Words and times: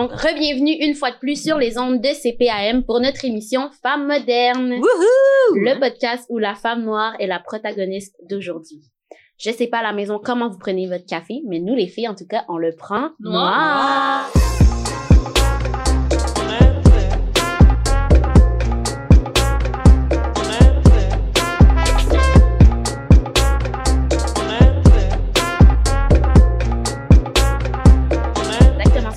Donc, 0.00 0.12
re-bienvenue 0.12 0.76
une 0.78 0.94
fois 0.94 1.10
de 1.10 1.16
plus 1.16 1.42
sur 1.42 1.58
les 1.58 1.76
ondes 1.76 2.00
de 2.00 2.08
CPAM 2.10 2.84
pour 2.84 3.00
notre 3.00 3.24
émission 3.24 3.68
Femmes 3.82 4.06
modernes. 4.06 4.74
Le 5.54 5.80
podcast 5.80 6.24
où 6.28 6.38
la 6.38 6.54
femme 6.54 6.84
noire 6.84 7.14
est 7.18 7.26
la 7.26 7.40
protagoniste 7.40 8.14
d'aujourd'hui. 8.30 8.80
Je 9.38 9.50
sais 9.50 9.66
pas 9.66 9.78
à 9.78 9.82
la 9.82 9.92
maison 9.92 10.20
comment 10.22 10.50
vous 10.50 10.58
prenez 10.58 10.86
votre 10.86 11.04
café, 11.04 11.42
mais 11.48 11.58
nous 11.58 11.74
les 11.74 11.88
filles, 11.88 12.06
en 12.06 12.14
tout 12.14 12.28
cas, 12.28 12.44
on 12.48 12.58
le 12.58 12.76
prend 12.76 13.10
noir. 13.18 14.30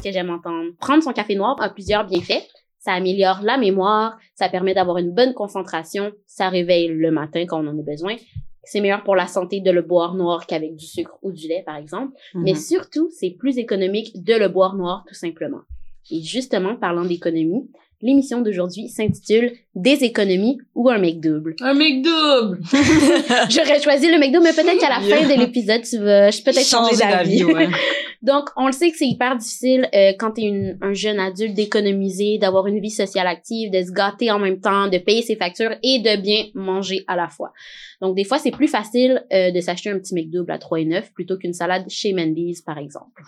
Ce 0.01 0.07
que 0.07 0.13
j'aime 0.13 0.29
entendre. 0.29 0.71
Prendre 0.79 1.03
son 1.03 1.13
café 1.13 1.35
noir 1.35 1.55
a 1.61 1.69
plusieurs 1.69 2.05
bienfaits. 2.05 2.47
Ça 2.79 2.93
améliore 2.93 3.41
la 3.43 3.57
mémoire, 3.57 4.17
ça 4.33 4.49
permet 4.49 4.73
d'avoir 4.73 4.97
une 4.97 5.11
bonne 5.11 5.35
concentration, 5.35 6.11
ça 6.25 6.49
réveille 6.49 6.87
le 6.87 7.11
matin 7.11 7.45
quand 7.47 7.63
on 7.63 7.67
en 7.67 7.77
a 7.77 7.83
besoin. 7.83 8.15
C'est 8.63 8.81
meilleur 8.81 9.03
pour 9.03 9.15
la 9.15 9.27
santé 9.27 9.59
de 9.59 9.69
le 9.69 9.83
boire 9.83 10.15
noir 10.15 10.47
qu'avec 10.47 10.75
du 10.75 10.85
sucre 10.85 11.17
ou 11.21 11.31
du 11.31 11.47
lait, 11.47 11.63
par 11.63 11.75
exemple. 11.75 12.13
Mais 12.33 12.55
surtout, 12.55 13.09
c'est 13.11 13.31
plus 13.31 13.59
économique 13.59 14.23
de 14.23 14.33
le 14.33 14.47
boire 14.49 14.75
noir, 14.75 15.03
tout 15.07 15.13
simplement. 15.13 15.61
Et 16.09 16.21
justement, 16.21 16.75
parlant 16.75 17.05
d'économie, 17.05 17.69
l'émission 18.01 18.41
d'aujourd'hui 18.41 18.89
s'intitule 18.89 19.53
Des 19.75 20.03
économies 20.03 20.57
ou 20.75 20.89
un 20.89 20.97
mec 20.97 21.19
double. 21.19 21.55
Un 21.61 21.73
mec 21.73 22.01
double! 22.01 22.61
J'aurais 23.49 23.81
choisi 23.81 24.11
le 24.11 24.19
McDo, 24.19 24.41
mais 24.41 24.53
peut-être 24.53 24.79
qu'à 24.79 24.89
la 24.89 24.99
fin 24.99 25.27
de 25.27 25.39
l'épisode, 25.39 25.81
tu 25.83 25.97
vas 25.97 26.31
je 26.31 26.41
peut-être 26.41 26.65
changer 26.65 26.97
d'avis. 26.97 27.43
ouais. 27.43 27.69
Donc, 28.21 28.49
on 28.55 28.67
le 28.67 28.71
sait 28.71 28.91
que 28.91 28.97
c'est 28.97 29.07
hyper 29.07 29.35
difficile 29.35 29.89
euh, 29.95 30.13
quand 30.19 30.33
tu 30.33 30.41
es 30.41 30.75
un 30.81 30.93
jeune 30.93 31.19
adulte 31.19 31.55
d'économiser, 31.55 32.37
d'avoir 32.37 32.67
une 32.67 32.79
vie 32.79 32.91
sociale 32.91 33.25
active, 33.25 33.71
de 33.71 33.81
se 33.81 33.91
gâter 33.91 34.29
en 34.29 34.37
même 34.37 34.59
temps, 34.59 34.87
de 34.87 34.99
payer 34.99 35.23
ses 35.23 35.35
factures 35.35 35.75
et 35.81 35.99
de 35.99 36.21
bien 36.21 36.45
manger 36.53 37.03
à 37.07 37.15
la 37.15 37.27
fois. 37.29 37.51
Donc, 37.99 38.15
des 38.15 38.23
fois, 38.23 38.37
c'est 38.37 38.51
plus 38.51 38.67
facile 38.67 39.25
euh, 39.33 39.49
de 39.49 39.59
s'acheter 39.59 39.89
un 39.89 39.97
petit 39.97 40.13
McDouble 40.13 40.51
à 40.51 40.59
3,9 40.59 41.13
plutôt 41.13 41.37
qu'une 41.37 41.53
salade 41.53 41.85
chez 41.89 42.13
Mendy's, 42.13 42.61
par 42.61 42.77
exemple. 42.77 43.23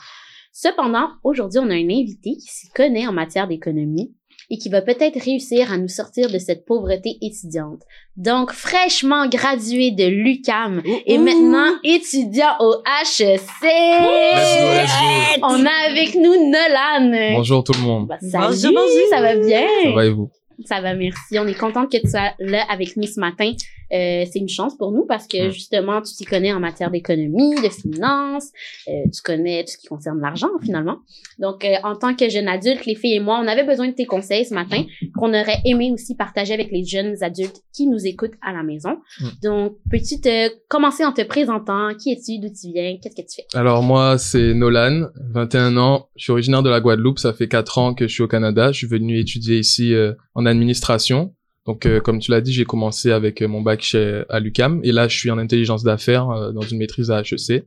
Cependant, 0.52 1.10
aujourd'hui, 1.24 1.60
on 1.60 1.70
a 1.72 1.74
un 1.74 1.90
invité 1.90 2.36
qui 2.36 2.48
s'y 2.48 2.70
connaît 2.70 3.08
en 3.08 3.12
matière 3.12 3.48
d'économie 3.48 4.14
et 4.50 4.58
qui 4.58 4.70
va 4.70 4.82
peut-être 4.82 5.20
réussir 5.24 5.72
à 5.72 5.78
nous 5.78 5.88
sortir 5.88 6.30
de 6.30 6.38
cette 6.38 6.66
pauvreté 6.66 7.18
étudiante. 7.22 7.82
Donc, 8.18 8.52
fraîchement 8.52 9.28
gradué 9.28 9.92
de 9.92 10.06
l'UCAM 10.06 10.82
et 11.06 11.18
maintenant 11.18 11.72
étudiant 11.84 12.54
au 12.60 12.76
HEC. 12.86 13.40
Let's 13.62 14.60
go, 14.60 14.68
let's 14.74 15.40
go. 15.40 15.48
On 15.48 15.66
a 15.66 15.90
avec 15.90 16.16
nous 16.16 16.50
Nolan. 16.52 17.34
Bonjour 17.38 17.64
tout 17.64 17.74
le 17.74 17.80
monde. 17.82 18.08
Bah, 18.08 18.18
salut, 18.22 18.46
Bonjour, 18.48 18.72
bonjour. 18.74 19.10
ça 19.10 19.22
va 19.22 19.36
bien? 19.36 19.66
Ça 19.84 19.92
va 19.92 20.06
et 20.06 20.10
vous? 20.12 20.30
Ça 20.66 20.82
va, 20.82 20.94
merci. 20.96 21.38
On 21.40 21.48
est 21.48 21.58
contente 21.58 21.92
que 21.92 21.98
tu 21.98 22.10
sois 22.10 22.32
là 22.40 22.64
avec 22.70 22.96
nous 22.98 23.08
ce 23.08 23.20
matin. 23.20 23.52
Euh, 23.92 24.24
c'est 24.32 24.40
une 24.40 24.50
chance 24.50 24.76
pour 24.76 24.92
nous 24.92 25.06
parce 25.06 25.28
que 25.28 25.50
Mm. 25.50 25.52
justement, 25.52 26.02
tu 26.02 26.14
t'y 26.16 26.26
connais 26.26 26.52
en 26.52 26.60
matière 26.60 26.90
d'économie, 26.90 27.54
de 27.62 27.70
finance, 27.70 28.48
euh, 28.88 28.92
tu 29.14 29.22
connais 29.24 29.64
tout 29.64 29.72
ce 29.74 29.78
qui 29.78 29.88
concerne 29.88 30.20
l'argent 30.20 30.50
finalement. 30.64 30.98
Donc, 31.38 31.64
euh, 31.64 31.76
en 31.84 31.96
tant 31.96 32.16
que 32.16 32.28
jeune 32.28 32.48
adulte, 32.48 32.86
les 32.88 32.96
filles 32.96 33.16
et 33.18 33.20
moi, 33.20 33.40
on 33.44 33.48
avait 33.48 33.64
besoin 33.66 33.88
de 33.90 33.94
tes 33.94 34.06
conseils 34.06 34.46
ce 34.46 34.54
matin 34.56 34.84
qu'on 35.16 35.30
aurait 35.30 35.60
aimé 35.66 35.92
aussi 35.94 36.16
partager 36.16 36.54
avec 36.56 36.72
les 36.72 36.84
jeunes 36.84 37.16
adultes 37.22 37.62
qui 37.76 37.86
nous 37.86 38.04
écoutent 38.08 38.34
à 38.42 38.52
la 38.52 38.64
maison. 38.64 38.98
Mm. 39.20 39.26
Donc, 39.44 39.74
peux-tu 39.92 40.20
te 40.22 40.50
commencer 40.70 41.06
en 41.06 41.12
te 41.12 41.22
présentant? 41.22 41.90
Qui 41.94 42.14
es-tu? 42.14 42.40
D'où 42.40 42.50
tu 42.50 42.72
viens? 42.74 42.98
Qu'est-ce 43.00 43.16
que 43.16 43.22
tu 43.22 43.36
fais? 43.36 43.46
Alors 43.58 43.84
moi, 43.84 44.18
c'est 44.18 44.56
Nolan, 44.56 45.08
21 45.34 45.78
ans. 45.78 46.08
Je 46.16 46.24
suis 46.24 46.32
originaire 46.32 46.64
de 46.64 46.70
la 46.72 46.80
Guadeloupe. 46.80 47.20
Ça 47.20 47.32
fait 47.34 47.48
4 47.48 47.78
ans 47.78 47.94
que 47.94 48.08
je 48.08 48.14
suis 48.14 48.24
au 48.24 48.28
Canada. 48.28 48.72
Je 48.72 48.78
suis 48.80 48.88
venu 48.88 49.20
étudier 49.20 49.60
ici 49.60 49.94
en 50.34 50.46
administration. 50.54 51.34
Donc, 51.66 51.86
euh, 51.86 52.00
comme 52.00 52.20
tu 52.20 52.32
l'as 52.32 52.42
dit, 52.42 52.52
j'ai 52.52 52.66
commencé 52.66 53.12
avec 53.12 53.42
euh, 53.42 53.48
mon 53.48 53.62
bac 53.62 53.82
chez 53.82 54.24
à 54.30 54.40
l'UCAM. 54.40 54.82
Et 54.84 54.92
là, 54.92 55.08
je 55.08 55.18
suis 55.18 55.32
en 55.32 55.38
intelligence 55.38 55.84
d'affaires 55.84 56.30
euh, 56.30 56.52
dans 56.52 56.62
une 56.62 56.78
maîtrise 56.78 57.10
à 57.12 57.22
HEC. 57.22 57.66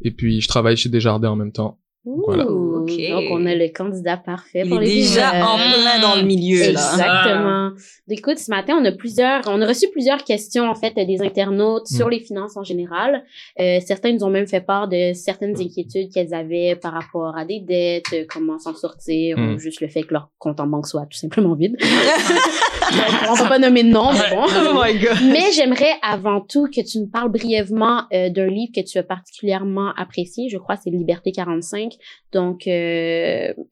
Et 0.00 0.10
puis, 0.10 0.40
je 0.40 0.48
travaille 0.48 0.76
chez 0.76 0.88
Desjardins 0.88 1.30
en 1.30 1.36
même 1.36 1.52
temps. 1.52 1.78
Voilà. 2.04 2.46
Donc, 2.86 3.24
on 3.30 3.46
a 3.46 3.54
le 3.54 3.68
candidat 3.68 4.16
parfait 4.16 4.62
Il 4.64 4.68
pour 4.70 4.80
est 4.82 4.86
les 4.86 4.94
déjà 5.02 5.30
en 5.46 5.56
plein 5.56 6.00
dans 6.00 6.16
le 6.16 6.22
milieu, 6.22 6.58
là. 6.60 6.68
Exactement. 6.92 7.70
Écoute, 8.10 8.38
ce 8.38 8.50
matin, 8.50 8.76
on 8.80 8.84
a 8.84 8.92
plusieurs, 8.92 9.42
on 9.46 9.60
a 9.62 9.66
reçu 9.66 9.86
plusieurs 9.90 10.22
questions, 10.24 10.68
en 10.68 10.74
fait, 10.74 10.94
des 10.94 11.22
internautes 11.22 11.86
sur 11.86 12.06
Mm. 12.06 12.10
les 12.10 12.20
finances 12.20 12.56
en 12.56 12.64
général. 12.64 13.24
Euh, 13.60 13.78
certains 13.84 14.12
nous 14.12 14.24
ont 14.24 14.30
même 14.30 14.46
fait 14.46 14.60
part 14.60 14.88
de 14.88 15.12
certaines 15.14 15.60
inquiétudes 15.60 16.12
qu'elles 16.12 16.34
avaient 16.34 16.76
par 16.76 16.92
rapport 16.92 17.36
à 17.36 17.44
des 17.44 17.60
dettes, 17.60 18.04
euh, 18.12 18.24
comment 18.28 18.58
s'en 18.58 18.74
sortir, 18.74 19.38
Mm. 19.38 19.54
ou 19.54 19.58
juste 19.58 19.80
le 19.80 19.88
fait 19.88 20.02
que 20.02 20.12
leur 20.12 20.28
compte 20.38 20.60
en 20.60 20.66
banque 20.66 20.86
soit 20.86 21.06
tout 21.10 21.18
simplement 21.18 21.54
vide. 21.54 21.76
on 23.28 23.34
va 23.34 23.48
pas 23.48 23.58
nommer 23.58 23.82
de 23.82 23.88
nom, 23.88 24.12
mais 24.12 24.30
bon. 24.34 24.42
Oh 24.44 24.80
my 24.82 24.98
god. 24.98 25.16
Mais 25.32 25.52
j'aimerais 25.54 25.94
avant 26.02 26.40
tout 26.40 26.66
que 26.66 26.80
tu 26.80 26.98
nous 26.98 27.06
parles 27.08 27.30
brièvement 27.30 28.02
euh, 28.12 28.28
d'un 28.30 28.46
livre 28.46 28.72
que 28.74 28.80
tu 28.80 28.98
as 28.98 29.02
particulièrement 29.02 29.92
apprécié. 29.96 30.48
Je 30.50 30.58
crois 30.58 30.76
que 30.76 30.82
c'est 30.84 30.90
Liberté 30.90 31.32
45. 31.32 31.92
Donc, 32.32 32.66
euh, 32.66 32.73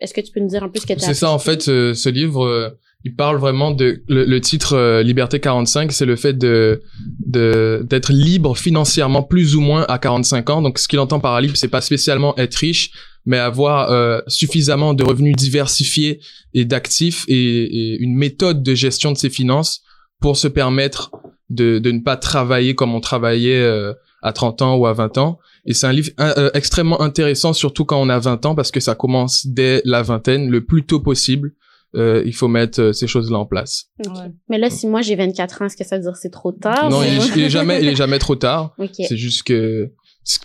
est-ce 0.00 0.14
que 0.14 0.20
tu 0.20 0.32
peux 0.32 0.40
nous 0.40 0.48
dire 0.48 0.62
un 0.62 0.68
peu 0.68 0.78
ce 0.78 0.86
que 0.86 0.92
tu 0.92 0.98
as 1.04 1.06
C'est 1.06 1.14
ça, 1.14 1.30
en 1.30 1.38
fait, 1.38 1.68
euh, 1.68 1.94
ce 1.94 2.08
livre, 2.08 2.44
euh, 2.44 2.70
il 3.04 3.14
parle 3.14 3.36
vraiment 3.36 3.70
de... 3.70 4.02
Le, 4.08 4.24
le 4.24 4.40
titre 4.40 4.74
euh, 4.74 5.02
Liberté 5.02 5.40
45, 5.40 5.92
c'est 5.92 6.06
le 6.06 6.16
fait 6.16 6.34
de 6.34 6.82
de 7.26 7.84
d'être 7.88 8.12
libre 8.12 8.56
financièrement 8.56 9.22
plus 9.22 9.56
ou 9.56 9.60
moins 9.60 9.84
à 9.88 9.98
45 9.98 10.50
ans. 10.50 10.62
Donc, 10.62 10.78
ce 10.78 10.88
qu'il 10.88 10.98
entend 10.98 11.20
par 11.20 11.40
libre, 11.40 11.56
c'est 11.56 11.68
pas 11.68 11.80
spécialement 11.80 12.36
être 12.36 12.56
riche, 12.56 12.90
mais 13.26 13.38
avoir 13.38 13.90
euh, 13.90 14.20
suffisamment 14.26 14.94
de 14.94 15.04
revenus 15.04 15.36
diversifiés 15.36 16.20
et 16.54 16.64
d'actifs 16.64 17.24
et, 17.28 17.34
et 17.34 17.98
une 18.00 18.14
méthode 18.14 18.62
de 18.62 18.74
gestion 18.74 19.12
de 19.12 19.16
ses 19.16 19.30
finances 19.30 19.82
pour 20.20 20.36
se 20.36 20.48
permettre 20.48 21.10
de, 21.50 21.78
de 21.78 21.90
ne 21.90 22.00
pas 22.00 22.16
travailler 22.16 22.74
comme 22.74 22.94
on 22.94 23.00
travaillait 23.00 23.60
euh, 23.60 23.92
à 24.22 24.32
30 24.32 24.62
ans 24.62 24.76
ou 24.76 24.86
à 24.86 24.92
20 24.92 25.18
ans. 25.18 25.38
Et 25.64 25.74
c'est 25.74 25.86
un 25.86 25.92
livre 25.92 26.10
euh, 26.20 26.50
extrêmement 26.54 27.00
intéressant, 27.00 27.52
surtout 27.52 27.84
quand 27.84 28.00
on 28.00 28.08
a 28.08 28.18
20 28.18 28.46
ans, 28.46 28.54
parce 28.54 28.70
que 28.70 28.80
ça 28.80 28.94
commence 28.94 29.46
dès 29.46 29.80
la 29.84 30.02
vingtaine, 30.02 30.50
le 30.50 30.64
plus 30.64 30.84
tôt 30.84 31.00
possible. 31.00 31.52
Euh, 31.94 32.22
il 32.24 32.34
faut 32.34 32.48
mettre 32.48 32.80
euh, 32.80 32.92
ces 32.94 33.06
choses-là 33.06 33.38
en 33.38 33.44
place. 33.44 33.90
Mais 34.48 34.56
là, 34.56 34.70
si 34.70 34.86
moi 34.86 35.02
j'ai 35.02 35.14
24 35.14 35.60
ans, 35.62 35.64
est-ce 35.66 35.76
que 35.76 35.84
ça 35.84 35.96
veut 35.96 36.02
dire 36.02 36.12
que 36.12 36.18
c'est 36.18 36.30
trop 36.30 36.50
tard? 36.50 36.88
non, 36.88 37.02
il 37.02 37.18
est, 37.18 37.36
il 37.36 37.42
est 37.42 37.50
jamais, 37.58 37.82
il 37.82 37.88
est 37.88 37.94
jamais 37.94 38.18
trop 38.18 38.34
tard. 38.34 38.74
C'est 38.96 39.16
juste 39.16 39.42
que 39.42 39.92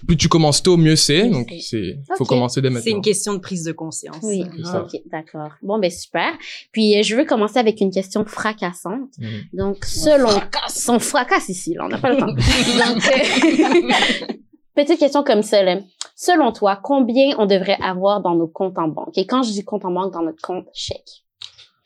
plus 0.07 0.17
tu 0.17 0.27
commences 0.27 0.63
tôt, 0.63 0.75
mieux 0.75 0.95
c'est. 0.95 1.29
Donc 1.29 1.47
c'est. 1.49 1.59
c'est, 1.61 1.99
faut 2.17 2.25
commencer 2.25 2.61
dès 2.61 2.69
C'est 2.69 2.73
maintenant. 2.73 2.95
une 2.97 3.01
question 3.01 3.33
de 3.33 3.39
prise 3.39 3.63
de 3.63 3.71
conscience. 3.71 4.17
Oui, 4.23 4.43
C'est 4.57 4.63
ça. 4.63 4.83
ok, 4.83 4.99
d'accord. 5.11 5.51
Bon, 5.61 5.79
ben 5.79 5.91
super. 5.91 6.33
Puis, 6.71 6.97
euh, 6.97 7.03
je 7.03 7.15
veux 7.15 7.25
commencer 7.25 7.59
avec 7.59 7.79
une 7.79 7.91
question 7.91 8.25
fracassante. 8.25 9.11
Mhm. 9.19 9.29
Donc, 9.53 9.85
selon... 9.85 10.29
Son 10.69 10.99
fracasse 10.99 11.49
ici, 11.49 11.75
là, 11.75 11.85
on 11.85 11.89
n'a 11.89 11.97
pas 11.97 12.11
le 12.11 12.17
temps. 12.17 12.25
Donc, 12.33 13.03
euh, 13.07 14.33
petite 14.77 14.99
question 14.99 15.23
comme 15.23 15.41
là. 15.51 15.79
Selon 16.15 16.51
toi, 16.51 16.79
combien 16.81 17.35
on 17.37 17.45
devrait 17.45 17.77
avoir 17.81 18.21
dans 18.21 18.35
nos 18.35 18.47
comptes 18.47 18.77
en 18.77 18.87
banque? 18.87 19.17
Et 19.17 19.25
quand 19.25 19.43
je 19.43 19.51
dis 19.51 19.63
compte 19.63 19.85
en 19.85 19.91
banque, 19.91 20.13
dans 20.13 20.23
notre 20.23 20.41
compte 20.41 20.65
chèque. 20.73 21.23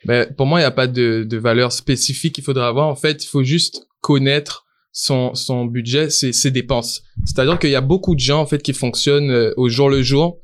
Ben, 0.04 0.32
pour 0.34 0.46
moi, 0.46 0.60
il 0.60 0.62
n'y 0.62 0.66
a 0.66 0.72
pas 0.72 0.86
de, 0.86 1.24
de 1.28 1.36
valeur 1.36 1.70
spécifique 1.70 2.34
qu'il 2.36 2.44
faudrait 2.44 2.64
avoir. 2.64 2.88
En 2.88 2.94
fait, 2.96 3.24
il 3.24 3.26
faut 3.26 3.42
juste 3.42 3.86
connaître 4.00 4.64
son, 4.90 5.34
son 5.34 5.64
budget, 5.64 6.10
ses, 6.10 6.32
ses 6.32 6.50
dépenses. 6.50 7.02
C'est-à-dire 7.24 7.58
qu'il 7.58 7.70
y 7.70 7.74
a 7.76 7.80
beaucoup 7.80 8.14
de 8.14 8.20
gens, 8.20 8.40
en 8.40 8.46
fait, 8.46 8.62
qui 8.62 8.72
fonctionnent 8.72 9.30
euh, 9.30 9.52
au 9.56 9.68
jour 9.68 9.88
le 9.88 10.02
jour 10.02 10.38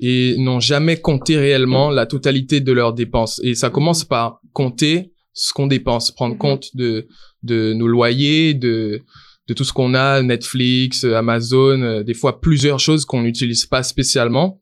et 0.00 0.36
n'ont 0.38 0.60
jamais 0.60 0.96
compté 0.96 1.36
réellement 1.36 1.90
la 1.90 2.06
totalité 2.06 2.60
de 2.60 2.72
leurs 2.72 2.94
dépenses. 2.94 3.40
Et 3.44 3.54
ça 3.54 3.68
commence 3.68 4.04
par 4.04 4.40
compter 4.52 5.12
ce 5.32 5.52
qu'on 5.52 5.66
dépense, 5.66 6.10
prendre 6.10 6.34
Mhm. 6.34 6.38
compte 6.38 6.76
de, 6.76 7.06
de 7.42 7.72
nos 7.74 7.86
loyers, 7.86 8.54
de, 8.54 9.02
de 9.50 9.54
tout 9.54 9.64
ce 9.64 9.72
qu'on 9.72 9.94
a, 9.94 10.22
Netflix, 10.22 11.02
euh, 11.02 11.16
Amazon, 11.16 11.82
euh, 11.82 12.02
des 12.04 12.14
fois 12.14 12.40
plusieurs 12.40 12.78
choses 12.78 13.04
qu'on 13.04 13.22
n'utilise 13.22 13.66
pas 13.66 13.82
spécialement. 13.82 14.60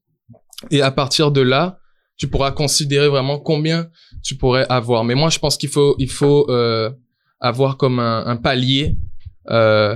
Et 0.71 0.81
à 0.81 0.91
partir 0.91 1.31
de 1.31 1.43
là, 1.43 1.79
tu 2.17 2.27
pourras 2.27 2.53
considérer 2.53 3.09
vraiment 3.09 3.39
combien 3.39 3.91
tu 4.25 4.35
pourrais 4.35 4.65
avoir. 4.71 5.05
Mais 5.05 5.15
moi, 5.15 5.29
je 5.29 5.39
pense 5.39 5.59
qu'il 5.59 5.69
faut, 5.69 5.95
il 5.99 6.09
faut 6.09 6.47
euh, 6.49 6.91
avoir 7.39 7.77
comme 7.77 7.99
un, 7.99 8.25
un 8.25 8.37
palier 8.37 8.97
euh, 9.51 9.95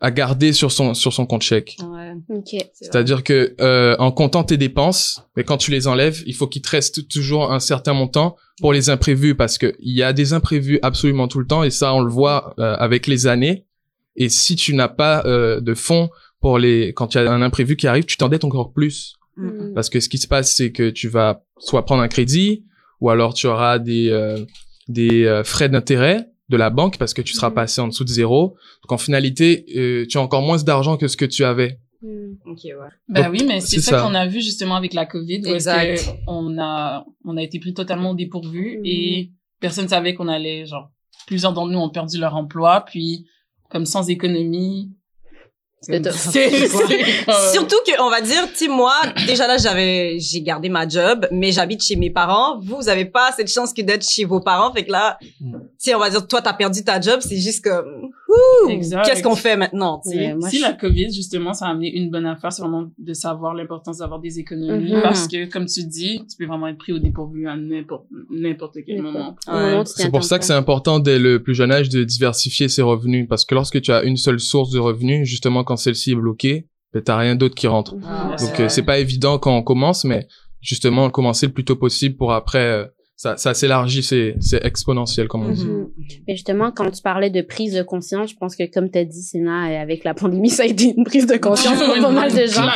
à 0.00 0.10
garder 0.12 0.52
sur 0.52 0.70
son 0.70 0.94
sur 0.94 1.12
son 1.12 1.26
compte 1.26 1.42
chèque. 1.42 1.76
Ouais. 1.82 2.12
Ok. 2.28 2.44
c'est 2.50 2.56
vrai. 2.58 2.68
C'est-à-dire 2.80 3.24
que 3.24 3.54
euh, 3.60 3.96
en 3.98 4.12
comptant 4.12 4.44
tes 4.44 4.56
dépenses, 4.56 5.22
mais 5.36 5.44
quand 5.44 5.56
tu 5.56 5.70
les 5.70 5.88
enlèves, 5.88 6.22
il 6.26 6.34
faut 6.34 6.46
qu'il 6.46 6.62
te 6.62 6.70
reste 6.70 7.08
toujours 7.08 7.52
un 7.52 7.58
certain 7.58 7.94
montant 7.94 8.36
pour 8.60 8.72
les 8.72 8.90
imprévus, 8.90 9.34
parce 9.34 9.58
que 9.58 9.74
il 9.80 9.94
y 9.94 10.02
a 10.02 10.12
des 10.12 10.32
imprévus 10.32 10.78
absolument 10.82 11.28
tout 11.28 11.40
le 11.40 11.46
temps, 11.46 11.64
et 11.64 11.70
ça, 11.70 11.94
on 11.94 12.00
le 12.00 12.10
voit 12.10 12.54
euh, 12.58 12.76
avec 12.76 13.06
les 13.06 13.26
années. 13.26 13.66
Et 14.18 14.28
si 14.28 14.56
tu 14.56 14.74
n'as 14.74 14.88
pas 14.88 15.24
euh, 15.24 15.60
de 15.60 15.74
fonds 15.74 16.10
pour 16.40 16.58
les, 16.58 16.92
quand 16.92 17.14
il 17.14 17.18
y 17.18 17.20
a 17.20 17.32
un 17.32 17.40
imprévu 17.40 17.76
qui 17.76 17.86
arrive, 17.86 18.04
tu 18.04 18.16
t'endettes 18.16 18.44
encore 18.44 18.72
plus. 18.72 19.14
Mm. 19.36 19.72
Parce 19.74 19.88
que 19.88 20.00
ce 20.00 20.08
qui 20.08 20.18
se 20.18 20.28
passe, 20.28 20.54
c'est 20.54 20.72
que 20.72 20.90
tu 20.90 21.08
vas 21.08 21.44
soit 21.58 21.84
prendre 21.84 22.02
un 22.02 22.08
crédit, 22.08 22.64
ou 23.00 23.10
alors 23.10 23.32
tu 23.32 23.46
auras 23.46 23.78
des, 23.78 24.10
euh, 24.10 24.44
des 24.88 25.24
euh, 25.24 25.44
frais 25.44 25.68
d'intérêt 25.68 26.28
de 26.48 26.56
la 26.56 26.70
banque 26.70 26.98
parce 26.98 27.14
que 27.14 27.22
tu 27.22 27.34
seras 27.34 27.50
passé 27.50 27.80
en 27.80 27.88
dessous 27.88 28.04
de 28.04 28.08
zéro. 28.08 28.56
Donc 28.82 28.92
en 28.92 28.98
finalité, 28.98 29.66
euh, 29.76 30.06
tu 30.08 30.18
as 30.18 30.20
encore 30.20 30.42
moins 30.42 30.56
d'argent 30.58 30.96
que 30.96 31.06
ce 31.06 31.16
que 31.16 31.24
tu 31.24 31.44
avais. 31.44 31.78
Mm. 32.02 32.32
Ok, 32.46 32.60
ouais. 32.64 32.74
Ben 33.08 33.24
Donc, 33.24 33.32
oui, 33.32 33.44
mais 33.46 33.60
c'est 33.60 33.80
ça, 33.80 33.92
ça. 33.92 34.02
qu'on 34.02 34.14
a 34.14 34.26
vu 34.26 34.40
justement 34.40 34.74
avec 34.74 34.94
la 34.94 35.06
COVID. 35.06 35.42
Exact. 35.46 35.96
que 35.96 36.10
On 36.26 36.58
a, 36.58 37.04
on 37.24 37.36
a 37.36 37.42
été 37.42 37.60
pris 37.60 37.74
totalement 37.74 38.10
au 38.10 38.14
dépourvu 38.14 38.80
et 38.84 39.30
personne 39.60 39.88
savait 39.88 40.14
qu'on 40.14 40.28
allait, 40.28 40.66
genre, 40.66 40.90
plusieurs 41.26 41.52
d'entre 41.52 41.70
nous 41.70 41.78
ont 41.78 41.90
perdu 41.90 42.18
leur 42.18 42.34
emploi, 42.34 42.84
puis 42.86 43.26
comme 43.70 43.86
sans 43.86 44.08
économie. 44.08 44.90
C'est 45.80 46.02
Surtout 47.52 47.76
que 47.86 48.02
on 48.02 48.10
va 48.10 48.20
dire, 48.20 48.48
tu 48.50 48.56
sais, 48.56 48.68
moi, 48.68 48.94
déjà 49.28 49.46
là, 49.46 49.58
j'avais, 49.58 50.18
j'ai 50.18 50.42
gardé 50.42 50.68
ma 50.68 50.88
job, 50.88 51.28
mais 51.30 51.52
j'habite 51.52 51.82
chez 51.84 51.94
mes 51.94 52.10
parents. 52.10 52.58
Vous, 52.60 52.76
vous 52.76 52.88
avez 52.88 53.04
pas 53.04 53.30
cette 53.36 53.48
chance 53.48 53.72
que 53.72 53.82
d'être 53.82 54.04
chez 54.04 54.24
vos 54.24 54.40
parents. 54.40 54.72
Fait 54.72 54.84
que 54.84 54.90
là, 54.90 55.18
Mm. 55.40 55.52
tu 55.52 55.58
sais, 55.78 55.94
on 55.94 56.00
va 56.00 56.10
dire, 56.10 56.26
toi, 56.26 56.42
t'as 56.42 56.52
perdu 56.52 56.82
ta 56.82 57.00
job, 57.00 57.20
c'est 57.22 57.36
juste 57.38 57.62
comme. 57.62 58.10
Qu'est-ce 59.04 59.22
qu'on 59.22 59.34
fait 59.36 59.56
maintenant, 59.56 60.00
tu 60.04 60.10
sais? 60.10 60.16
Ouais, 60.18 60.34
moi, 60.34 60.50
si 60.50 60.58
je- 60.58 60.62
la 60.62 60.72
COVID, 60.74 61.12
justement, 61.12 61.54
ça 61.54 61.66
a 61.66 61.70
amené 61.70 61.90
une 61.96 62.10
bonne 62.10 62.26
affaire, 62.26 62.52
c'est 62.52 62.62
vraiment 62.62 62.90
de 62.98 63.12
savoir 63.14 63.54
l'importance 63.54 63.98
d'avoir 63.98 64.20
des 64.20 64.38
économies. 64.38 64.92
Mhm. 64.92 65.02
Parce 65.02 65.26
que, 65.28 65.46
comme 65.50 65.66
tu 65.66 65.84
dis, 65.84 66.20
tu 66.28 66.36
peux 66.38 66.46
vraiment 66.46 66.68
être 66.68 66.78
pris 66.78 66.92
au 66.92 66.98
dépourvu 66.98 67.48
à 67.48 67.56
n'importe, 67.56 68.06
n'importe 68.30 68.76
quel 68.86 69.02
moment. 69.02 69.36
C'est 69.86 70.10
pour 70.10 70.24
ça 70.24 70.38
que 70.38 70.44
c'est 70.44 70.52
important 70.52 70.98
dès 70.98 71.18
le 71.18 71.42
plus 71.42 71.54
jeune 71.54 71.72
âge 71.72 71.88
de 71.88 72.04
diversifier 72.04 72.68
ses 72.68 72.82
revenus 72.82 73.26
parce 73.28 73.44
que 73.44 73.54
lorsque 73.54 73.80
tu 73.80 73.90
as 73.92 74.02
une 74.02 74.16
seule 74.16 74.40
source 74.40 74.70
de 74.70 74.78
revenus, 74.78 75.26
justement 75.26 75.64
quand 75.64 75.76
celle-ci 75.76 76.12
est 76.12 76.16
bloquée, 76.16 76.66
ben 76.92 77.02
t'as 77.02 77.16
rien 77.16 77.34
d'autre 77.36 77.54
qui 77.54 77.66
rentre. 77.66 77.94
Ah, 78.04 78.36
Donc 78.38 78.60
euh, 78.60 78.68
c'est 78.68 78.82
pas 78.82 78.98
évident 78.98 79.38
quand 79.38 79.56
on 79.56 79.62
commence, 79.62 80.04
mais 80.04 80.26
justement 80.60 81.08
commencer 81.10 81.46
le 81.46 81.52
plus 81.52 81.64
tôt 81.64 81.76
possible 81.76 82.16
pour 82.16 82.32
après 82.32 82.58
euh, 82.64 82.84
ça, 83.18 83.36
ça 83.36 83.52
s'élargit, 83.52 84.04
c'est 84.04 84.36
c'est 84.38 84.64
exponentiel 84.64 85.26
comme 85.26 85.44
on 85.44 85.50
dit. 85.50 85.66
Mhm. 85.66 85.88
Mais 86.28 86.36
justement, 86.36 86.70
quand 86.70 86.88
tu 86.88 87.02
parlais 87.02 87.30
de 87.30 87.42
prise 87.42 87.74
de 87.74 87.82
conscience, 87.82 88.30
je 88.30 88.36
pense 88.36 88.54
que 88.54 88.62
comme 88.72 88.88
tu 88.92 88.98
as 88.98 89.04
dit, 89.04 89.22
Sénat, 89.22 89.70
euh, 89.70 89.82
avec 89.82 90.04
la 90.04 90.14
pandémie, 90.14 90.50
ça 90.58 90.62
a 90.62 90.66
été 90.66 90.94
une 90.96 91.02
prise 91.04 91.26
de 91.26 91.36
conscience 91.36 91.82
pour 91.82 91.94
pas 92.00 92.10
mal 92.12 92.32
de 92.32 92.46
gens. 92.46 92.68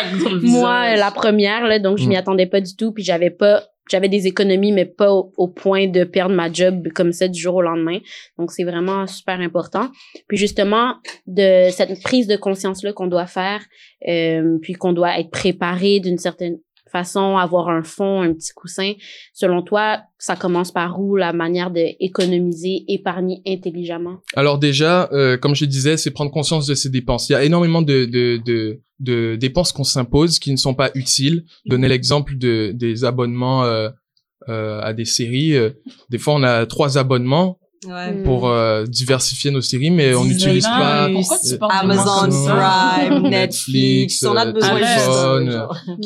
Moi, 0.42 0.96
la 0.96 1.12
première, 1.12 1.64
là, 1.68 1.78
donc 1.78 1.98
je 1.98 2.08
m'y 2.08 2.16
Mm. 2.16 2.18
attendais 2.18 2.46
pas 2.46 2.60
du 2.60 2.74
tout, 2.74 2.90
puis 2.90 3.04
j'avais 3.04 3.30
pas, 3.30 3.62
j'avais 3.88 4.08
des 4.08 4.26
économies, 4.26 4.72
mais 4.72 4.84
pas 4.84 5.12
au, 5.12 5.32
au 5.36 5.46
point 5.46 5.86
de 5.86 6.02
perdre 6.02 6.34
ma 6.34 6.52
job 6.52 6.88
comme 6.92 7.12
ça 7.12 7.28
du 7.28 7.40
jour 7.40 7.54
au 7.54 7.62
lendemain. 7.62 7.98
Donc 8.36 8.50
c'est 8.50 8.64
vraiment 8.64 9.06
super 9.06 9.38
important. 9.38 9.90
Puis 10.26 10.38
justement, 10.38 10.94
de 11.28 11.68
cette 11.70 12.02
prise 12.02 12.26
de 12.26 12.34
conscience 12.34 12.82
là 12.82 12.92
qu'on 12.92 13.06
doit 13.06 13.26
faire, 13.26 13.60
euh, 14.08 14.58
puis 14.60 14.72
qu'on 14.72 14.92
doit 14.92 15.20
être 15.20 15.30
préparé 15.30 16.00
d'une 16.00 16.18
certaine 16.18 16.58
façon, 16.92 17.36
avoir 17.36 17.68
un 17.68 17.82
fond, 17.82 18.22
un 18.22 18.32
petit 18.32 18.52
coussin. 18.52 18.92
Selon 19.32 19.62
toi, 19.62 20.02
ça 20.18 20.36
commence 20.36 20.70
par 20.70 21.00
où 21.00 21.16
la 21.16 21.32
manière 21.32 21.70
de 21.70 21.82
économiser, 21.98 22.84
épargner 22.86 23.42
intelligemment? 23.46 24.18
Alors 24.36 24.58
déjà, 24.58 25.08
euh, 25.12 25.36
comme 25.36 25.54
je 25.54 25.64
disais, 25.64 25.96
c'est 25.96 26.12
prendre 26.12 26.30
conscience 26.30 26.66
de 26.66 26.74
ses 26.74 26.90
dépenses. 26.90 27.28
Il 27.28 27.32
y 27.32 27.36
a 27.36 27.42
énormément 27.42 27.82
de, 27.82 28.04
de, 28.04 28.40
de, 28.44 28.80
de 29.00 29.36
dépenses 29.36 29.72
qu'on 29.72 29.84
s'impose 29.84 30.38
qui 30.38 30.52
ne 30.52 30.56
sont 30.56 30.74
pas 30.74 30.90
utiles. 30.94 31.44
Donner 31.66 31.88
l'exemple 31.88 32.36
de, 32.36 32.72
des 32.72 33.04
abonnements 33.04 33.64
euh, 33.64 33.88
euh, 34.48 34.80
à 34.80 34.92
des 34.92 35.04
séries. 35.04 35.54
Des 36.10 36.18
fois, 36.18 36.34
on 36.34 36.42
a 36.42 36.66
trois 36.66 36.98
abonnements 36.98 37.58
Ouais. 37.88 38.12
Mm. 38.12 38.22
pour 38.22 38.48
euh, 38.48 38.84
diversifier 38.84 39.50
nos 39.50 39.60
séries, 39.60 39.90
mais 39.90 40.14
on 40.14 40.24
n'utilise 40.24 40.64
pas 40.64 41.08
de 41.08 41.58
Amazon? 41.80 42.28
Prime, 42.28 43.22
Netflix, 43.28 44.22
Netflix, 44.22 44.22
on 44.24 44.36
a 44.36 44.46
euh, 44.46 44.52
besoin 44.52 44.74
de 44.78 45.52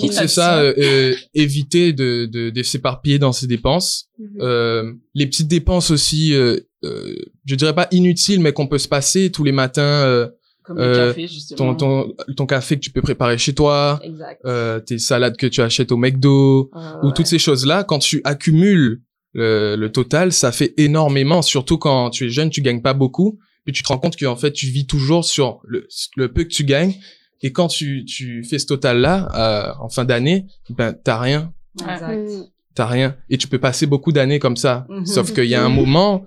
t'a 0.07 0.13
c'est 0.13 0.29
ça, 0.29 0.59
euh, 0.61 0.73
euh, 0.79 1.15
éviter 1.35 1.93
de, 1.93 2.27
de, 2.27 2.51
de 2.51 2.63
s'éparpiller 2.63 3.19
dans 3.19 3.33
ses 3.33 3.47
dépenses. 3.47 4.09
Mhm. 4.19 4.29
Euh, 4.41 4.93
les 5.15 5.27
petites 5.27 5.49
dépenses 5.49 5.91
aussi, 5.91 6.33
euh, 6.35 6.59
euh, 6.85 7.15
je 7.45 7.55
dirais 7.55 7.75
pas 7.75 7.89
inutiles, 7.91 8.41
mais 8.41 8.53
qu'on 8.53 8.67
peut 8.69 8.79
se 8.79 8.89
passer 8.89 9.31
tous 9.31 9.45
les 9.45 9.53
matins. 9.53 9.83
euh, 9.83 10.29
Comme 10.65 10.79
le 10.79 10.83
euh, 10.85 11.09
café, 11.11 11.29
justement. 11.29 11.75
ton, 11.75 12.07
ton, 12.17 12.35
ton 12.37 12.47
café 12.47 12.75
que 12.77 12.81
tu 12.81 12.91
peux 12.91 13.03
préparer 13.03 13.39
chez 13.39 13.55
toi, 13.55 14.01
Exact. 14.03 14.41
euh, 14.47 14.81
tes 14.81 14.99
salades 14.99 15.37
que 15.37 15.47
tu 15.47 15.61
achètes 15.61 15.93
au 15.93 15.97
McDo, 15.97 16.71
Ah, 16.75 16.99
ou 17.03 17.07
ouais. 17.09 17.13
toutes 17.15 17.27
ces 17.27 17.39
choses-là, 17.39 17.85
quand 17.85 17.99
tu 18.01 18.21
accumules 18.25 19.03
le, 19.37 19.77
le 19.77 19.93
total, 19.93 20.33
ça 20.33 20.51
fait 20.51 20.73
énormément. 20.79 21.43
Surtout 21.43 21.77
quand 21.79 22.11
tu 22.11 22.27
es 22.27 22.31
jeune, 22.31 22.51
tu 22.51 22.63
gagnes 22.63 22.81
pas 22.83 22.95
beaucoup, 22.95 23.39
puis 23.65 23.73
tu 23.75 23.83
te 23.83 23.89
rends 23.89 23.99
compte 23.99 24.17
qu'en 24.19 24.37
fait 24.37 24.53
tu 24.53 24.67
vis 24.67 24.87
toujours 24.87 25.25
sur 25.25 25.61
le, 25.65 25.87
le 26.17 26.33
peu 26.33 26.45
que 26.45 26.49
tu 26.49 26.65
gagnes. 26.65 26.95
Et 27.43 27.53
quand 27.53 27.69
tu, 27.69 28.05
tu 28.07 28.43
fais 28.45 28.59
ce 28.59 28.67
total-là 28.67 29.29
euh, 29.35 29.73
en 29.85 29.89
fin 29.91 30.05
d'année, 30.07 30.47
ben 30.71 30.95
t'as 30.95 31.19
rien, 31.21 31.53
Exact. 31.81 32.17
Mm. 32.17 32.45
t'as 32.75 32.87
rien, 32.87 33.15
et 33.29 33.37
tu 33.37 33.47
peux 33.47 33.59
passer 33.59 33.87
beaucoup 33.87 34.11
d'années 34.11 34.39
comme 34.39 34.57
ça. 34.57 34.87
Mhm. 34.89 35.05
Sauf 35.07 35.35
qu'il 35.35 35.45
y 35.45 35.55
a 35.55 35.63
un 35.63 35.69
moment 35.69 36.25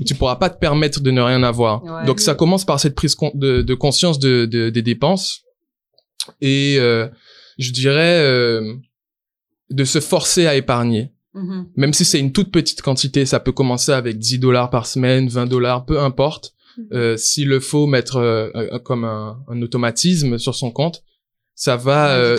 où 0.00 0.04
tu 0.04 0.14
pourras 0.14 0.36
pas 0.36 0.48
te 0.48 0.58
permettre 0.58 1.00
de 1.00 1.10
ne 1.10 1.20
rien 1.20 1.42
avoir. 1.42 1.84
Ouais. 1.84 2.06
Donc 2.06 2.18
ça 2.20 2.34
commence 2.34 2.64
par 2.64 2.80
cette 2.80 2.94
prise 2.94 3.14
con- 3.14 3.30
de, 3.34 3.60
de 3.62 3.74
conscience 3.74 4.18
de, 4.18 4.46
de- 4.46 4.70
des 4.70 4.82
dépenses 4.82 5.42
et 6.40 6.76
euh, 6.80 7.06
je 7.58 7.70
dirais 7.70 8.20
euh, 8.22 8.74
de 9.70 9.84
se 9.84 10.00
forcer 10.00 10.46
à 10.46 10.54
épargner. 10.56 11.12
Mhm. 11.38 11.66
Même 11.76 11.92
si 11.92 12.04
c'est 12.04 12.18
une 12.20 12.32
toute 12.32 12.50
petite 12.50 12.82
quantité, 12.82 13.26
ça 13.26 13.40
peut 13.40 13.52
commencer 13.52 13.92
avec 13.92 14.18
10 14.18 14.38
dollars 14.38 14.70
par 14.70 14.86
semaine, 14.86 15.28
20 15.28 15.46
dollars, 15.46 15.84
peu 15.84 15.98
importe. 16.00 16.54
Euh, 16.92 17.16
S'il 17.16 17.48
le 17.48 17.58
faut 17.60 17.86
mettre 17.86 18.16
euh, 18.16 18.50
euh, 18.54 18.78
comme 18.78 19.04
un, 19.04 19.38
un 19.48 19.62
automatisme 19.62 20.38
sur 20.38 20.54
son 20.54 20.70
compte, 20.70 21.02
ça 21.54 21.76
va. 21.76 22.10
Euh, 22.16 22.38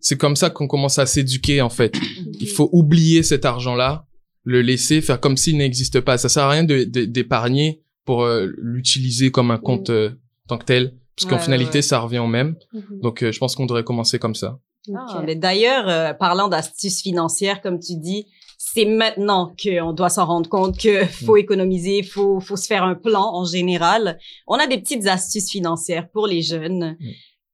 c'est 0.00 0.16
comme 0.16 0.36
ça 0.36 0.48
qu'on 0.50 0.66
commence 0.66 0.98
à 0.98 1.04
s'éduquer 1.06 1.60
en 1.60 1.68
fait. 1.68 1.94
Il 2.40 2.48
faut 2.48 2.70
oublier 2.72 3.22
cet 3.22 3.44
argent-là, 3.44 4.06
le 4.44 4.62
laisser, 4.62 5.00
faire 5.02 5.20
comme 5.20 5.36
s'il 5.36 5.58
n'existe 5.58 6.00
pas. 6.00 6.16
Ça 6.16 6.28
sert 6.30 6.44
à 6.44 6.50
rien 6.50 6.64
de- 6.64 6.84
de- 6.84 7.04
d'épargner 7.04 7.82
pour 8.06 8.24
euh, 8.24 8.46
l'utiliser 8.56 9.30
comme 9.30 9.50
un 9.50 9.58
compte 9.58 9.90
euh, 9.90 10.10
tant 10.48 10.56
que 10.56 10.64
tel, 10.64 10.94
parce 11.16 11.28
qu'en 11.28 11.36
Ouais, 11.36 11.42
finalité 11.42 11.78
ouais. 11.78 11.82
ça 11.82 11.98
revient 11.98 12.20
au 12.20 12.26
même. 12.28 12.56
Mhm. 12.72 13.00
Donc 13.02 13.22
euh, 13.22 13.32
je 13.32 13.38
pense 13.38 13.54
qu'on 13.54 13.66
devrait 13.66 13.84
commencer 13.84 14.18
comme 14.18 14.34
ça. 14.34 14.58
Ah, 14.94 15.22
mais 15.24 15.34
d'ailleurs, 15.34 15.88
euh, 15.88 16.12
parlant 16.12 16.48
d'astuces 16.48 17.02
financières, 17.02 17.60
comme 17.62 17.78
tu 17.80 17.96
dis, 17.96 18.26
c'est 18.58 18.84
maintenant 18.84 19.54
qu'on 19.62 19.92
doit 19.92 20.08
s'en 20.08 20.26
rendre 20.26 20.48
compte 20.48 20.78
que 20.78 21.04
faut 21.06 21.36
économiser, 21.36 22.02
faut 22.02 22.40
faut 22.40 22.56
se 22.56 22.66
faire 22.66 22.82
un 22.84 22.94
plan 22.94 23.34
en 23.34 23.44
général. 23.44 24.18
On 24.46 24.56
a 24.56 24.66
des 24.66 24.78
petites 24.78 25.06
astuces 25.06 25.50
financières 25.50 26.08
pour 26.10 26.26
les 26.26 26.42
jeunes. 26.42 26.96
Mm. 27.00 27.06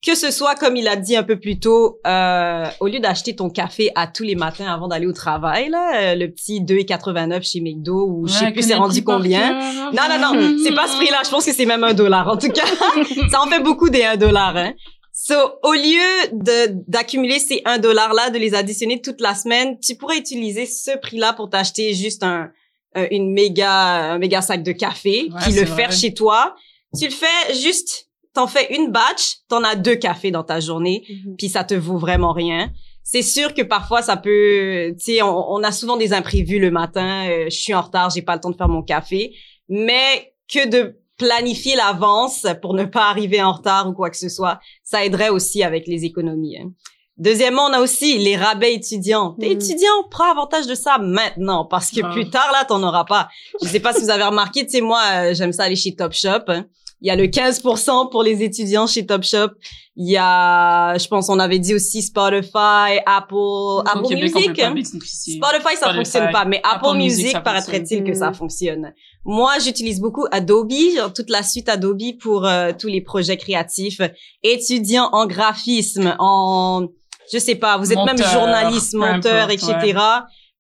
Que 0.05 0.17
ce 0.17 0.33
soit, 0.33 0.57
comme 0.57 0.75
il 0.75 0.89
a 0.89 0.97
dit 0.97 1.15
un 1.15 1.23
peu 1.23 1.39
plus 1.39 1.61
tôt, 1.61 2.01
euh, 2.09 2.67
au 2.81 2.89
lieu 2.89 2.99
d'acheter 2.99 3.37
ton 3.37 3.49
café 3.51 3.93
à 3.95 4.09
tous 4.09 4.25
les 4.25 4.35
matins 4.35 4.67
avant 4.67 4.89
d'aller 4.89 5.07
au 5.07 5.13
travail, 5.13 5.69
là, 5.69 5.93
euh, 5.95 6.15
le 6.17 6.29
petit 6.29 6.61
2,89 6.61 7.45
chez 7.45 7.61
McDo 7.61 8.09
ou 8.09 8.27
je 8.27 8.33
sais 8.33 8.45
Ouais, 8.47 8.53
plus 8.53 8.63
c'est 8.67 8.75
rendu 8.75 9.05
combien. 9.05 9.39
cœur. 9.61 9.93
Non, 9.93 10.03
non, 10.09 10.35
non, 10.41 10.57
c'est 10.65 10.75
pas 10.75 10.89
ce 10.89 10.97
prix-là. 10.97 11.19
Je 11.25 11.31
pense 11.31 11.45
que 11.47 11.53
c'est 11.53 11.67
même 11.67 11.85
un 11.85 11.95
dollar. 11.95 12.27
En 12.27 12.37
tout 12.37 12.49
cas, 12.49 12.65
ça 13.31 13.43
en 13.43 13.47
fait 13.47 13.61
beaucoup 13.61 13.91
des 13.91 14.03
un 14.03 14.17
dollar. 14.17 14.57
Hein. 14.57 14.73
So, 15.15 15.35
au 15.63 15.73
lieu 15.75 16.31
de 16.33 16.83
d'accumuler 16.89 17.39
ces 17.39 17.61
un 17.67 17.79
dollar 17.79 18.15
là, 18.15 18.31
de 18.31 18.39
les 18.39 18.55
additionner 18.55 19.01
toute 19.03 19.21
la 19.21 19.35
semaine, 19.35 19.79
tu 19.79 19.95
pourrais 19.95 20.17
utiliser 20.17 20.65
ce 20.67 20.97
prix-là 20.97 21.35
pour 21.35 21.51
t'acheter 21.51 21.93
juste 21.93 22.23
un, 22.23 22.51
un- 22.95 23.07
une 23.11 23.31
méga 23.33 24.13
un 24.13 24.19
méga 24.19 24.41
sac 24.41 24.63
de 24.63 24.73
café, 24.73 25.29
Ouais, 25.31 25.41
puis 25.43 25.53
le 25.53 25.67
faire 25.67 25.93
chez 25.93 26.15
toi. 26.15 26.55
Tu 26.99 27.05
le 27.07 27.11
fais 27.13 27.55
juste, 27.63 28.09
t'en 28.33 28.47
fais 28.47 28.75
une 28.75 28.91
batch, 28.91 29.37
t'en 29.49 29.63
as 29.65 29.77
deux 29.77 29.97
cafés 29.97 30.31
dans 30.31 30.45
ta 30.45 30.61
journée 30.61 31.05
Mhm. 31.09 31.37
puis 31.37 31.49
ça 31.51 31.63
te 31.65 31.75
vaut 31.75 31.99
vraiment 31.99 32.33
rien. 32.33 32.71
C'est 33.05 33.23
sûr 33.23 33.53
que 33.53 33.63
parfois 33.63 34.01
ça 34.01 34.17
peut, 34.17 34.95
tu 34.99 35.05
sais, 35.17 35.23
on, 35.23 35.53
on 35.53 35.63
a 35.63 35.73
souvent 35.73 35.97
des 35.99 36.13
imprévus 36.15 36.59
le 36.59 36.71
matin. 36.71 37.29
euh, 37.29 37.45
je 37.51 37.57
suis 37.59 37.75
en 37.75 37.83
retard, 37.83 38.09
j'ai 38.11 38.23
pas 38.23 38.35
le 38.37 38.41
temps 38.41 38.51
de 38.51 38.57
faire 38.57 38.69
mon 38.69 38.83
café, 38.83 39.35
mais 39.69 40.33
que 40.53 40.67
de 40.69 40.99
planifier 41.27 41.77
l'avance 41.77 42.47
pour 42.61 42.75
ne 42.75 42.85
pas 42.85 43.09
arriver 43.11 43.43
en 43.43 43.53
retard 43.53 43.89
ou 43.89 43.93
quoi 43.93 44.11
que 44.11 44.17
ce 44.17 44.29
soit, 44.29 44.59
ça 44.85 45.05
aiderait 45.05 45.29
aussi 45.31 45.63
avec 45.63 45.87
les 45.87 46.05
économies. 46.05 46.59
hein. 46.59 46.71
Deuxièmement, 47.19 47.67
on 47.67 47.73
a 47.75 47.81
aussi 47.81 48.19
les 48.19 48.37
rabais 48.37 48.75
étudiants. 48.75 49.37
T'es 49.39 49.49
Mm. 49.51 49.53
étudiant, 49.61 49.97
prends 50.11 50.31
avantage 50.33 50.67
de 50.67 50.75
ça 50.75 50.99
maintenant 50.99 51.67
parce 51.67 51.91
que 51.91 52.01
Ah. 52.03 52.11
plus 52.13 52.31
tard 52.31 52.51
là, 52.53 52.65
t'en 52.65 52.83
auras 52.83 53.05
pas. 53.05 53.29
Je 53.63 53.69
sais 53.69 53.81
pas 53.81 53.93
si 53.93 54.01
vous 54.03 54.11
avez 54.11 54.25
remarqué, 54.25 54.65
tu 54.65 54.73
sais 54.73 54.81
moi, 54.81 55.01
euh, 55.15 55.35
j'aime 55.35 55.53
ça 55.53 55.65
aller 55.65 55.77
chez 55.77 55.95
Topshop. 55.95 56.45
hein. 56.49 56.65
Il 57.03 57.09
y 57.09 57.11
a 57.11 57.17
le 57.17 57.25
15% 57.25 58.11
pour 58.11 58.23
les 58.23 58.43
étudiants 58.45 58.87
chez 58.87 59.05
Topshop. 59.05 59.49
Il 59.97 60.09
y 60.09 60.17
a, 60.17 60.97
je 60.97 61.07
pense, 61.09 61.29
on 61.29 61.39
avait 61.39 61.59
dit 61.59 61.75
aussi 61.75 62.01
Spotify, 62.01 63.01
Apple, 63.05 63.83
Apple 63.87 64.07
Québec, 64.09 64.35
Music. 64.35 64.59
hein. 64.61 64.75
Spotify, 64.85 65.77
ça 65.77 65.77
Spotify. 65.77 65.97
fonctionne 65.97 66.31
pas, 66.33 66.45
mais 66.45 66.61
Apple, 66.65 66.87
Apple 66.87 66.97
Music, 66.99 67.37
paraîtrait-il 67.43 68.05
que 68.05 68.15
ça 68.15 68.33
fonctionne. 68.33 68.95
Moi, 69.25 69.53
j'utilise 69.63 70.01
beaucoup 70.01 70.25
Adobe, 70.31 70.73
genre 70.97 71.13
toute 71.13 71.29
la 71.29 71.43
suite 71.43 71.69
Adobe 71.69 72.17
pour 72.21 72.47
euh, 72.47 72.71
tous 72.79 72.87
les 72.89 73.01
projets 73.01 73.37
créatifs. 73.37 74.01
Étudiant 74.43 75.09
en 75.13 75.27
graphisme, 75.27 76.15
en, 76.21 76.87
je 77.33 77.39
sais 77.39 77.57
pas, 77.57 77.77
vous 77.77 77.93
êtes 77.93 77.99
même 77.99 78.17
journaliste, 78.33 78.95
monteur, 78.95 79.49
importe, 79.51 79.53
etc. 79.53 79.99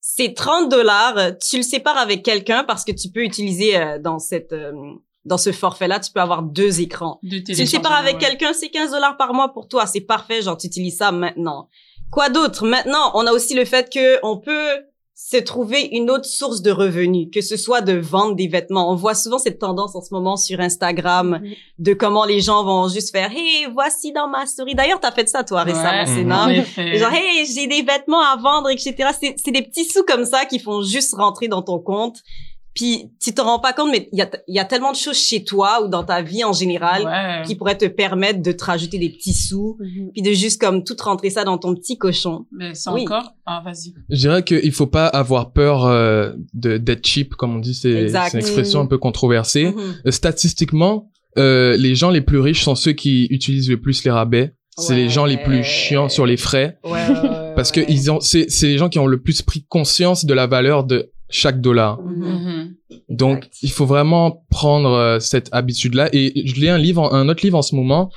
C'est 0.01 0.35
30 0.35 0.69
dollars. 0.69 1.17
Tu 1.41 1.59
le 1.59 1.63
sépares 1.63 1.99
avec 1.99 2.25
quelqu'un 2.25 2.65
parce 2.65 2.85
que 2.85 2.91
tu 2.93 3.09
peux 3.11 3.23
utiliser 3.23 3.77
euh, 3.77 3.99
dans 4.01 4.19
cette, 4.19 4.53
euh, 4.53 4.73
dans 5.25 5.39
ce 5.39 5.53
forfait-là, 5.53 6.01
tu 6.01 6.11
peux 6.13 6.21
avoir 6.21 6.43
deux 6.43 6.81
écrans. 6.81 7.19
De 7.23 7.39
Tu 7.39 7.55
le 7.55 7.67
sépares 7.67 7.95
avec 7.95 8.15
ouais. 8.15 8.21
quelqu'un, 8.21 8.53
c'est 8.53 8.71
15 8.71 8.91
dollars 8.91 9.17
par 9.17 9.35
mois 9.35 9.53
pour 9.53 9.69
toi. 9.69 9.87
C'est 9.87 10.01
parfait, 10.01 10.43
genre 10.43 10.57
tu 10.57 10.67
utilises 10.67 10.97
ça 10.97 11.13
maintenant. 11.13 11.69
Quoi 12.11 12.29
d'autre? 12.29 12.67
Maintenant, 12.67 13.13
on 13.15 13.27
a 13.27 13.33
aussi 13.33 13.55
le 13.55 13.65
fait 13.65 13.93
que 13.93 14.19
on 14.25 14.37
peut 14.39 14.83
se 15.15 15.37
trouver 15.37 15.89
une 15.93 16.11
autre 16.11 16.25
source 16.25 16.63
de 16.63 16.71
revenus, 16.71 17.29
que 17.33 17.41
ce 17.41 17.57
soit 17.57 17.81
de 17.81 17.93
vendre 17.93 18.35
des 18.35 18.49
vêtements. 18.49 18.91
On 18.91 18.97
voit 18.97 19.15
souvent 19.15 19.39
cette 19.39 19.61
tendance 19.61 19.95
en 19.95 20.03
ce 20.03 20.13
moment 20.13 20.37
sur 20.37 20.59
Instagram 20.59 21.41
de 21.79 21.95
comment 21.95 22.25
les 22.25 22.41
gens 22.41 22.65
vont 22.65 22.89
juste 22.89 23.13
faire 23.13 23.31
Hey, 23.31 23.67
voici 23.73 24.13
dans 24.13 24.27
ma 24.27 24.47
story. 24.47 24.75
D'ailleurs, 24.75 25.01
t'as 25.01 25.13
fait 25.13 25.29
ça 25.29 25.45
toi 25.45 25.63
récemment, 25.63 26.05
c'est 26.49 26.57
effet. 26.57 26.99
Genre 26.99 27.13
Hey, 27.13 27.47
j'ai 27.47 27.67
des 27.69 27.83
vêtements 27.83 28.21
à 28.21 28.37
vendre, 28.37 28.69
etc. 28.71 29.11
C'est 29.21 29.53
des 29.53 29.63
petits 29.63 29.85
sous 29.85 30.03
comme 30.03 30.25
ça 30.25 30.45
qui 30.45 30.59
font 30.59 30.83
juste 30.83 31.15
rentrer 31.15 31.47
dans 31.47 31.63
ton 31.63 31.79
compte. 31.79 32.19
Puis 32.75 33.11
tu 33.23 33.35
te 33.35 33.41
rends 33.43 33.59
pas 33.59 33.73
compte, 33.75 33.91
mais 33.93 34.09
il 34.13 34.19
y 34.19 34.23
a, 34.23 34.31
il 34.49 34.55
y 34.55 34.59
a 34.59 34.65
tellement 34.65 34.93
de 34.93 34.97
choses 34.97 35.19
chez 35.19 35.45
toi 35.45 35.85
ou 35.85 35.89
dans 35.89 36.05
ta 36.05 36.23
vie 36.23 36.43
en 36.43 36.53
général 36.55 37.05
Ouais. 37.05 37.43
qui 37.47 37.55
pourraient 37.55 37.77
te 37.77 37.85
permettre 37.87 38.41
de 38.41 38.51
te 38.53 38.65
rajouter 38.65 38.99
des 38.99 39.11
petits 39.11 39.35
sous, 39.35 39.77
Mhm. 39.81 40.11
puis 40.13 40.23
de 40.23 40.33
juste 40.33 40.61
comme 40.61 40.83
tout 40.83 40.97
rentrer 41.03 41.29
ça 41.31 41.45
dans 41.45 41.59
ton 41.59 41.75
petit 41.75 41.99
cochon. 41.99 42.47
Mais 42.51 42.75
c'est 42.75 42.91
Oui. 42.91 43.03
encore... 43.03 43.33
Ah, 43.45 43.63
vas-y. 43.65 43.93
Je 44.09 44.17
dirais 44.17 44.43
qu'il 44.43 44.73
faut 44.73 44.87
pas 44.87 45.07
avoir 45.07 45.53
peur 45.53 45.85
euh, 45.85 46.33
de 46.55 46.79
d'être 46.79 47.07
cheap, 47.07 47.35
comme 47.35 47.57
on 47.57 47.59
dit, 47.59 47.75
c'est 47.75 48.07
une 48.09 48.39
expression 48.39 48.81
Mm. 48.81 48.85
un 48.85 48.87
peu 48.87 48.99
controversée. 48.99 49.67
Mhm. 49.73 49.95
Euh, 50.07 50.11
Statistiquement, 50.11 51.11
euh, 51.39 51.77
les 51.77 51.95
gens 51.95 52.11
les 52.11 52.21
plus 52.23 52.39
riches 52.41 52.63
sont 52.65 52.75
ceux 52.75 52.93
qui 52.93 53.27
utilisent 53.31 53.69
le 53.69 53.81
plus 53.81 54.03
les 54.05 54.11
rabais. 54.11 54.55
C'est 54.79 54.95
les 54.97 55.11
gens 55.11 55.27
les 55.27 55.37
plus 55.37 55.63
chiants 55.63 56.09
sur 56.09 56.25
les 56.25 56.39
frais 56.39 56.79
Ouais, 56.83 56.93
ouais, 56.93 57.11
ouais, 57.21 57.53
parce 57.55 57.71
que 57.71 57.81
ils 57.91 58.11
ont 58.11 58.21
c'est 58.21 58.51
c'est 58.51 58.67
les 58.69 58.79
gens 58.79 58.89
qui 58.89 58.99
ont 58.99 59.07
le 59.07 59.21
plus 59.21 59.43
pris 59.43 59.67
conscience 59.69 60.25
de 60.25 60.33
la 60.33 60.47
valeur 60.47 60.85
de 60.85 61.13
chaque 61.33 61.61
dollar. 61.61 62.01
Mhm. 62.01 62.25
Mhm. 62.25 62.75
Donc, 63.09 63.39
Exact. 63.39 63.57
il 63.63 63.71
faut 63.73 63.87
vraiment 63.87 64.45
prendre 64.51 64.91
euh, 64.91 65.19
cette 65.19 65.49
habitude-là. 65.51 66.09
Et 66.13 66.47
je 66.47 66.55
lis 66.55 66.69
un 66.69 66.79
livre, 66.79 67.13
un 67.13 67.29
autre 67.29 67.45
livre 67.45 67.59
en 67.59 67.63
ce 67.63 67.75
moment 67.75 68.11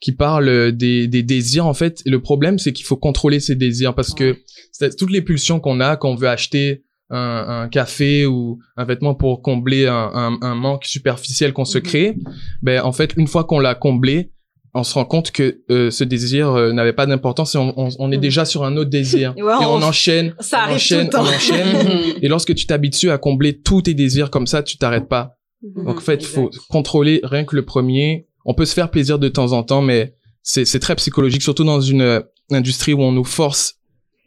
qui 0.00 0.12
parle 0.12 0.48
euh, 0.48 0.72
des, 0.72 1.06
des 1.08 1.22
désirs. 1.22 1.66
En 1.66 1.74
fait, 1.74 2.00
Et 2.06 2.10
le 2.10 2.22
problème, 2.22 2.58
c'est 2.58 2.72
qu'il 2.72 2.86
faut 2.86 2.96
contrôler 2.96 3.40
ses 3.40 3.54
désirs 3.56 3.94
parce 3.94 4.14
que 4.14 4.38
c'est 4.72 4.96
toutes 4.96 5.10
les 5.10 5.20
pulsions 5.20 5.60
qu'on 5.60 5.80
a, 5.80 5.96
qu'on 5.96 6.14
veut 6.14 6.28
acheter 6.28 6.84
un, 7.10 7.62
un 7.64 7.68
café 7.68 8.24
ou 8.24 8.60
un 8.76 8.84
vêtement 8.84 9.14
pour 9.14 9.42
combler 9.42 9.86
un, 9.88 10.10
un, 10.14 10.38
un 10.40 10.54
manque 10.54 10.84
superficiel 10.84 11.52
qu'on 11.52 11.64
se 11.64 11.78
Mhm. 11.78 11.84
crée, 11.84 12.16
ben 12.62 12.82
en 12.82 12.92
fait, 12.92 13.14
une 13.16 13.26
fois 13.26 13.44
qu'on 13.44 13.58
l'a 13.58 13.74
comblé, 13.74 14.30
on 14.74 14.84
se 14.84 14.94
rend 14.94 15.04
compte 15.04 15.30
que 15.32 15.62
euh, 15.70 15.90
ce 15.90 16.04
désir 16.04 16.50
euh, 16.50 16.72
n'avait 16.72 16.92
pas 16.92 17.06
d'importance 17.06 17.54
et 17.54 17.58
on, 17.58 17.74
on, 17.76 17.88
on 17.98 18.12
est 18.12 18.16
Mhm. 18.16 18.20
déjà 18.22 18.44
sur 18.44 18.64
un 18.64 18.76
autre 18.76 18.90
désir. 18.90 19.34
Ouais, 19.36 19.42
et 19.42 19.64
on, 19.64 19.74
on- 19.74 19.82
enchaîne, 19.82 20.34
Ça 20.40 20.58
on 20.58 20.60
arrive 20.62 20.76
tout 20.76 20.76
enchaîne, 20.76 21.04
le 21.06 21.10
temps. 21.10 21.24
on 21.24 21.26
enchaîne. 21.26 22.14
Et 22.22 22.28
lorsque 22.28 22.54
tu 22.54 22.66
t'habitues 22.66 23.10
à 23.10 23.18
combler 23.18 23.58
tous 23.60 23.82
tes 23.82 23.94
désirs 23.94 24.30
comme 24.30 24.46
ça, 24.46 24.62
tu 24.62 24.78
t'arrêtes 24.78 25.08
pas. 25.08 25.36
Mhm. 25.62 25.84
Donc 25.86 25.96
en 25.98 26.00
fait, 26.00 26.22
il 26.22 26.26
faut 26.26 26.50
contrôler 26.68 27.20
rien 27.24 27.44
que 27.44 27.56
le 27.56 27.64
premier. 27.64 28.26
On 28.44 28.54
peut 28.54 28.64
se 28.64 28.74
faire 28.74 28.90
plaisir 28.90 29.18
de 29.18 29.28
temps 29.28 29.52
en 29.52 29.62
temps, 29.62 29.82
mais 29.82 30.14
c'est 30.42 30.64
c'est 30.64 30.78
très 30.80 30.94
psychologique, 30.96 31.42
surtout 31.42 31.64
dans 31.64 31.80
une 31.80 32.00
euh, 32.02 32.20
industrie 32.52 32.92
où 32.94 33.02
on 33.02 33.12
nous 33.12 33.24
force 33.24 33.74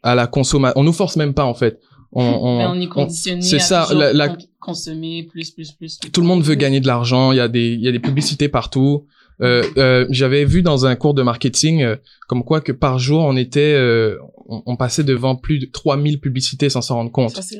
à 0.02 0.14
la 0.14 0.26
consommation. 0.26 0.78
On 0.80 0.84
nous 0.84 0.92
force 0.92 1.16
même 1.16 1.34
pas 1.34 1.44
en 1.44 1.54
fait. 1.54 1.80
On, 2.12 2.22
on- 2.42 2.58
Mais 2.58 2.66
on 2.66 2.74
est 2.80 2.86
on- 2.86 2.90
conditionné 2.90 3.42
c'est 3.42 3.56
à 3.56 3.60
ça, 3.60 3.82
toujours 3.88 3.98
la- 4.02 4.12
la- 4.12 4.28
con- 4.28 4.36
consommer 4.60 5.24
plus, 5.30 5.50
plus, 5.50 5.72
plus. 5.72 5.98
tout 5.98 6.20
le 6.20 6.26
monde 6.26 6.42
veut 6.42 6.54
gagner 6.54 6.80
de 6.80 6.86
l'argent. 6.86 7.32
Il 7.32 7.36
y 7.36 7.40
a 7.40 7.48
des 7.48 7.72
il 7.72 7.80
y 7.80 7.88
a 7.88 7.92
des 7.92 7.98
publicités 7.98 8.48
partout. 8.48 9.06
Euh, 9.42 9.62
euh, 9.76 10.06
J'avais 10.10 10.44
vu 10.44 10.62
dans 10.62 10.86
un 10.86 10.94
cours 10.94 11.14
de 11.14 11.22
marketing 11.22 11.82
euh, 11.82 11.96
comme 12.28 12.44
quoi 12.44 12.60
que 12.60 12.70
par 12.72 12.98
jour 13.00 13.20
on 13.24 13.36
était 13.36 13.74
euh, 13.74 14.16
on, 14.46 14.62
on 14.66 14.76
passait 14.76 15.02
devant 15.02 15.34
plus 15.34 15.58
de 15.58 15.66
3000 15.66 16.20
publicités 16.20 16.68
sans 16.70 16.82
s'en 16.82 16.94
rendre 16.96 17.10
compte. 17.10 17.34
Ça, 17.34 17.42
c'est. 17.42 17.58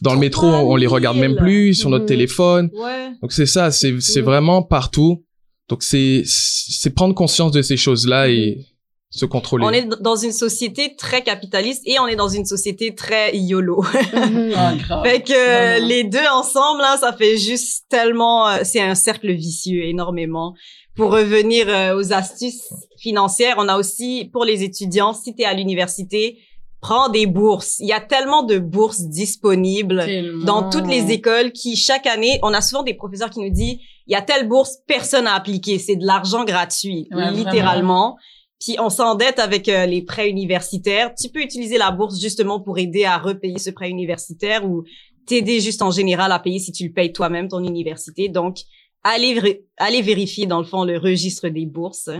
Dans 0.00 0.14
le 0.14 0.20
métro, 0.20 0.46
on, 0.46 0.72
on 0.72 0.76
les 0.76 0.86
regarde 0.86 1.16
même 1.18 1.36
plus 1.36 1.74
sur 1.74 1.90
notre 1.90 2.04
Mhm. 2.04 2.08
téléphone. 2.08 2.70
Ouais. 2.74 3.10
Donc 3.22 3.32
c'est 3.32 3.46
ça, 3.46 3.70
c'est 3.70 3.92
Mhm. 3.92 4.22
vraiment 4.24 4.62
partout. 4.62 5.24
Donc 5.68 5.82
c'est 5.82 6.22
c'est 6.24 6.90
prendre 6.90 7.14
conscience 7.14 7.52
de 7.52 7.62
ces 7.62 7.76
choses-là 7.76 8.28
et 8.30 8.66
se 9.10 9.24
contrôler. 9.24 9.64
On 9.64 9.70
est 9.70 9.88
dans 10.02 10.16
une 10.16 10.32
société 10.32 10.94
très 10.96 11.22
capitaliste 11.22 11.82
et 11.86 11.98
on 11.98 12.06
est 12.06 12.16
dans 12.16 12.28
une 12.28 12.44
société 12.44 12.94
très 12.94 13.36
YOLO. 13.36 13.82
Ah, 14.90 15.02
fait 15.04 15.22
que 15.22 15.32
euh, 15.32 15.78
les 15.78 16.04
deux 16.04 16.26
ensemble, 16.32 16.80
là, 16.80 16.96
ça 16.98 17.12
fait 17.12 17.36
juste 17.38 17.86
tellement... 17.88 18.48
euh, 18.48 18.58
c'est 18.64 18.80
un 18.80 18.94
cercle 18.94 19.32
vicieux 19.32 19.84
énormément. 19.84 20.54
Pour 20.96 21.12
revenir 21.12 21.66
euh, 21.68 21.96
aux 21.96 22.12
astuces 22.12 22.68
financières, 22.98 23.56
on 23.58 23.68
a 23.68 23.76
aussi, 23.78 24.28
pour 24.32 24.44
les 24.44 24.62
étudiants, 24.62 25.12
si 25.12 25.34
tu 25.34 25.42
es 25.42 25.44
à 25.44 25.54
l'université, 25.54 26.38
prends 26.80 27.08
des 27.08 27.26
bourses. 27.26 27.76
Il 27.80 27.86
y 27.86 27.92
a 27.92 28.00
tellement 28.00 28.42
de 28.42 28.58
bourses 28.58 29.02
disponibles 29.02 30.04
Tellement. 30.04 30.44
dans 30.44 30.70
toutes 30.70 30.88
les 30.88 31.10
écoles 31.12 31.52
qui, 31.52 31.76
chaque 31.76 32.06
année, 32.06 32.38
on 32.42 32.52
a 32.52 32.60
souvent 32.60 32.82
des 32.82 32.94
professeurs 32.94 33.30
qui 33.30 33.40
nous 33.40 33.50
disent, 33.50 33.78
il 34.06 34.12
y 34.12 34.16
a 34.16 34.22
telle 34.22 34.48
bourse, 34.48 34.78
personne 34.86 35.24
n'a 35.24 35.34
appliqué. 35.34 35.78
C'est 35.78 35.96
de 35.96 36.06
l'argent 36.06 36.44
gratuit, 36.44 37.08
Ouais, 37.12 37.30
littéralement. 37.30 38.16
Puis 38.60 38.76
on 38.80 38.90
s'endette 38.90 39.38
avec 39.38 39.68
euh, 39.68 39.86
les 39.86 40.02
prêts 40.02 40.28
universitaires. 40.28 41.14
Tu 41.14 41.28
peux 41.28 41.40
utiliser 41.40 41.78
la 41.78 41.90
bourse 41.90 42.20
justement 42.20 42.60
pour 42.60 42.78
aider 42.78 43.04
à 43.04 43.18
repayer 43.18 43.58
ce 43.58 43.70
prêt 43.70 43.88
universitaire 43.88 44.68
ou 44.68 44.84
t'aider 45.26 45.60
juste 45.60 45.82
en 45.82 45.90
général 45.90 46.32
à 46.32 46.38
payer 46.38 46.58
si 46.58 46.72
tu 46.72 46.86
le 46.86 46.92
payes 46.92 47.12
toi-même 47.12 47.48
ton 47.48 47.62
université. 47.62 48.28
Donc, 48.28 48.58
allez, 49.04 49.64
allez 49.76 50.02
vérifier 50.02 50.46
dans 50.46 50.58
le 50.58 50.64
fond 50.64 50.84
le 50.84 50.98
registre 50.98 51.48
des 51.48 51.66
bourses. 51.66 52.10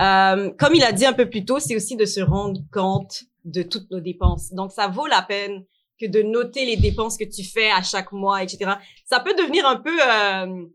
Euh, 0.00 0.50
comme 0.58 0.74
il 0.74 0.82
a 0.82 0.92
dit 0.92 1.06
un 1.06 1.12
peu 1.12 1.28
plus 1.28 1.44
tôt, 1.44 1.60
c'est 1.60 1.76
aussi 1.76 1.96
de 1.96 2.04
se 2.04 2.20
rendre 2.20 2.60
compte 2.72 3.24
de 3.44 3.62
toutes 3.62 3.90
nos 3.90 4.00
dépenses. 4.00 4.52
Donc, 4.52 4.72
ça 4.72 4.88
vaut 4.88 5.06
la 5.06 5.22
peine 5.22 5.64
que 6.00 6.06
de 6.06 6.22
noter 6.22 6.66
les 6.66 6.76
dépenses 6.76 7.16
que 7.16 7.24
tu 7.24 7.44
fais 7.44 7.70
à 7.70 7.82
chaque 7.82 8.12
mois, 8.12 8.42
etc. 8.42 8.72
Ça 9.04 9.20
peut 9.20 9.34
devenir 9.34 9.66
un 9.66 9.76
peu 9.76 9.96
euh, 10.02 10.66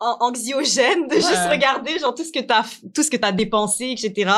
anxiogène 0.00 1.06
de 1.08 1.14
juste 1.14 1.48
regarder 1.50 1.98
genre 1.98 2.14
tout 2.14 2.24
ce 2.24 2.32
que 2.32 2.40
t'as 2.44 2.64
tout 2.94 3.02
ce 3.02 3.10
que 3.10 3.16
t'as 3.16 3.32
dépensé, 3.32 3.86
etc. 3.96 4.30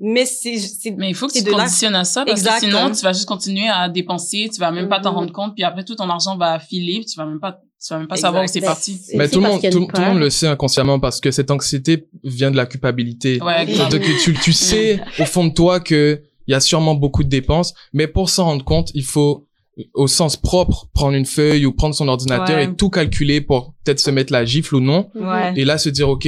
Mais 0.00 0.24
c'est 0.24 0.58
c'est 0.58 0.92
Mais 0.92 1.08
il 1.10 1.14
faut 1.14 1.26
que 1.26 1.32
c'est 1.32 1.40
tu 1.40 1.46
te 1.46 1.50
là- 1.50 1.64
conditionnes 1.64 1.94
à 1.96 2.04
ça 2.04 2.24
parce 2.24 2.40
Exact. 2.40 2.60
que 2.60 2.66
sinon 2.66 2.90
tu 2.92 3.02
vas 3.02 3.12
juste 3.12 3.26
continuer 3.26 3.68
à 3.68 3.88
dépenser, 3.88 4.48
tu 4.52 4.60
vas 4.60 4.70
même 4.70 4.88
pas 4.88 5.00
t'en 5.00 5.10
Mhm. 5.12 5.16
rendre 5.18 5.32
compte 5.32 5.54
puis 5.54 5.64
après 5.64 5.84
tout 5.84 5.94
ton 5.96 6.08
argent 6.08 6.36
va 6.36 6.58
filer, 6.58 6.96
puis 6.98 7.06
tu 7.06 7.16
vas 7.16 7.26
même 7.26 7.40
pas 7.40 7.60
tu 7.84 7.92
vas 7.94 7.98
même 7.98 8.08
pas 8.08 8.16
savoir 8.16 8.44
où 8.44 8.46
c'est 8.46 8.60
parti. 8.60 8.98
C'est 9.02 9.16
Mais 9.16 9.28
tout 9.28 9.40
le 9.40 9.48
monde 9.48 9.60
tout, 9.60 9.88
le 9.94 10.04
monde 10.04 10.18
le 10.18 10.28
sait 10.30 10.46
inconsciemment 10.46 11.00
parce 11.00 11.18
que 11.20 11.30
cette 11.30 11.50
anxiété 11.50 12.06
vient 12.22 12.50
de 12.50 12.56
la 12.56 12.66
culpabilité. 12.66 13.40
Ouais. 13.42 13.66
Donc 13.66 14.02
tu 14.22 14.34
tu 14.34 14.52
sais 14.52 15.00
au 15.18 15.24
fond 15.24 15.46
de 15.46 15.54
toi 15.54 15.80
que 15.80 16.20
il 16.46 16.52
y 16.52 16.54
a 16.54 16.60
sûrement 16.60 16.94
beaucoup 16.94 17.22
de 17.24 17.28
dépenses, 17.28 17.74
mais 17.92 18.06
pour 18.08 18.28
s'en 18.28 18.44
rendre 18.46 18.64
compte, 18.64 18.90
il 18.94 19.04
faut 19.04 19.46
au 19.94 20.06
sens 20.06 20.36
propre 20.36 20.88
prendre 20.94 21.14
une 21.16 21.26
feuille 21.26 21.66
ou 21.66 21.72
prendre 21.72 21.94
son 21.94 22.08
ordinateur 22.08 22.56
Ouais. 22.56 22.64
et 22.64 22.74
tout 22.74 22.90
calculer 22.90 23.40
pour 23.40 23.74
peut-être 23.84 24.00
se 24.00 24.10
mettre 24.10 24.32
la 24.32 24.44
gifle 24.44 24.76
ou 24.76 24.80
non 24.80 25.10
ouais. 25.14 25.52
et 25.56 25.64
là 25.64 25.78
se 25.78 25.88
dire 25.88 26.08
OK, 26.08 26.26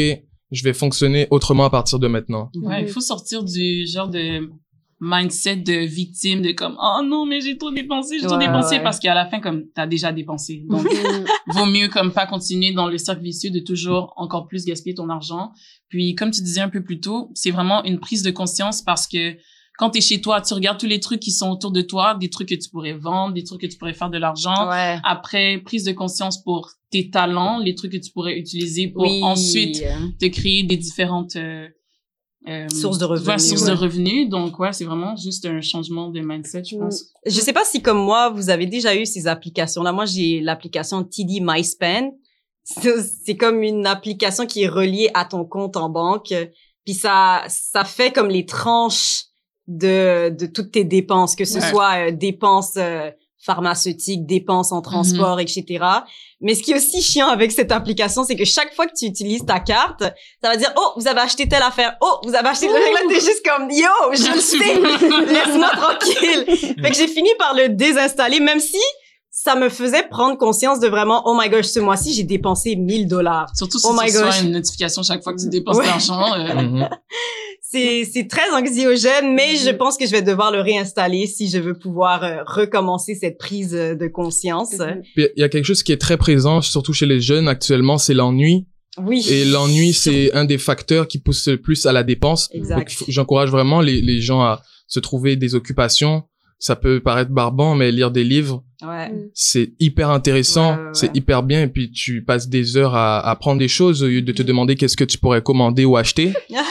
je 0.50 0.62
vais 0.64 0.72
fonctionner 0.72 1.26
autrement 1.30 1.64
à 1.64 1.70
partir 1.70 1.98
de 1.98 2.06
maintenant. 2.08 2.50
Ouais, 2.62 2.82
il 2.82 2.88
faut 2.88 3.00
sortir 3.00 3.42
du 3.42 3.86
genre 3.86 4.08
de 4.08 4.50
mindset 5.04 5.56
de 5.56 5.84
victime 5.84 6.42
de 6.42 6.52
comme 6.52 6.76
oh 6.80 7.00
non 7.04 7.26
mais 7.26 7.40
j'ai 7.40 7.58
trop 7.58 7.72
dépensé, 7.72 8.18
j'ai 8.20 8.26
trop 8.28 8.36
dépensé 8.38 8.76
ouais. 8.76 8.82
parce 8.84 9.00
qu'à 9.00 9.14
la 9.14 9.26
fin 9.26 9.40
comme 9.40 9.64
t'as 9.74 9.86
déjà 9.88 10.12
dépensé. 10.12 10.64
Donc 10.68 10.84
Mhm. 10.84 11.24
vaut 11.48 11.66
mieux 11.66 11.88
comme 11.88 12.12
pas 12.12 12.26
continuer 12.26 12.72
dans 12.72 12.86
le 12.86 12.98
cercle 12.98 13.22
vicieux 13.22 13.50
de 13.50 13.58
toujours 13.58 14.12
encore 14.16 14.46
plus 14.46 14.64
gaspiller 14.64 14.94
ton 14.94 15.08
argent. 15.08 15.50
Puis 15.88 16.14
comme 16.14 16.30
tu 16.30 16.40
disais 16.40 16.60
un 16.60 16.68
peu 16.68 16.84
plus 16.84 17.00
tôt, 17.00 17.30
c'est 17.34 17.50
vraiment 17.50 17.82
une 17.84 17.98
prise 17.98 18.22
de 18.22 18.30
conscience 18.30 18.80
parce 18.80 19.08
que 19.08 19.34
quand 19.82 19.90
t'es 19.90 20.00
chez 20.00 20.20
toi, 20.20 20.40
tu 20.40 20.54
regardes 20.54 20.78
tous 20.78 20.86
les 20.86 21.00
trucs 21.00 21.18
qui 21.18 21.32
sont 21.32 21.50
autour 21.50 21.72
de 21.72 21.82
toi, 21.82 22.14
des 22.14 22.30
trucs 22.30 22.48
que 22.50 22.54
tu 22.54 22.70
pourrais 22.70 22.92
vendre, 22.92 23.34
des 23.34 23.42
trucs 23.42 23.60
que 23.62 23.66
tu 23.66 23.76
pourrais 23.78 23.94
faire 23.94 24.10
de 24.10 24.18
l'argent. 24.18 24.68
Ouais. 24.70 24.98
Après, 25.02 25.58
prise 25.58 25.82
de 25.82 25.90
conscience 25.90 26.40
pour 26.40 26.70
tes 26.90 27.10
talents, 27.10 27.58
les 27.58 27.74
trucs 27.74 27.90
que 27.90 27.96
tu 27.96 28.12
pourrais 28.12 28.38
utiliser 28.38 28.86
pour 28.86 29.02
Oui. 29.02 29.20
ensuite 29.24 29.82
te 30.20 30.26
créer 30.26 30.62
des 30.62 30.76
différentes 30.76 31.34
euh, 31.34 31.66
euh, 32.48 32.68
Sources 32.68 32.98
de 32.98 33.04
revenus, 33.06 33.28
ouais, 33.28 33.38
sources 33.40 33.62
ouais. 33.62 33.70
de 33.70 33.74
revenus. 33.74 34.28
Donc 34.28 34.56
ouais, 34.60 34.72
c'est 34.72 34.84
vraiment 34.84 35.16
juste 35.16 35.46
un 35.46 35.60
changement 35.60 36.10
de 36.10 36.20
mindset, 36.20 36.62
je 36.64 36.76
Mm. 36.76 36.78
pense. 36.80 37.04
Je 37.26 37.40
sais 37.40 37.52
pas 37.52 37.64
si 37.64 37.82
comme 37.82 37.98
moi 37.98 38.30
vous 38.30 38.50
avez 38.50 38.66
déjà 38.66 38.94
eu 38.94 39.04
ces 39.04 39.26
applications 39.26 39.82
là. 39.82 39.90
Moi 39.92 40.04
j'ai 40.06 40.40
l'application 40.40 41.02
TD. 41.02 41.42
C'est 42.64 43.02
c'est 43.24 43.36
comme 43.36 43.64
une 43.64 43.86
application 43.86 44.46
qui 44.46 44.62
est 44.62 44.68
reliée 44.68 45.10
à 45.14 45.24
ton 45.24 45.44
compte 45.44 45.76
en 45.76 45.88
banque. 45.88 46.32
Puis 46.84 46.94
ça 46.94 47.42
ça 47.48 47.82
fait 47.84 48.12
comme 48.12 48.28
les 48.28 48.46
tranches 48.46 49.24
de 49.78 50.30
de 50.30 50.46
toutes 50.46 50.72
tes 50.72 50.84
dépenses, 50.84 51.34
que 51.36 51.44
ce 51.44 51.58
Ouais. 51.58 51.70
soit 51.70 52.08
euh, 52.08 52.10
dépenses 52.12 52.74
euh, 52.76 53.10
pharmaceutiques, 53.44 54.24
dépenses 54.24 54.70
en 54.72 54.80
transport, 54.82 55.40
etc. 55.40 55.64
Mais 56.40 56.54
ce 56.54 56.62
qui 56.62 56.70
est 56.72 56.76
aussi 56.76 57.02
chiant 57.02 57.26
avec 57.28 57.50
cette 57.52 57.72
application, 57.72 58.22
c'est 58.24 58.36
que 58.36 58.44
chaque 58.44 58.72
fois 58.74 58.86
que 58.86 58.92
tu 58.96 59.04
utilises 59.06 59.44
ta 59.44 59.58
carte, 59.58 60.02
ça 60.42 60.48
va 60.50 60.56
dire 60.56 60.72
oh 60.76 60.92
vous 60.96 61.08
avez 61.08 61.20
acheté 61.20 61.48
telle 61.48 61.62
affaire, 61.62 61.96
oh 62.00 62.18
vous 62.24 62.34
avez 62.36 62.48
acheté. 62.48 62.68
Là 62.68 62.74
t'es 63.08 63.14
juste 63.20 63.42
comme 63.44 63.68
yo 63.70 63.88
je 64.12 64.32
le 64.32 64.40
sais, 64.50 65.32
laisse-moi 65.32 65.70
tranquille. 65.70 66.44
Fait 66.82 66.90
que 66.90 66.96
j'ai 66.96 67.08
fini 67.08 67.30
par 67.38 67.54
le 67.54 67.68
désinstaller, 67.68 68.38
même 68.40 68.60
si 68.60 68.78
ça 69.34 69.56
me 69.56 69.68
faisait 69.70 70.06
prendre 70.08 70.36
conscience 70.38 70.78
de 70.78 70.86
vraiment, 70.88 71.22
oh 71.26 71.34
my 71.36 71.48
gosh, 71.48 71.64
ce 71.66 71.80
mois-ci, 71.80 72.12
j'ai 72.12 72.22
dépensé 72.22 72.76
1000 72.76 73.08
dollars. 73.08 73.48
Surtout 73.56 73.78
si 73.78 73.86
Oh 73.88 73.94
tu 73.98 74.04
my 74.04 74.10
reçois 74.10 74.26
gosh. 74.26 74.42
une 74.42 74.52
notification 74.52 75.02
chaque 75.02 75.22
fois 75.24 75.32
que 75.34 75.40
tu 75.40 75.48
dépenses 75.48 75.78
Ouais. 75.78 75.84
de 75.84 75.88
l'argent. 75.88 76.32
euh, 76.34 76.54
Mhm. 76.62 76.88
C'est, 77.72 78.04
c'est 78.04 78.28
très 78.28 78.50
anxiogène, 78.52 79.34
mais 79.34 79.56
je 79.56 79.70
pense 79.70 79.96
que 79.96 80.04
je 80.04 80.10
vais 80.10 80.20
devoir 80.20 80.52
le 80.52 80.60
réinstaller 80.60 81.26
si 81.26 81.48
je 81.48 81.56
veux 81.56 81.72
pouvoir 81.72 82.22
euh, 82.22 82.42
recommencer 82.44 83.14
cette 83.14 83.38
prise 83.38 83.74
euh, 83.74 83.94
de 83.94 84.08
conscience. 84.08 84.74
Puis 85.14 85.28
il 85.36 85.40
y 85.40 85.42
a 85.42 85.48
quelque 85.48 85.64
chose 85.64 85.82
qui 85.82 85.90
est 85.92 86.00
très 86.00 86.18
présent, 86.18 86.60
surtout 86.60 86.92
chez 86.92 87.06
les 87.06 87.20
jeunes 87.20 87.48
actuellement, 87.48 87.96
c'est 87.96 88.12
l'ennui. 88.12 88.66
Oui. 89.02 89.26
Et 89.30 89.46
l'ennui, 89.46 89.94
c'est 89.94 90.34
un 90.34 90.44
des 90.44 90.58
facteurs 90.58 91.08
qui 91.08 91.18
pousse 91.18 91.48
le 91.48 91.56
plus 91.56 91.86
à 91.86 91.92
la 91.92 92.02
dépense. 92.02 92.50
J'encourage 93.08 93.48
vraiment 93.48 93.80
les, 93.80 94.02
les 94.02 94.20
gens 94.20 94.42
à 94.42 94.60
se 94.86 95.00
trouver 95.00 95.36
des 95.36 95.54
occupations, 95.54 96.24
ça 96.64 96.76
peut 96.76 97.00
paraître 97.00 97.32
barbant, 97.32 97.74
mais 97.74 97.90
lire 97.90 98.12
des 98.12 98.22
livres, 98.22 98.62
Ouais. 98.86 99.10
c'est 99.34 99.72
hyper 99.80 100.10
intéressant, 100.10 100.70
Ouais, 100.74 100.76
ouais, 100.78 100.82
ouais. 100.84 100.90
c'est 100.94 101.16
hyper 101.16 101.42
bien, 101.42 101.62
et 101.62 101.66
puis 101.66 101.90
tu 101.90 102.22
passes 102.24 102.48
des 102.48 102.76
heures 102.76 102.94
à 102.94 103.18
à 103.18 103.30
apprendre 103.32 103.58
des 103.58 103.66
choses 103.68 104.02
au 104.04 104.06
lieu 104.06 104.22
de 104.22 104.32
te 104.32 104.42
demander 104.44 104.76
qu'est-ce 104.76 104.96
que 104.96 105.02
tu 105.04 105.18
pourrais 105.18 105.42
commander 105.42 105.84
ou 105.84 105.96
acheter. 105.96 106.32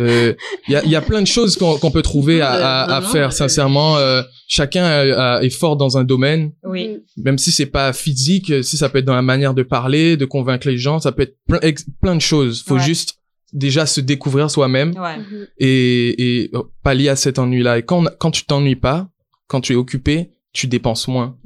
Euh, 0.00 0.34
Il 0.68 0.72
y, 0.72 0.76
a, 0.76 0.84
il 0.84 0.90
y 0.90 0.96
a 0.96 1.00
plein 1.00 1.22
de 1.22 1.26
choses 1.26 1.56
qu'on 1.56 1.78
qu'on 1.78 1.90
peut 1.92 2.02
trouver 2.02 2.40
à, 2.42 2.50
à, 2.52 2.96
à 2.96 3.00
faire, 3.02 3.32
sincèrement. 3.32 3.96
Euh, 3.96 4.20
chacun 4.48 4.84
a- 4.84 5.36
a- 5.36 5.42
est 5.42 5.48
fort 5.50 5.76
dans 5.76 5.96
un 5.96 6.02
domaine, 6.04 6.52
Oui. 6.64 6.98
même 7.16 7.38
si 7.38 7.50
c'est 7.52 7.66
pas 7.66 7.92
physique, 7.92 8.50
euh, 8.50 8.62
si 8.62 8.76
ça 8.76 8.88
peut 8.88 8.98
être 8.98 9.04
dans 9.06 9.14
la 9.14 9.22
manière 9.22 9.54
de 9.54 9.62
parler, 9.62 10.16
de 10.16 10.24
convaincre 10.26 10.68
les 10.68 10.76
gens, 10.76 10.98
ça 10.98 11.12
peut 11.12 11.22
être 11.22 11.36
plein, 11.48 11.60
plein 12.02 12.14
de 12.16 12.20
choses. 12.20 12.62
Faut 12.66 12.74
Ouais. 12.74 12.82
juste 12.82 13.14
déjà 13.52 13.86
se 13.86 14.00
découvrir 14.02 14.50
soi-même 14.50 14.90
Ouais. 14.98 15.16
Mhm. 15.18 15.46
et, 15.58 16.42
et 16.42 16.50
pallier 16.82 17.08
à 17.08 17.16
cet 17.16 17.38
ennui-là. 17.38 17.78
Et 17.78 17.82
quand, 17.82 18.04
quand 18.18 18.32
tu 18.32 18.44
t'ennuies 18.44 18.76
pas, 18.76 19.08
quand 19.48 19.60
tu 19.60 19.72
es 19.72 19.76
occupé, 19.76 20.30
tu 20.52 20.68
dépenses 20.68 21.06
moins 21.06 21.36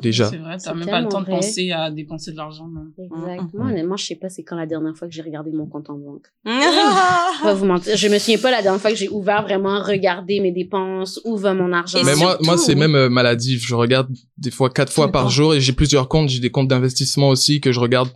déjà. 0.00 0.30
C'est 0.30 0.36
vrai, 0.36 0.56
t'as 0.62 0.72
même 0.72 0.88
pas 0.88 1.00
le 1.00 1.08
temps 1.08 1.20
de 1.20 1.26
penser 1.26 1.72
à 1.72 1.90
dépenser 1.90 2.30
de 2.30 2.36
l'argent. 2.36 2.68
non. 2.68 2.82
Exact. 2.96 3.42
Mhm. 3.42 3.50
Moi, 3.54 3.66
honnêtement, 3.70 3.96
je 3.96 4.04
sais 4.06 4.14
pas 4.14 4.28
c'est 4.28 4.44
quand 4.44 4.54
la 4.54 4.66
dernière 4.66 4.96
fois 4.96 5.08
que 5.08 5.14
j'ai 5.14 5.22
regardé 5.22 5.50
mon 5.50 5.66
compte 5.66 5.90
en 5.90 5.94
banque. 5.98 6.26
Je 6.44 6.50
vais 6.50 7.42
pas 7.42 7.54
vous 7.54 7.64
mentir. 7.66 7.96
Je 7.96 8.06
me 8.08 8.18
souviens 8.18 8.38
pas 8.38 8.52
la 8.52 8.62
dernière 8.62 8.80
fois 8.80 8.90
que 8.92 8.96
j'ai 8.96 9.08
ouvert 9.08 9.42
vraiment 9.42 9.82
regarder 9.82 10.38
mes 10.38 10.52
dépenses, 10.52 11.20
où 11.24 11.36
va 11.36 11.54
mon 11.54 11.72
argent. 11.72 11.98
Et 11.98 12.04
Mais 12.04 12.14
moi, 12.14 12.30
surtout- 12.30 12.44
moi, 12.44 12.56
c'est 12.56 12.76
même 12.76 12.94
euh, 12.94 13.08
maladif. 13.08 13.66
Je 13.66 13.74
regarde 13.74 14.08
des 14.38 14.52
fois 14.52 14.70
quatre 14.70 14.92
fois 14.92 15.10
par 15.10 15.28
jour 15.28 15.54
et 15.54 15.60
j'ai 15.60 15.72
plusieurs 15.72 16.08
comptes. 16.08 16.28
J'ai 16.28 16.38
des 16.40 16.50
comptes 16.50 16.68
d'investissement 16.68 17.30
aussi 17.30 17.60
que 17.60 17.72
je 17.72 17.80
regarde 17.80 18.10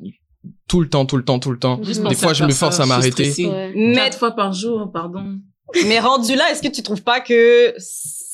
tout 0.68 0.80
le 0.80 0.88
temps, 0.88 1.06
tout 1.06 1.16
le 1.16 1.24
temps, 1.24 1.40
tout 1.40 1.50
le 1.50 1.58
temps. 1.58 1.82
Juste 1.82 2.04
Des 2.06 2.14
fois, 2.14 2.34
je 2.34 2.44
me 2.44 2.50
ça, 2.50 2.66
force 2.66 2.78
à 2.78 2.86
m'arrêter. 2.86 3.32
Ouais. 3.48 3.72
Mais, 3.74 3.94
Quatre 3.94 4.18
fois 4.18 4.30
par 4.30 4.52
jour, 4.52 4.90
pardon. 4.92 5.40
mais 5.88 5.98
rendu 5.98 6.36
là, 6.36 6.44
est-ce 6.52 6.62
que 6.62 6.68
tu 6.72 6.84
trouves 6.84 7.02
pas 7.02 7.18
que 7.20 7.74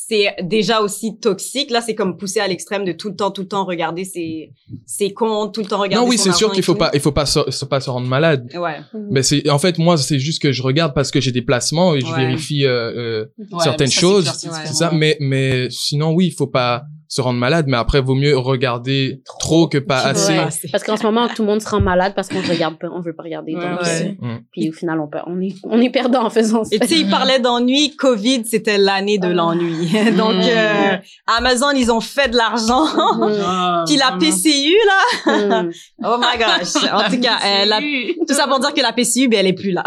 c'est 0.07 0.35
déjà 0.43 0.81
aussi 0.81 1.17
toxique? 1.19 1.71
Là, 1.71 1.81
c'est 1.81 1.95
comme 1.95 2.17
pousser 2.17 2.39
à 2.39 2.47
l'extrême 2.47 2.83
de 2.85 2.91
tout 2.91 3.09
le 3.09 3.15
temps, 3.15 3.31
tout 3.31 3.41
le 3.41 3.47
temps 3.47 3.65
regarder 3.65 4.03
ses, 4.05 4.51
ses 4.85 5.13
comptes, 5.13 5.53
tout 5.53 5.61
le 5.61 5.67
temps 5.67 5.79
regarder 5.79 6.03
Non, 6.05 6.09
oui, 6.09 6.17
c'est 6.17 6.33
sûr 6.33 6.51
qu'il 6.51 6.63
faut 6.63 6.73
tout. 6.73 6.79
pas, 6.79 6.91
il 6.93 6.99
faut 6.99 7.11
pas 7.11 7.25
se, 7.25 7.39
se- 7.49 7.65
pas 7.65 7.79
se 7.79 7.89
rendre 7.89 8.07
malade. 8.07 8.49
Ouais. 8.55 8.79
Mhm. 8.93 9.07
Mais 9.11 9.23
c'est, 9.23 9.49
en 9.49 9.59
fait, 9.59 9.77
moi, 9.77 9.97
c'est 9.97 10.19
juste 10.19 10.41
que 10.41 10.51
je 10.51 10.61
regarde 10.61 10.93
parce 10.93 11.11
que 11.11 11.21
j'ai 11.21 11.31
des 11.31 11.41
placements 11.41 11.95
et 11.95 12.01
je 12.01 12.07
Ouais. 12.07 12.25
vérifie 12.25 12.65
euh, 12.65 12.91
euh, 12.95 13.25
Ouais, 13.51 13.63
certaines 13.63 13.87
mais 13.87 13.91
ça, 13.93 13.99
choses. 14.01 14.31
c'est 14.35 14.73
ça. 14.73 14.91
Mais, 14.93 15.17
mais 15.19 15.67
sinon, 15.69 16.11
oui, 16.13 16.27
il 16.27 16.31
faut 16.33 16.47
pas 16.47 16.83
se 17.13 17.21
rendre 17.21 17.39
malade. 17.39 17.65
Mais 17.67 17.77
après, 17.77 18.01
vaut 18.01 18.15
mieux 18.15 18.35
regarder 18.37 19.21
trop, 19.25 19.67
que 19.67 19.77
pas 19.77 20.03
Ouais. 20.03 20.09
assez. 20.11 20.33
Ouais. 20.37 20.69
Parce 20.71 20.83
qu'en 20.83 20.97
ce 20.97 21.03
moment, 21.03 21.27
tout 21.27 21.43
le 21.43 21.47
monde 21.47 21.61
se 21.61 21.69
rend 21.69 21.79
malade 21.79 22.13
parce 22.15 22.27
qu'on 22.29 22.41
regarde 22.41 22.79
pas, 22.79 22.87
on 22.91 23.01
veut 23.01 23.13
pas 23.13 23.21
regarder. 23.23 23.53
Ouais, 23.55 23.61
donc, 23.69 23.81
ouais. 23.81 24.17
Mm. 24.19 24.39
Puis 24.51 24.69
au 24.69 24.73
final, 24.73 24.99
on, 24.99 25.07
peut, 25.07 25.19
on, 25.27 25.39
est, 25.39 25.53
on 25.65 25.79
est 25.79 25.91
perdant 25.91 26.25
en 26.25 26.29
faisant 26.31 26.63
ça. 26.63 26.75
Et 26.75 26.79
tu 26.79 26.87
sais, 26.87 26.95
il 27.01 27.09
parlait 27.09 27.39
d'ennui. 27.39 27.95
Covid, 27.95 28.43
c'était 28.45 28.77
l'année 28.79 29.19
de 29.19 29.27
Ah. 29.27 29.33
l'ennui. 29.33 29.87
Donc, 30.17 30.33
Mm. 30.33 30.47
euh, 30.49 30.97
Amazon, 31.37 31.71
ils 31.75 31.91
ont 31.91 31.99
fait 32.01 32.29
de 32.29 32.37
l'argent. 32.37 32.85
Mhm. 32.85 33.33
Ah, 33.45 33.83
Puis 33.85 33.97
la. 33.97 34.17
PCU, 34.19 34.75
là. 34.87 35.63
Oh 36.03 36.17
my 36.19 36.37
gosh. 36.39 36.83
En 36.91 37.09
tout 37.09 37.19
cas, 37.19 37.37
euh, 37.45 37.65
la- 37.65 37.79
tout 38.27 38.33
ça 38.33 38.47
pour 38.47 38.59
dire 38.59 38.73
que 38.73 38.81
la 38.81 38.93
PCU, 38.93 39.27
ben, 39.27 39.39
elle 39.41 39.47
est 39.47 39.53
plus 39.53 39.71
là. 39.71 39.83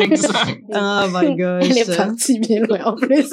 Exact. 0.00 0.60
Oh 0.74 1.06
my 1.12 1.34
gosh. 1.36 1.64
Elle 1.70 1.78
est 1.78 1.96
partie 1.96 2.38
bien 2.40 2.60
loin 2.60 2.78
en 2.84 2.94
plus. 2.96 3.30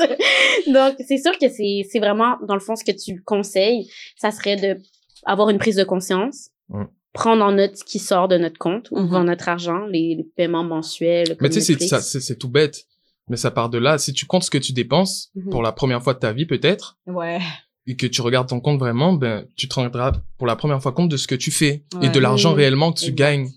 Donc, 0.68 0.94
c'est 1.08 1.18
sûr 1.18 1.32
que 1.40 1.50
c'est 1.50 1.82
c'est 1.92 2.00
vraiment, 2.00 2.36
dans 2.48 2.54
le 2.54 2.60
fond, 2.60 2.76
ce 2.76 2.84
que 2.84 2.92
tu 2.96 3.22
conseilles, 3.26 3.90
ça 4.18 4.32
serait 4.32 4.56
de 4.56 4.78
avoir 5.26 5.50
une 5.50 5.58
prise 5.58 5.76
de 5.76 5.84
conscience, 5.84 6.50
Mm. 6.70 6.84
prendre 7.14 7.44
en 7.46 7.52
note 7.54 7.78
ce 7.78 7.84
qui 7.84 8.00
sort 8.00 8.28
de 8.28 8.38
notre 8.38 8.58
compte, 8.58 8.88
où 8.92 9.00
Mhm. 9.00 9.08
va 9.10 9.24
notre 9.24 9.48
argent, 9.50 9.86
les, 9.86 10.16
les 10.16 10.24
paiements 10.36 10.64
mensuels. 10.64 11.38
Mais 11.42 11.50
tu 11.50 11.62
sais, 11.62 11.76
c'est, 12.00 12.38
tout 12.38 12.50
bête. 12.50 12.86
Mais 13.30 13.38
ça 13.38 13.52
part 13.52 13.70
de 13.70 13.78
là. 13.78 13.98
Si 13.98 14.14
tu 14.14 14.26
comptes 14.26 14.44
ce 14.44 14.50
que 14.52 14.58
tu 14.58 14.74
dépenses 14.74 15.30
Mhm. 15.36 15.50
pour 15.50 15.62
la 15.64 15.72
première 15.72 16.04
fois 16.04 16.14
de 16.14 16.20
ta 16.20 16.34
vie, 16.34 16.46
peut-être, 16.46 16.98
Ouais. 17.08 17.40
et 17.88 17.96
que 17.96 18.06
tu 18.08 18.22
regardes 18.22 18.50
ton 18.50 18.60
compte 18.60 18.80
vraiment, 18.80 19.14
ben, 19.14 19.46
tu 19.56 19.68
te 19.68 19.76
rendras 19.76 20.12
pour 20.38 20.46
la 20.48 20.56
première 20.56 20.82
fois 20.82 20.92
compte 20.92 21.10
de 21.10 21.18
ce 21.18 21.28
que 21.28 21.36
tu 21.36 21.52
fais 21.52 21.86
et 22.02 22.10
de 22.10 22.20
l'argent 22.20 22.54
réellement 22.54 22.92
que 22.92 23.00
tu 23.00 23.06
Exact. 23.06 23.16
gagnes 23.18 23.50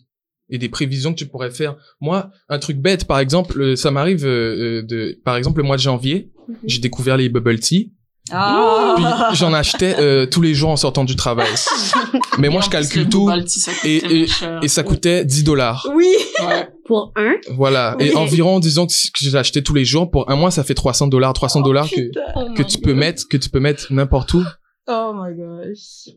et 0.51 0.59
des 0.59 0.69
prévisions 0.69 1.13
que 1.13 1.19
tu 1.19 1.27
pourrais 1.27 1.51
faire. 1.51 1.77
Moi, 2.01 2.31
un 2.49 2.59
truc 2.59 2.79
bête, 2.79 3.07
par 3.07 3.19
exemple, 3.19 3.61
euh, 3.61 3.77
ça 3.77 3.91
m'arrive 3.91 4.25
euh, 4.25 4.81
euh, 4.81 4.83
de, 4.83 5.21
par 5.25 5.37
exemple, 5.37 5.59
le 5.61 5.65
mois 5.67 5.77
de 5.77 5.83
janvier, 5.83 6.31
Mhm. 6.49 6.57
j'ai 6.65 6.79
découvert 6.81 7.17
les 7.19 7.29
bubble 7.29 7.59
tea, 7.61 7.93
Ah. 8.31 9.27
puis 9.29 9.37
j'en 9.39 9.53
achetais 9.53 9.97
euh, 9.99 10.27
tous 10.27 10.41
les 10.43 10.55
jours 10.55 10.71
en 10.71 10.77
sortant 10.77 11.05
du 11.05 11.17
travail. 11.17 11.49
Mais 12.39 12.49
moi, 12.49 12.61
je 12.61 12.69
calcule 12.71 13.03
le 13.05 13.09
tout 13.09 13.29
ça 13.49 13.73
et- 13.85 14.27
ça 14.69 14.83
coûtait 14.83 15.25
10 15.25 15.45
dollars. 15.45 15.87
Oui. 15.95 16.15
Ouais. 16.47 16.69
Pour 16.87 17.13
un, 17.17 17.35
Voilà. 17.51 17.97
Oui. 17.99 18.07
Et 18.09 18.15
environ, 18.17 18.61
disons 18.61 18.87
que 18.87 18.93
que 18.93 19.19
j'ai 19.21 19.37
acheté 19.37 19.63
tous 19.63 19.75
les 19.75 19.85
jours, 19.85 20.11
pour 20.11 20.31
un 20.31 20.37
mois, 20.37 20.51
ça 20.51 20.65
fait 20.65 20.75
300 20.75 21.07
dollars. 21.09 21.33
300 21.35 21.61
dollars 21.61 21.89
que, 21.91 22.11
Oh 22.35 22.55
que 22.55 22.63
my 22.63 22.67
tu 22.69 22.79
peux 22.79 22.91
God. 22.93 22.99
mettre, 22.99 23.23
que 23.29 23.37
tu 23.37 23.51
peux 23.51 23.61
mettre 23.61 23.87
n'importe 23.91 24.33
où. 24.35 24.43
Oh 24.87 25.13
my 25.15 25.35
gosh. 25.37 26.15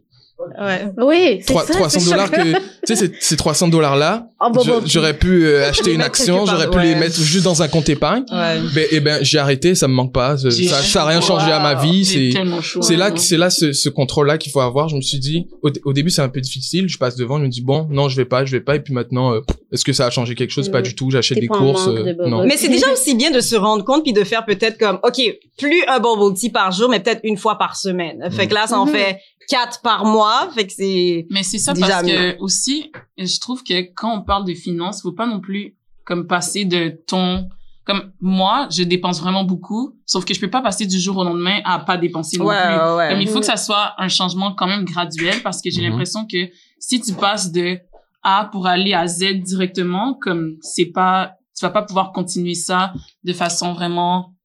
Ouais. 0.59 0.91
oui, 0.97 1.37
c'est 1.41 1.53
Trois- 1.53 1.65
ça. 1.65 1.73
300 1.73 1.99
c'est 1.99 2.09
dollars 2.11 2.31
que, 2.31 2.41
tu 2.51 2.57
sais, 2.85 2.95
ces- 2.95 3.11
ces 3.19 3.37
300 3.37 3.67
dollars 3.67 3.95
là, 3.95 4.27
bubble 4.39 4.61
je- 4.65 4.71
tea. 4.85 4.89
j'aurais 4.91 5.13
pu 5.17 5.45
euh, 5.45 5.67
acheter 5.69 5.93
une 5.93 6.01
action, 6.01 6.45
j'aurais 6.45 6.69
pu 6.69 6.79
les 6.79 6.95
mettre 6.95 7.15
juste 7.21 7.43
dans 7.45 7.61
un 7.61 7.67
compte 7.67 7.89
épargne. 7.89 8.23
Ouais. 8.31 8.59
Ben, 8.73 8.85
eh 8.91 8.99
ben, 8.99 9.23
j'ai 9.23 9.37
arrêté, 9.37 9.75
ça 9.75 9.87
me 9.87 9.93
manque 9.93 10.13
pas. 10.13 10.37
Ça, 10.37 10.49
ça, 10.51 11.03
a 11.03 11.05
rien 11.05 11.21
changé 11.21 11.51
à 11.51 11.59
ma 11.59 11.75
vie. 11.75 12.05
C'est, 12.05 12.95
là 12.95 13.05
hein. 13.07 13.11
que, 13.11 13.19
c'est 13.19 13.37
là 13.37 13.49
ce, 13.49 13.71
ce 13.73 13.89
contrôle-là 13.89 14.37
qu'il 14.37 14.51
faut 14.51 14.61
avoir. 14.61 14.89
Je 14.89 14.95
me 14.95 15.01
suis 15.01 15.19
dit, 15.19 15.47
au, 15.63 15.69
au 15.85 15.93
début, 15.93 16.09
c'est 16.09 16.21
un 16.21 16.29
peu 16.29 16.41
difficile. 16.41 16.87
Je 16.89 16.97
passe 16.97 17.15
devant, 17.15 17.37
je 17.37 17.43
me 17.43 17.49
dis, 17.49 17.61
bon, 17.61 17.87
non, 17.89 18.09
je 18.09 18.15
vais 18.17 18.25
pas, 18.25 18.45
je 18.45 18.51
vais 18.51 18.61
pas. 18.61 18.75
Et 18.75 18.79
puis 18.79 18.93
maintenant, 18.93 19.33
euh, 19.33 19.41
est-ce 19.71 19.85
que 19.85 19.93
ça 19.93 20.05
a 20.07 20.09
changé 20.09 20.35
quelque 20.35 20.51
chose? 20.51 20.69
Pas 20.69 20.79
Mm. 20.79 20.83
du 20.83 20.95
tout. 20.95 21.11
J'achète 21.11 21.39
des 21.39 21.47
courses. 21.47 21.87
euh, 21.87 22.13
de 22.13 22.25
non. 22.25 22.45
Mais 22.45 22.57
c'est 22.57 22.67
déjà 22.69 22.91
aussi 22.91 23.15
bien 23.15 23.31
de 23.31 23.39
se 23.39 23.55
rendre 23.55 23.83
compte 23.85 24.03
puis 24.03 24.13
de 24.13 24.23
faire 24.23 24.45
peut-être 24.45 24.77
comme, 24.77 24.99
OK, 25.03 25.21
plus 25.57 25.83
un 25.87 25.99
bubble 25.99 26.33
tea 26.37 26.49
par 26.49 26.71
jour, 26.71 26.89
mais 26.89 26.99
peut-être 26.99 27.21
une 27.23 27.37
fois 27.37 27.57
par 27.57 27.75
semaine. 27.75 28.27
Fait 28.31 28.47
que 28.47 28.53
là, 28.53 28.65
ça 28.67 28.79
en 28.79 28.85
Mhm. 28.85 28.91
fait 28.93 29.17
quatre 29.47 29.81
par 29.81 30.05
mois. 30.05 30.49
Fait 30.53 30.65
que 30.67 30.73
c'est... 30.73 31.27
Mais 31.29 31.43
c'est 31.43 31.57
ça 31.57 31.73
Déjà 31.73 31.87
parce 31.87 32.03
mieux. 32.03 32.33
que 32.33 32.39
aussi, 32.39 32.91
je 33.17 33.39
trouve 33.39 33.63
que 33.63 33.81
quand 33.93 34.17
on 34.19 34.21
parle 34.21 34.45
de 34.45 34.53
finances, 34.53 35.01
faut 35.01 35.11
pas 35.11 35.27
non 35.27 35.39
plus 35.39 35.75
comme 36.05 36.27
passer 36.27 36.65
de 36.65 36.89
ton 37.07 37.47
comme 37.83 38.11
moi, 38.21 38.67
je 38.69 38.83
dépense 38.83 39.19
vraiment 39.19 39.43
beaucoup, 39.43 39.95
sauf 40.05 40.23
que 40.23 40.35
je 40.35 40.39
peux 40.39 40.49
pas 40.51 40.61
passer 40.61 40.85
du 40.85 40.99
jour 40.99 41.17
au 41.17 41.23
lendemain 41.23 41.61
à 41.65 41.79
pas 41.79 41.97
dépenser 41.97 42.37
non 42.37 42.45
plus. 42.45 42.53
ouais. 42.53 43.09
Comme 43.09 43.21
il 43.21 43.27
faut 43.27 43.39
que 43.39 43.45
ça 43.45 43.57
soit 43.57 43.95
un 43.97 44.07
changement 44.07 44.53
quand 44.53 44.67
même 44.67 44.85
graduel 44.85 45.41
parce 45.41 45.61
que 45.63 45.71
j'ai 45.71 45.81
Mhm. 45.81 45.89
l'impression 45.89 46.27
que 46.31 46.47
si 46.79 47.01
tu 47.01 47.13
passes 47.13 47.51
de 47.51 47.79
A 48.21 48.45
pour 48.51 48.67
aller 48.67 48.93
à 48.93 49.07
Z 49.07 49.41
directement, 49.41 50.13
comme 50.13 50.57
c'est 50.61 50.85
pas, 50.85 51.33
tu 51.57 51.65
vas 51.65 51.71
pas 51.71 51.81
pouvoir 51.81 52.11
continuer 52.11 52.53
ça 52.53 52.93
de 53.23 53.33
façon 53.33 53.73
vraiment 53.73 54.35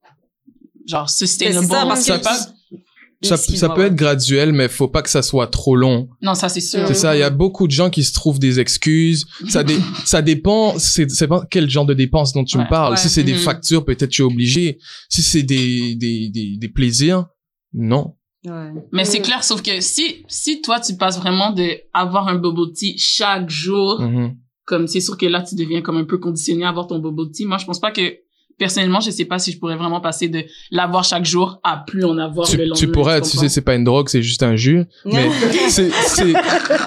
genre 0.87 1.11
sustainable. 1.11 1.66
C'est 1.66 1.72
ça, 1.72 2.18
parce 2.18 2.46
que... 2.46 2.52
ça, 3.22 3.37
ça 3.37 3.68
peut 3.70 3.81
ouais. 3.81 3.87
être 3.88 3.94
graduel, 3.96 4.52
mais 4.52 4.68
faut 4.68 4.88
pas 4.88 5.02
que 5.02 5.09
ça 5.09 5.22
soit 5.22 5.46
trop 5.46 5.74
long. 5.76 6.09
Non, 6.22 6.35
ça 6.35 6.48
c'est 6.48 6.61
sûr. 6.61 6.87
C'est 6.87 6.94
ça, 6.94 7.16
il 7.16 7.20
y 7.20 7.22
a 7.22 7.31
beaucoup 7.31 7.66
de 7.66 7.72
gens 7.72 7.88
qui 7.90 8.05
se 8.05 8.12
trouvent 8.12 8.38
des 8.38 8.61
excuses. 8.61 9.26
Ça, 9.48 9.64
dé- 9.64 9.79
ça 10.05 10.22
dépend, 10.22 10.79
c'est 10.79 11.11
c'est 11.11 11.26
pas 11.29 11.44
quel 11.50 11.68
genre 11.70 11.87
de 11.87 11.94
dépenses 11.94 12.33
dont 12.33 12.44
tu 12.44 12.57
Ouais, 12.59 12.64
me 12.64 12.68
parles. 12.68 12.92
ouais. 12.92 12.96
Si 12.98 13.09
c'est 13.09 13.24
des 13.24 13.33
Mhm. 13.35 13.38
factures, 13.38 13.85
peut-être 13.85 14.11
tu 14.11 14.22
es 14.22 14.24
obligé. 14.24 14.79
Si 15.09 15.22
c'est 15.22 15.42
des, 15.42 15.94
des, 15.94 16.29
des, 16.29 16.57
des 16.59 16.68
plaisirs, 16.68 17.26
non. 17.72 18.14
Ouais. 18.44 18.70
Mais 18.92 19.05
c'est 19.05 19.20
clair, 19.20 19.42
sauf 19.42 19.61
que 19.62 19.81
si, 19.81 20.24
si 20.29 20.61
toi, 20.62 20.79
tu 20.79 20.96
passes 20.96 21.18
vraiment 21.18 21.50
de 21.52 21.68
avoir 21.92 22.29
un 22.29 22.37
bubble 22.37 22.72
tea 22.74 22.94
chaque 22.98 23.50
jour, 23.50 24.00
Mhm. 24.00 24.37
comme 24.66 24.87
c'est 24.87 25.00
sûr 25.00 25.16
que 25.16 25.26
là, 25.26 25.42
tu 25.42 25.55
deviens 25.57 25.81
comme 25.83 25.96
un 25.96 26.05
peu 26.05 26.18
conditionné 26.18 26.64
à 26.64 26.68
avoir 26.68 26.87
ton 26.87 26.98
bubble 27.00 27.31
tea. 27.33 27.44
Moi, 27.46 27.59
je 27.59 27.64
pense 27.66 27.81
pas 27.81 27.90
que, 27.90 28.02
personnellement, 28.59 29.01
je 29.01 29.11
sais 29.11 29.25
pas 29.27 29.38
si 29.38 29.53
je 29.53 29.59
pourrais 29.59 29.77
vraiment 29.77 30.01
passer 30.01 30.29
de 30.29 30.45
l'avoir 30.71 31.05
chaque 31.05 31.25
jour 31.25 31.61
à 31.62 31.85
plus 31.87 32.05
en 32.05 32.16
avoir 32.19 32.49
Tu, 32.49 32.57
le 32.57 32.64
lendemain. 32.64 32.79
tu 32.79 32.90
pourrais, 32.90 33.21
tu 33.21 33.37
sais, 33.37 33.49
c'est 33.49 33.61
pas 33.61 33.75
une 33.75 33.85
drogue, 33.85 34.09
c'est 34.09 34.23
juste 34.23 34.42
un 34.42 34.57
jus. 34.57 34.85
Mais 35.05 35.29
c'est, 35.69 35.90
c'est, 35.90 36.33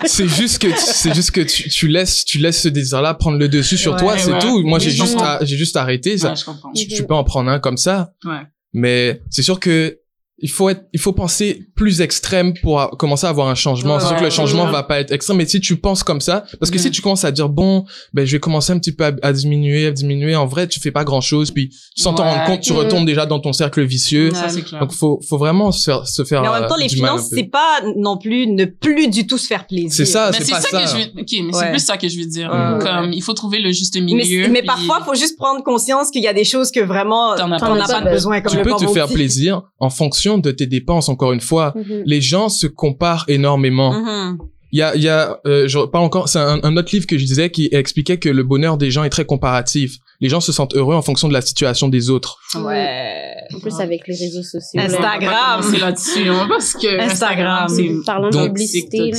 c'est 0.06 0.28
juste 0.28 0.60
que, 0.62 0.68
tu- 0.68 0.74
c'est 0.80 1.14
juste 1.14 1.32
que 1.32 1.42
tu, 1.42 1.70
tu 1.70 1.88
laisses, 1.88 2.26
tu 2.26 2.38
laisses 2.40 2.62
ce 2.64 2.70
désir-là 2.70 3.14
prendre 3.14 3.38
le 3.38 3.48
dessus 3.48 3.78
sur 3.78 3.94
Ouais, 3.94 4.00
toi, 4.00 4.18
c'est 4.18 4.34
ouais. 4.34 4.40
tout. 4.40 4.64
Moi, 4.64 4.80
j'ai 4.80 4.92
juste, 4.92 5.18
j'ai 5.42 5.58
juste 5.58 5.78
arrêté. 5.78 6.18
Ça, 6.18 6.30
Ouais, 6.30 6.36
je 6.36 6.46
comprends. 6.46 6.72
tu, 6.74 6.88
tu 6.88 7.04
peux 7.06 7.14
en 7.14 7.24
prendre 7.24 7.50
un 7.52 7.60
comme 7.60 7.78
ça. 7.78 8.14
Ouais. 8.26 8.42
Mais 8.74 9.22
c'est 9.30 9.42
sûr 9.44 9.60
que 9.60 9.99
il 10.42 10.50
faut 10.50 10.70
être, 10.70 10.84
il 10.94 11.00
faut 11.00 11.14
penser 11.14 11.68
plus 11.76 12.02
extrême 12.02 12.54
pour 12.62 12.80
a- 12.82 12.92
commencer 12.98 13.26
à 13.28 13.30
avoir 13.30 13.48
un 13.48 13.56
changement. 13.56 13.96
Ouais, 13.96 14.00
c'est 14.02 14.08
sûr 14.08 14.18
que 14.18 14.24
le 14.24 14.30
changement 14.30 14.66
ouais. 14.66 14.72
va 14.72 14.84
pas 14.84 15.00
être 15.00 15.12
extrême, 15.12 15.38
mais 15.38 15.46
si 15.46 15.60
tu 15.60 15.76
penses 15.78 16.04
comme 16.04 16.22
ça, 16.22 16.46
parce 16.60 16.72
que 16.72 16.78
si 16.78 16.92
tu 16.92 17.02
commences 17.02 17.26
à 17.26 17.32
dire 17.32 17.50
bon, 17.50 17.86
ben 18.14 18.26
je 18.26 18.32
vais 18.34 18.40
commencer 18.40 18.72
un 18.74 18.80
petit 18.80 18.92
peu 18.92 19.06
à, 19.06 19.12
à 19.22 19.34
diminuer, 19.34 19.88
à 19.88 19.92
diminuer, 19.92 20.36
en 20.36 20.46
vrai 20.46 20.68
tu 20.68 20.80
fais 20.80 20.92
pas 20.92 21.04
grand 21.04 21.22
chose, 21.22 21.52
puis 21.52 21.70
sans 21.96 22.14
t'en 22.14 22.24
Ouais. 22.24 22.30
rendre 22.32 22.46
compte, 22.46 22.62
tu 22.62 22.74
retombes 22.74 23.06
déjà 23.06 23.26
dans 23.26 23.40
ton 23.40 23.54
cercle 23.54 23.84
vicieux. 23.84 24.32
Ça, 24.34 24.50
c'est 24.50 24.62
clair. 24.62 24.80
Donc 24.82 24.92
faut, 24.94 25.20
faut 25.28 25.38
vraiment 25.38 25.72
se 25.72 25.84
faire, 25.84 26.08
se 26.08 26.24
faire. 26.24 26.42
Mais 26.42 26.48
en 26.48 26.54
même 26.54 26.68
temps, 26.68 26.76
euh, 26.76 26.78
les 26.78 27.02
mal 27.02 27.10
un 27.12 27.18
finances, 27.18 27.30
c'est 27.34 27.44
pas 27.52 27.82
non 27.98 28.18
plus 28.18 28.48
ne 28.48 28.66
plus 28.66 29.08
du 29.10 29.28
tout 29.28 29.38
se 29.38 29.48
faire 29.48 29.68
plaisir. 29.68 29.92
C'est 29.92 30.06
ça, 30.06 30.30
mais 30.32 30.38
c'est 30.40 30.46
c'est 30.46 30.52
pas 30.52 30.62
ça, 30.62 30.70
ça. 30.70 30.82
que 30.82 30.88
je 30.88 30.96
veux, 30.96 31.22
ok, 31.22 31.28
mais 31.32 31.40
Ouais. 31.44 31.52
c'est 31.66 31.70
plus 31.72 31.80
ça 31.86 31.98
que 31.98 32.08
je 32.08 32.18
veux 32.20 32.26
dire. 32.26 32.50
Ouais, 32.52 32.84
Comme, 32.86 33.12
il 33.14 33.22
faut 33.24 33.34
trouver 33.34 33.60
le 33.60 33.72
juste 33.72 34.00
milieu. 34.00 34.48
mais 34.50 34.60
puis- 34.60 34.68
parfois, 34.68 35.02
faut 35.06 35.16
juste 35.16 35.38
prendre 35.38 35.64
conscience 35.64 36.10
qu'il 36.12 36.24
y 36.24 36.28
a 36.28 36.34
des 36.34 36.44
choses 36.46 36.72
que 36.72 36.80
vraiment 36.80 37.36
T'en 37.36 37.52
as 37.52 37.60
t'en 37.60 37.76
pas 37.76 37.84
as 37.84 38.02
pas 38.04 38.10
besoin. 38.12 38.42
tu 38.42 38.58
peux 38.58 38.72
te 38.76 38.88
faire 38.88 39.08
plaisir 39.08 39.62
en 39.80 39.90
fonction 39.90 40.29
de 40.38 40.52
tes 40.52 40.68
dépenses. 40.68 41.10
Encore 41.10 41.34
une 41.34 41.42
fois, 41.42 41.74
Mhm. 41.76 42.04
les 42.06 42.22
gens 42.22 42.50
se 42.50 42.68
comparent 42.68 43.26
énormément. 43.28 43.94
Mhm. 43.94 44.38
Il 44.72 44.78
y 44.78 44.82
a, 44.84 44.96
il 44.96 45.02
y 45.02 45.08
a, 45.10 45.40
euh, 45.48 45.68
je 45.68 45.80
pas 45.88 45.98
encore, 45.98 46.30
c'est 46.30 46.38
un, 46.38 46.60
un 46.62 46.78
autre 46.78 46.90
livre 46.94 47.08
que 47.08 47.18
je 47.18 47.26
disais 47.26 47.50
qui 47.50 47.70
expliquait 47.72 48.20
que 48.20 48.30
le 48.30 48.44
bonheur 48.44 48.78
des 48.78 48.92
gens 48.92 49.04
est 49.04 49.10
très 49.10 49.26
comparatif. 49.26 49.96
Les 50.22 50.30
gens 50.30 50.42
se 50.42 50.52
sentent 50.52 50.76
heureux 50.76 50.94
en 50.94 51.02
fonction 51.02 51.28
de 51.28 51.34
la 51.34 51.42
situation 51.42 51.88
des 51.90 52.12
autres. 52.12 52.38
Ouais. 52.54 53.34
En 53.56 53.60
plus, 53.60 53.80
avec 53.80 54.08
les 54.08 54.14
réseaux 54.16 54.44
sociaux. 54.44 54.80
Instagram. 54.80 55.62
C'est 55.64 55.80
là-dessus, 55.80 56.28
hein, 56.30 56.46
parce 56.48 56.74
que 56.74 57.00
Instagram. 57.02 57.68
c'est 57.68 57.90
Parlant 58.06 58.28
de 58.30 58.34
Donc, 58.34 58.48
publicité. 58.50 59.12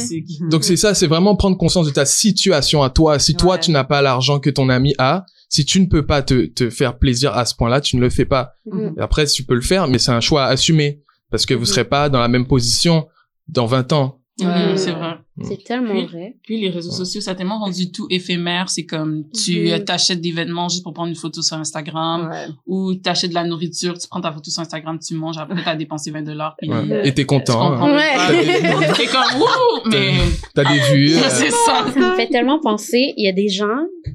Donc 0.50 0.62
c'est 0.62 0.76
ça, 0.76 0.94
c'est 0.94 1.08
vraiment 1.08 1.34
prendre 1.34 1.56
conscience 1.56 1.86
de 1.86 1.90
ta 1.90 2.04
situation 2.04 2.84
à 2.84 2.90
toi. 2.90 3.18
Si 3.18 3.34
toi 3.34 3.58
tu 3.58 3.72
n'as 3.72 3.82
pas 3.82 4.02
l'argent 4.02 4.38
que 4.38 4.50
ton 4.50 4.68
ami 4.68 4.94
a, 4.98 5.24
si 5.50 5.66
tu 5.66 5.80
ne 5.80 5.86
peux 5.86 6.06
pas 6.06 6.22
te, 6.22 6.46
te 6.46 6.70
faire 6.70 6.96
plaisir 6.98 7.36
à 7.36 7.44
ce 7.44 7.54
point-là, 7.54 7.82
tu 7.82 7.96
ne 7.96 8.00
le 8.00 8.08
fais 8.08 8.24
pas. 8.24 8.54
Mhm. 8.66 8.94
Et 8.96 9.00
après, 9.02 9.26
tu 9.26 9.42
peux 9.44 9.54
le 9.54 9.60
faire, 9.60 9.86
mais 9.88 9.98
c'est 9.98 10.12
un 10.12 10.20
choix 10.20 10.44
à 10.44 10.48
assumer 10.48 11.02
parce 11.30 11.44
que 11.44 11.52
vous 11.52 11.60
Mhm. 11.62 11.66
serez 11.66 11.84
pas 11.84 12.08
dans 12.08 12.20
la 12.20 12.28
même 12.28 12.46
position 12.46 13.06
dans 13.48 13.66
20 13.66 13.92
ans. 13.92 14.20
Ouais. 14.40 14.76
C'est 14.76 14.92
vrai. 14.92 15.16
C'est 15.42 15.62
tellement 15.64 15.92
Puis- 15.92 16.06
vrai. 16.06 16.36
Puis 16.42 16.60
les 16.60 16.70
réseaux 16.70 16.90
sociaux, 16.90 17.20
ça 17.20 17.32
a 17.32 17.34
tellement 17.34 17.58
rendu 17.58 17.90
tout 17.90 18.06
éphémère. 18.10 18.68
C'est 18.68 18.84
comme 18.86 19.24
tu 19.32 19.70
euh, 19.70 19.78
t'achètes 19.78 20.20
des 20.20 20.32
vêtements 20.32 20.68
juste 20.68 20.82
pour 20.82 20.92
prendre 20.92 21.08
une 21.08 21.16
photo 21.16 21.42
sur 21.42 21.56
Instagram 21.56 22.28
Ouais. 22.30 22.46
ou 22.66 22.94
t'achètes 22.94 23.30
de 23.30 23.34
la 23.34 23.44
nourriture, 23.44 23.98
tu 23.98 24.08
prends 24.08 24.20
ta 24.20 24.32
photo 24.32 24.50
sur 24.50 24.60
Instagram, 24.60 24.98
tu 24.98 25.14
manges, 25.14 25.38
après 25.38 25.62
t'as 25.64 25.76
dépensé 25.76 26.10
20 26.10 26.22
dollars. 26.22 26.56
Ouais. 26.62 27.08
Et 27.08 27.14
t'es 27.14 27.22
tu 27.22 27.26
content. 27.26 27.70
comprends 27.70 27.88
hein. 27.88 27.96
Ouais. 27.96 28.92
T'es 28.96 29.06
comme 29.06 29.40
wouh, 29.40 29.90
mais 29.90 30.12
T'as 30.54 30.64
des 30.64 30.80
vues. 30.92 31.14
euh, 31.16 31.28
c'est 31.28 31.50
ça. 31.50 31.86
Ça 31.92 31.98
me 31.98 32.16
fait 32.16 32.28
tellement 32.28 32.60
penser, 32.60 33.14
il 33.16 33.24
y 33.24 33.28
a 33.28 33.32
des 33.32 33.48
gens, 33.48 33.66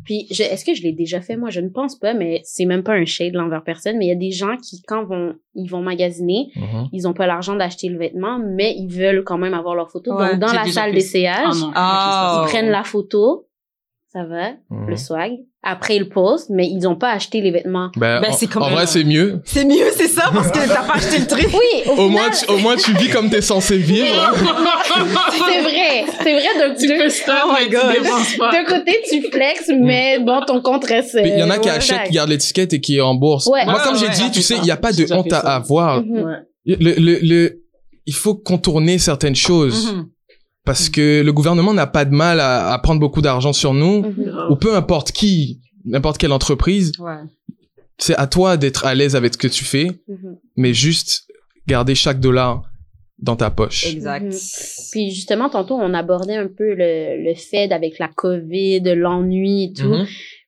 puis 0.03 0.27
est-ce 0.29 0.65
que 0.65 0.73
je 0.73 0.83
l'ai 0.83 0.93
déjà 0.93 1.21
fait? 1.21 1.37
Moi 1.37 1.49
je 1.49 1.61
ne 1.61 1.69
pense 1.69 1.97
pas, 1.97 2.13
mais 2.13 2.41
c'est 2.43 2.65
même 2.65 2.83
pas 2.83 2.93
un 2.93 3.05
shade 3.05 3.33
l'envers 3.33 3.63
personne, 3.63 3.97
mais 3.97 4.05
il 4.05 4.09
y 4.09 4.11
a 4.11 4.15
des 4.15 4.31
gens 4.31 4.57
qui 4.57 4.81
quand 4.87 5.05
vont 5.05 5.35
ils 5.55 5.69
vont 5.69 5.81
magasiner, 5.81 6.49
mhm. 6.55 6.89
ils 6.91 7.07
ont 7.07 7.13
pas 7.13 7.27
l'argent 7.27 7.55
d'acheter 7.55 7.87
le 7.87 7.97
vêtement, 7.97 8.39
mais 8.39 8.75
ils 8.77 8.89
veulent 8.89 9.23
quand 9.23 9.37
même 9.37 9.53
avoir 9.53 9.73
leur 9.73 9.89
photo. 9.89 10.13
Ouais, 10.13 10.31
Donc 10.31 10.41
dans 10.41 10.53
la 10.53 10.65
salle 10.65 10.93
fait 10.93 10.99
Ah. 11.23 11.51
Ah. 11.75 12.43
ils 12.45 12.49
prennent 12.49 12.69
la 12.69 12.83
photo, 12.83 13.47
ça 14.11 14.23
va, 14.25 14.51
Mhm. 14.69 14.89
le 14.89 14.97
swag. 14.97 15.31
Après 15.67 15.95
ils 15.95 16.07
postent, 16.09 16.51
mais 16.51 16.67
ils 16.69 16.87
ont 16.87 16.95
pas 16.95 17.09
acheté 17.11 17.41
les 17.41 17.49
vêtements. 17.49 17.89
Ben, 17.95 18.21
Ben, 18.21 18.29
en, 18.29 18.33
c'est 18.33 18.45
vrai, 18.53 18.85
c'est 18.85 19.03
mieux. 19.03 19.41
C'est 19.45 19.65
mieux, 19.65 19.89
c'est 19.95 20.07
ça, 20.07 20.29
parce 20.31 20.51
que 20.51 20.59
t'as 20.67 20.83
pas 20.83 20.93
acheté 20.93 21.17
le 21.17 21.25
truc. 21.25 21.47
Oui, 21.51 21.81
au, 21.87 21.91
Au 21.93 21.95
final, 21.95 22.09
moins, 22.11 22.29
tu, 22.29 22.51
au 22.51 22.57
moins, 22.59 22.75
tu 22.75 22.93
vis 22.93 23.09
comme 23.09 23.31
t'es 23.31 23.41
censé 23.41 23.77
vivre. 23.79 24.05
hein. 24.15 24.31
c'est 25.31 25.61
vrai, 25.61 26.05
c'est 26.21 26.33
vrai. 26.33 26.67
Donc 26.69 26.77
Tu 26.77 26.87
de, 26.87 27.01
peux 27.01 27.09
stop, 27.09 27.33
Oh 27.47 27.53
my 27.59 27.67
God. 27.69 27.81
tu 28.31 28.37
pas. 28.37 28.63
côté 28.63 29.01
tu 29.09 29.23
flexes, 29.31 29.71
mais 29.75 30.19
bon 30.19 30.39
ton 30.45 30.61
compte 30.61 30.85
reste. 30.85 31.17
Il 31.23 31.39
y 31.39 31.43
en 31.43 31.49
a 31.49 31.57
qui 31.57 31.69
euh, 31.69 31.73
achètent, 31.77 31.97
ouais. 32.01 32.07
qui 32.09 32.13
gardent 32.13 32.29
l'étiquette 32.29 32.73
et 32.73 32.79
qui 32.79 33.01
remboursent. 33.01 33.47
Ouais. 33.47 33.65
Moi, 33.65 33.73
Ouais, 33.73 33.79
comme 33.83 33.93
ouais, 33.93 33.99
j'ai 34.01 34.07
ouais, 34.07 34.29
dit, 34.29 34.31
tu 34.31 34.43
sais, 34.43 34.55
il 34.57 34.61
n'y 34.63 34.71
a 34.71 34.77
pas 34.77 34.91
de 34.93 35.11
honte 35.13 35.33
à 35.33 35.39
avoir. 35.39 36.03
Mhm. 36.03 36.11
Ouais. 36.23 36.35
Le, 36.67 36.93
le, 36.99 37.19
le, 37.23 37.61
il 38.05 38.13
faut 38.13 38.35
contourner 38.35 38.99
certaines 38.99 39.35
choses. 39.35 39.95
Parce 40.65 40.89
que 40.89 41.21
le 41.21 41.31
gouvernement 41.33 41.73
n'a 41.73 41.87
pas 41.87 42.05
de 42.05 42.13
mal 42.13 42.39
à, 42.39 42.73
à 42.73 42.79
prendre 42.79 42.99
beaucoup 42.99 43.21
d'argent 43.21 43.53
sur 43.53 43.73
nous, 43.73 44.01
Mhm. 44.01 44.47
ou 44.49 44.55
peu 44.55 44.75
importe 44.75 45.11
qui, 45.11 45.61
n'importe 45.85 46.17
quelle 46.17 46.31
entreprise. 46.31 46.91
Ouais. 46.99 47.17
C'est 47.97 48.15
à 48.15 48.27
toi 48.27 48.57
d'être 48.57 48.85
à 48.85 48.93
l'aise 48.95 49.15
avec 49.15 49.33
ce 49.33 49.37
que 49.37 49.47
tu 49.47 49.63
fais, 49.63 49.87
Mhm. 50.07 50.37
mais 50.57 50.73
juste 50.73 51.27
garder 51.67 51.95
chaque 51.95 52.19
dollar 52.19 52.63
dans 53.19 53.35
ta 53.35 53.49
poche. 53.49 53.85
Exact. 53.87 54.25
Mhm. 54.25 54.39
Puis 54.91 55.11
justement, 55.11 55.49
tantôt, 55.49 55.75
on 55.75 55.93
abordait 55.93 56.35
un 56.35 56.47
peu 56.47 56.73
le, 56.73 57.23
le 57.23 57.33
fait 57.35 57.71
avec 57.71 57.97
la 57.99 58.09
COVID, 58.09 58.81
l'ennui 58.95 59.65
et 59.65 59.73
tout. 59.73 59.95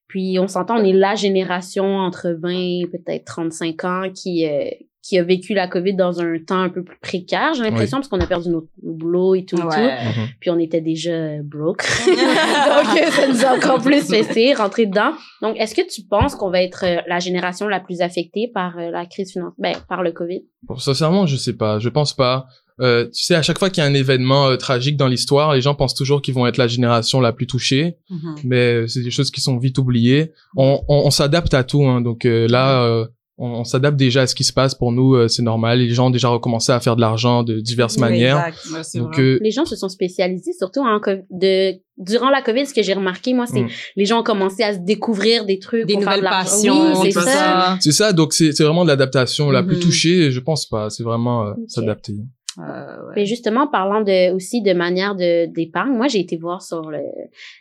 Puis 0.08 0.38
on 0.40 0.48
s'entend, 0.48 0.78
on 0.80 0.84
est 0.84 0.94
la 0.94 1.16
génération 1.16 1.86
entre 1.86 2.30
20 2.42 2.50
et 2.82 2.88
peut-être 2.92 3.26
35 3.26 3.84
ans 3.84 4.04
qui, 4.14 4.46
euh, 4.48 4.66
qui 5.08 5.18
a 5.18 5.24
vécu 5.24 5.54
la 5.54 5.68
COVID 5.68 5.94
dans 5.96 6.20
un 6.20 6.38
temps 6.46 6.60
un 6.60 6.70
peu 6.70 6.84
plus 6.84 6.98
précaire, 7.00 7.54
j'ai 7.54 7.64
l'impression, 7.64 7.98
parce 7.98 8.10
qu'on 8.10 8.20
a 8.20 8.28
perdu 8.28 8.50
nos, 8.50 8.68
nos 8.84 8.94
boulots 8.94 9.36
et 9.36 9.46
tout, 9.46 9.56
et 9.58 9.62
tout. 9.62 9.68
Ouais. 9.68 10.04
Mhm. 10.04 10.28
Puis 10.40 10.50
on 10.50 10.60
était 10.60 10.82
déjà 10.82 11.12
euh, 11.12 11.42
broke. 11.44 11.84
Donc, 12.06 12.98
euh, 13.02 13.12
ça 13.12 13.28
nous 13.28 13.46
a 13.46 13.56
encore 13.56 13.82
plus 13.82 14.02
fessé, 14.02 14.54
rentrer 14.54 14.86
dedans. 14.86 15.12
Donc, 15.42 15.56
est-ce 15.58 15.74
que 15.76 15.88
tu 15.88 16.02
penses 16.04 16.36
qu'on 16.36 16.50
va 16.50 16.62
être 16.62 16.84
euh, 16.86 17.02
la 17.08 17.20
génération 17.20 17.68
la 17.68 17.80
plus 17.80 18.02
affectée 18.02 18.50
par 18.54 18.76
la 18.78 19.06
crise 19.06 19.32
financière, 19.32 19.54
ben, 19.58 19.76
par 19.88 20.04
le 20.04 20.12
COVID? 20.12 20.42
Bon, 20.64 20.76
sincèrement, 20.78 21.26
je 21.26 21.38
sais 21.38 21.54
pas. 21.54 21.80
Je 21.80 21.90
pense 21.90 22.14
pas. 22.14 22.48
Euh, 22.80 23.06
tu 23.06 23.24
sais, 23.24 23.34
à 23.34 23.42
chaque 23.42 23.58
fois 23.58 23.70
qu'il 23.72 23.84
y 23.84 23.88
a 23.88 23.90
un 23.90 23.94
événement 23.96 24.50
euh, 24.50 24.56
tragique 24.56 24.98
dans 24.98 25.08
l'histoire, 25.08 25.56
les 25.56 25.62
gens 25.62 25.74
pensent 25.74 25.96
toujours 25.96 26.22
qu'ils 26.22 26.36
vont 26.36 26.46
être 26.46 26.58
la 26.58 26.68
génération 26.68 27.20
la 27.20 27.34
plus 27.34 27.48
touchée, 27.48 27.98
Mhm. 28.10 28.36
mais 28.44 28.74
euh, 28.74 28.88
c'est 28.88 29.02
des 29.02 29.10
choses 29.10 29.32
qui 29.32 29.42
sont 29.42 29.58
vite 29.58 29.80
oubliées. 29.80 30.32
On, 30.56 30.82
on, 30.88 31.04
on 31.06 31.10
s'adapte 31.10 31.54
à 31.56 31.64
tout, 31.64 31.84
hein. 31.86 32.02
donc 32.02 32.26
euh, 32.26 32.48
là, 32.48 32.84
euh, 32.84 33.08
on, 33.38 33.48
on 33.50 33.64
s'adapte 33.64 33.98
déjà 33.98 34.22
à 34.22 34.28
ce 34.28 34.36
qui 34.36 34.44
se 34.44 34.54
passe. 34.54 34.74
Pour 34.76 34.92
nous, 34.92 35.16
euh, 35.16 35.28
c'est 35.28 35.44
normal. 35.44 35.80
Les 35.80 35.90
gens 35.94 36.08
ont 36.08 36.12
déjà 36.12 36.30
recommencé 36.30 36.72
à 36.72 36.80
faire 36.80 36.96
de 36.96 37.02
l'argent 37.02 37.44
de 37.44 37.60
diverses 37.60 37.96
Oui, 37.96 38.02
manières. 38.02 38.46
exact. 38.48 38.98
Donc, 38.98 39.14
vrai. 39.16 39.24
euh, 39.24 39.40
les 39.42 39.52
gens 39.52 39.66
se 39.66 39.76
sont 39.76 39.90
spécialisés, 39.90 40.54
surtout 40.58 40.82
en 40.82 41.00
co- 41.00 41.12
de 41.30 41.74
durant 42.00 42.30
la 42.30 42.42
COVID. 42.42 42.66
Ce 42.68 42.74
que 42.74 42.82
j'ai 42.84 42.94
remarqué, 42.94 43.34
moi, 43.34 43.46
c'est 43.48 43.62
Mm. 43.62 43.70
les 43.96 44.06
gens 44.06 44.20
ont 44.20 44.24
commencé 44.24 44.64
à 44.64 44.74
se 44.74 44.80
découvrir 44.80 45.46
des 45.46 45.60
trucs, 45.60 45.86
Des 45.86 45.96
de 45.96 46.00
nouvelles 46.00 46.22
l'argent. 46.22 46.40
passions, 46.50 47.02
Oui, 47.02 47.12
c'est 47.12 47.20
ça. 47.20 47.32
ça. 47.32 47.78
c'est 47.80 47.92
ça. 47.92 48.14
Donc 48.14 48.34
c'est 48.34 48.52
c'est 48.54 48.64
vraiment 48.64 48.84
de 48.84 48.90
l'adaptation. 48.90 49.50
La 49.52 49.64
plus 49.64 49.78
Mhm. 49.78 49.82
touchée, 49.84 50.32
je 50.32 50.40
pense 50.40 50.66
pas. 50.68 50.90
C'est 50.90 51.04
vraiment 51.04 51.46
euh, 51.48 51.54
s'adapter. 51.68 52.14
Euh, 52.60 53.08
ouais. 53.08 53.14
Mais 53.18 53.26
justement, 53.26 53.68
parlant 53.68 54.02
de 54.02 54.34
aussi 54.34 54.62
de 54.64 54.74
manière 54.74 55.14
de 55.16 55.46
d'épargne, 55.46 55.92
moi 55.96 56.08
j'ai 56.08 56.20
été 56.20 56.38
voir 56.38 56.62
sur 56.64 56.90
le, 56.90 57.02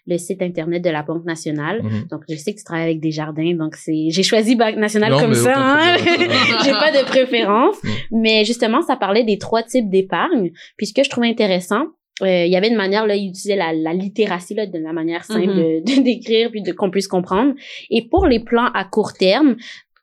le 0.06 0.16
site 0.18 0.40
internet 0.40 0.82
de 0.82 0.88
la 0.90 1.02
Banque 1.02 1.24
nationale. 1.26 1.82
Mhm. 1.82 2.06
Donc 2.11 2.22
je 2.28 2.35
sais 2.37 2.52
que 2.54 2.59
tu 2.59 2.64
travailles 2.64 2.85
avec 2.87 3.00
des 3.00 3.11
jardins, 3.11 3.52
donc 3.54 3.74
c'est 3.76 4.09
j'ai 4.09 4.22
choisi 4.22 4.56
Banque 4.56 4.76
nationale 4.76 5.12
Non, 5.12 5.20
comme 5.20 5.35
ça. 5.35 5.52
Hein? 5.54 5.96
j'ai 6.64 6.72
pas 6.72 6.92
de 6.92 7.04
préférence, 7.04 7.76
Mm. 7.85 7.88
mais 8.22 8.44
justement 8.44 8.80
ça 8.82 8.96
parlait 8.96 9.24
des 9.24 9.37
trois 9.38 9.62
types 9.62 9.90
d'épargne. 9.90 10.50
Puis 10.78 10.87
ce 10.87 10.94
que 10.94 11.04
je 11.04 11.11
trouvais 11.11 11.28
intéressant, 11.28 11.85
euh, 12.22 12.46
il 12.46 12.50
y 12.50 12.56
avait 12.56 12.68
une 12.68 12.76
manière 12.76 13.06
là, 13.06 13.14
il 13.14 13.28
utilisait 13.28 13.56
la, 13.56 13.74
la 13.74 13.92
littératie 13.92 14.54
là 14.54 14.64
de 14.66 14.78
la 14.78 14.94
manière 14.94 15.24
simple 15.24 15.48
Mhm. 15.48 15.56
de, 15.85 15.96
de 15.96 16.02
décrire 16.02 16.50
puis 16.50 16.62
de 16.62 16.72
qu'on 16.72 16.90
puisse 16.90 17.09
comprendre. 17.09 17.52
Et 17.90 18.09
pour 18.09 18.26
les 18.26 18.40
plans 18.40 18.70
à 18.72 18.85
court 18.85 19.12
terme 19.12 19.56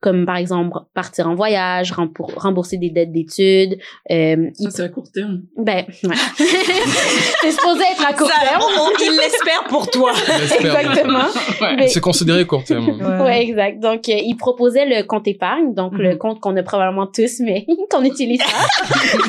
comme 0.03 0.25
par 0.25 0.35
exemple 0.35 0.77
partir 0.93 1.29
en 1.29 1.33
voyage, 1.35 1.93
rembourser 2.35 2.77
des 2.77 2.89
dettes 2.89 3.13
d'études, 3.13 3.79
euh, 4.11 4.49
Ça, 4.55 4.69
c'est 4.69 4.83
à 4.83 4.89
court 4.89 5.09
terme. 5.11 5.43
ben, 5.57 5.85
ouais. 6.03 6.15
c'est 7.41 7.51
supposé 7.51 7.83
être 7.93 8.05
à 8.05 8.13
court 8.13 8.27
Ça, 8.29 8.39
terme. 8.45 8.61
on- 8.61 8.89
il 9.01 9.11
l'espère 9.17 9.63
pour 9.69 9.89
toi. 9.89 10.11
Exactement. 10.59 11.19
Ouais. 11.61 11.75
Mais- 11.77 11.87
C'est 11.87 12.01
considéré 12.01 12.45
court 12.45 12.65
terme. 12.65 12.89
ouais. 13.23 13.43
exact. 13.43 13.79
Donc, 13.79 14.09
euh, 14.09 14.13
il 14.21 14.35
proposait 14.35 14.85
le 14.85 15.03
compte 15.03 15.25
épargne, 15.27 15.73
donc 15.73 15.93
le 15.97 16.11
Mhm. 16.11 16.17
compte 16.17 16.39
qu'on 16.41 16.55
a 16.57 16.63
probablement 16.63 17.07
tous, 17.07 17.39
mais 17.39 17.65
qu'on 17.89 18.03
utilise 18.03 18.39
pas. 18.39 19.25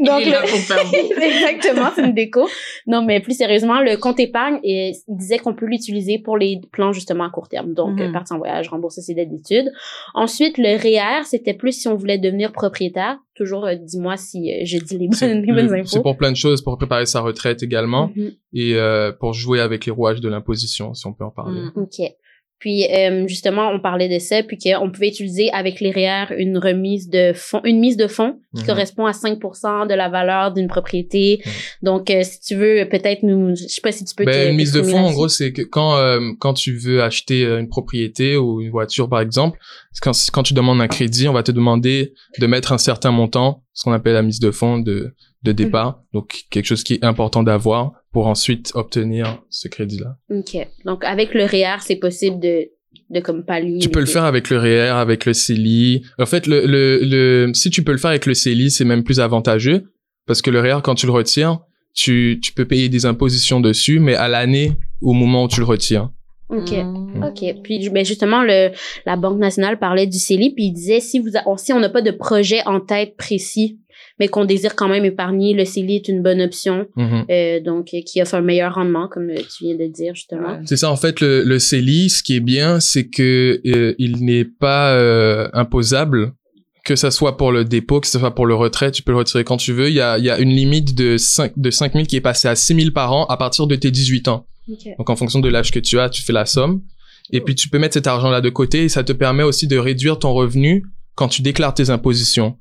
donc, 0.00 0.20
Il 0.22 0.28
est 0.28 0.30
là 0.30 0.42
le- 0.42 0.48
pour 0.50 0.58
faire. 0.60 0.84
Exactement, 1.20 1.90
c'est 1.96 2.02
une 2.04 2.14
déco. 2.14 2.48
Non, 2.86 3.02
mais 3.02 3.18
plus 3.20 3.36
sérieusement, 3.36 3.80
le 3.80 3.96
compte 3.96 4.20
épargne, 4.20 4.60
et 4.62 4.92
il 5.08 5.16
disait 5.16 5.38
qu'on 5.38 5.54
peut 5.54 5.66
l'utiliser 5.66 6.18
pour 6.20 6.36
les 6.38 6.60
plans 6.70 6.92
justement 6.92 7.24
à 7.24 7.30
court 7.30 7.48
terme. 7.48 7.74
Donc, 7.74 7.94
Mhm. 7.98 8.00
euh, 8.08 8.12
partir 8.12 8.36
en 8.36 8.38
voyage, 8.38 8.68
rembourser 8.68 9.00
ses 9.02 9.14
dettes 9.14 9.30
d'études. 9.30 9.70
Ensuite, 10.14 10.58
le 10.58 10.76
REER, 10.76 11.24
c'était 11.24 11.54
plus 11.54 11.72
si 11.72 11.88
on 11.88 11.94
voulait 11.96 12.18
devenir 12.18 12.52
propriétaire. 12.52 13.18
Toujours, 13.34 13.64
euh, 13.64 13.74
dis-moi 13.76 14.16
si 14.16 14.52
euh, 14.52 14.64
je 14.64 14.78
dis 14.78 14.98
les 14.98 15.08
bonnes, 15.08 15.42
les 15.42 15.52
bonnes 15.52 15.72
infos. 15.74 15.86
c'est 15.88 16.02
pour 16.02 16.16
plein 16.16 16.30
de 16.30 16.36
choses, 16.36 16.62
pour 16.62 16.76
préparer 16.76 17.06
sa 17.06 17.20
retraite 17.20 17.62
également 17.62 18.10
Mhm. 18.14 18.32
et 18.52 18.74
euh, 18.74 19.10
pour 19.12 19.32
jouer 19.32 19.60
avec 19.60 19.86
les 19.86 19.92
rouages 19.92 20.20
de 20.20 20.28
l'imposition, 20.28 20.92
si 20.94 21.06
on 21.06 21.12
peut 21.14 21.24
en 21.24 21.30
parler. 21.30 21.60
Mm. 21.60 21.72
OK. 21.76 22.00
Puis 22.62 22.86
euh, 22.94 23.26
justement, 23.26 23.70
on 23.72 23.80
parlait 23.80 24.08
de 24.08 24.20
ça, 24.20 24.40
puis 24.44 24.56
qu'on 24.56 24.88
pouvait 24.92 25.08
utiliser 25.08 25.50
avec 25.50 25.80
les 25.80 25.90
REER 25.90 26.26
une 26.38 26.58
remise 26.58 27.08
de 27.10 27.32
fonds, 27.34 27.60
une 27.64 27.80
mise 27.80 27.96
de 27.96 28.06
fonds 28.06 28.38
qui 28.54 28.60
Mhm. 28.62 28.66
correspond 28.68 29.04
à 29.06 29.10
5% 29.10 29.86
de 29.88 29.94
la 29.94 30.08
valeur 30.08 30.52
d'une 30.52 30.68
propriété. 30.68 31.42
Mhm. 31.44 31.52
Donc, 31.82 32.08
euh, 32.08 32.22
si 32.22 32.38
tu 32.40 32.54
veux, 32.54 32.86
peut-être 32.88 33.24
nous, 33.24 33.56
je 33.56 33.64
sais 33.66 33.80
pas 33.82 33.90
si 33.90 34.04
tu 34.04 34.14
peux. 34.14 34.24
Ben, 34.24 34.32
te- 34.32 34.50
une 34.50 34.56
mise 34.56 34.70
de 34.70 34.80
fonds, 34.82 35.06
en 35.06 35.10
gros, 35.12 35.26
c'est 35.26 35.52
que 35.52 35.62
quand 35.62 35.96
euh, 35.96 36.20
quand 36.38 36.54
tu 36.54 36.76
veux 36.76 37.02
acheter 37.02 37.44
euh, 37.44 37.58
une 37.58 37.68
propriété 37.68 38.36
ou 38.36 38.60
une 38.60 38.70
voiture, 38.70 39.08
par 39.08 39.20
exemple, 39.20 39.58
quand 40.00 40.12
quand 40.32 40.44
tu 40.44 40.54
demandes 40.54 40.80
un 40.80 40.86
crédit, 40.88 41.26
on 41.28 41.32
va 41.32 41.42
te 41.42 41.50
demander 41.50 42.14
de 42.38 42.46
mettre 42.46 42.70
un 42.70 42.78
certain 42.78 43.10
montant, 43.10 43.64
ce 43.72 43.82
qu'on 43.82 43.92
appelle 43.92 44.12
la 44.14 44.22
mise 44.22 44.38
de 44.38 44.52
fonds 44.52 44.78
de 44.78 45.14
de 45.42 45.52
départ, 45.52 46.02
donc 46.12 46.44
quelque 46.50 46.66
chose 46.66 46.84
qui 46.84 46.94
est 46.94 47.04
important 47.04 47.42
d'avoir 47.42 47.92
pour 48.12 48.26
ensuite 48.26 48.70
obtenir 48.74 49.42
ce 49.50 49.68
crédit-là. 49.68 50.16
OK. 50.30 50.56
Donc, 50.84 51.04
avec 51.04 51.34
le 51.34 51.44
REER, 51.44 51.78
c'est 51.80 51.96
possible 51.96 52.38
de, 52.40 52.68
de 53.10 53.20
comme 53.20 53.44
pallier. 53.44 53.78
Tu 53.80 53.88
peux 53.88 54.00
le 54.00 54.06
faire 54.06 54.24
avec 54.24 54.50
le 54.50 54.58
REER, 54.58 54.90
avec 54.90 55.24
le 55.26 55.32
CELI. 55.32 56.02
En 56.18 56.26
fait, 56.26 56.46
le, 56.46 56.66
le, 56.66 57.00
le, 57.02 57.54
si 57.54 57.70
tu 57.70 57.82
peux 57.82 57.92
le 57.92 57.98
faire 57.98 58.10
avec 58.10 58.26
le 58.26 58.34
CELI, 58.34 58.70
c'est 58.70 58.84
même 58.84 59.02
plus 59.02 59.18
avantageux 59.20 59.90
parce 60.26 60.42
que 60.42 60.50
le 60.50 60.60
REER, 60.60 60.78
quand 60.84 60.94
tu 60.94 61.06
le 61.06 61.12
retires, 61.12 61.58
tu, 61.94 62.38
tu 62.42 62.52
peux 62.52 62.64
payer 62.66 62.88
des 62.88 63.04
impositions 63.06 63.60
dessus, 63.60 63.98
mais 63.98 64.14
à 64.14 64.28
l'année, 64.28 64.72
au 65.00 65.12
moment 65.12 65.44
où 65.44 65.48
tu 65.48 65.60
le 65.60 65.66
retires. 65.66 66.10
OK. 66.48 66.70
Mm. 66.70 67.24
OK. 67.24 67.62
Puis, 67.64 67.88
ben 67.88 68.04
justement, 68.04 68.42
le, 68.42 68.70
la 69.06 69.16
Banque 69.16 69.38
nationale 69.38 69.78
parlait 69.78 70.06
du 70.06 70.18
CELI, 70.18 70.54
puis 70.54 70.64
il 70.66 70.72
disait, 70.72 71.00
si 71.00 71.18
vous, 71.18 71.30
a- 71.36 71.56
si 71.56 71.72
on 71.72 71.80
n'a 71.80 71.88
pas 71.88 72.02
de 72.02 72.10
projet 72.10 72.60
en 72.66 72.78
tête 72.80 73.16
précis, 73.16 73.78
mais 74.20 74.28
qu'on 74.28 74.44
désire 74.44 74.74
quand 74.76 74.88
même 74.88 75.04
épargner, 75.04 75.54
le 75.54 75.64
CELI 75.64 75.96
est 75.96 76.08
une 76.08 76.22
bonne 76.22 76.40
option, 76.40 76.86
Mhm. 76.96 77.24
euh, 77.30 77.60
donc, 77.60 77.88
euh, 77.94 78.00
qui 78.06 78.20
offre 78.22 78.34
un 78.34 78.40
meilleur 78.42 78.74
rendement, 78.74 79.08
comme 79.08 79.30
euh, 79.30 79.36
tu 79.56 79.64
viens 79.64 79.76
de 79.76 79.86
dire, 79.86 80.14
justement. 80.14 80.60
C'est 80.66 80.76
ça, 80.76 80.90
en 80.90 80.96
fait, 80.96 81.20
le, 81.20 81.42
le 81.44 81.58
CELI, 81.58 82.10
ce 82.10 82.22
qui 82.22 82.36
est 82.36 82.40
bien, 82.40 82.80
c'est 82.80 83.08
que 83.08 83.60
euh, 83.66 83.94
il 83.98 84.24
n'est 84.24 84.44
pas 84.44 84.94
euh, 84.94 85.48
imposable 85.52 86.32
que 86.84 86.96
ça 86.96 87.10
soit 87.12 87.36
pour 87.36 87.52
le 87.52 87.64
dépôt, 87.64 88.00
que 88.00 88.08
ce 88.08 88.18
soit 88.18 88.34
pour 88.34 88.44
le 88.44 88.54
retrait, 88.56 88.90
tu 88.90 89.02
peux 89.02 89.12
le 89.12 89.18
retirer 89.18 89.44
quand 89.44 89.56
tu 89.56 89.72
veux. 89.72 89.88
Il 89.88 89.94
y 89.94 90.00
a, 90.00 90.18
il 90.18 90.24
y 90.24 90.30
a 90.30 90.38
une 90.40 90.50
limite 90.50 90.96
de 90.96 91.16
5, 91.16 91.52
de 91.56 91.70
5 91.70 91.92
000 91.92 92.04
qui 92.06 92.16
est 92.16 92.20
passée 92.20 92.48
à 92.48 92.56
6 92.56 92.74
000 92.74 92.90
par 92.90 93.12
an 93.12 93.24
à 93.26 93.36
partir 93.36 93.66
de 93.68 93.76
tes 93.76 93.90
18 93.92 94.26
ans. 94.28 94.46
Donc, 94.98 95.08
en 95.10 95.14
fonction 95.16 95.38
de 95.40 95.48
l'âge 95.48 95.70
que 95.70 95.78
tu 95.78 95.98
as, 96.00 96.08
tu 96.08 96.22
fais 96.22 96.32
la 96.32 96.44
somme. 96.44 96.82
Et 97.32 97.40
puis, 97.40 97.54
tu 97.54 97.68
peux 97.68 97.78
mettre 97.78 97.94
cet 97.94 98.08
argent-là 98.08 98.40
de 98.40 98.48
côté 98.50 98.82
et 98.84 98.88
ça 98.88 99.04
te 99.04 99.12
permet 99.12 99.42
aussi 99.44 99.68
de 99.68 99.76
réduire 99.78 100.18
ton 100.18 100.32
revenu 100.34 100.84
quand 101.14 101.28
tu 101.28 101.40
déclares 101.42 101.72
tes 101.74 101.90
impositions. 101.90 102.56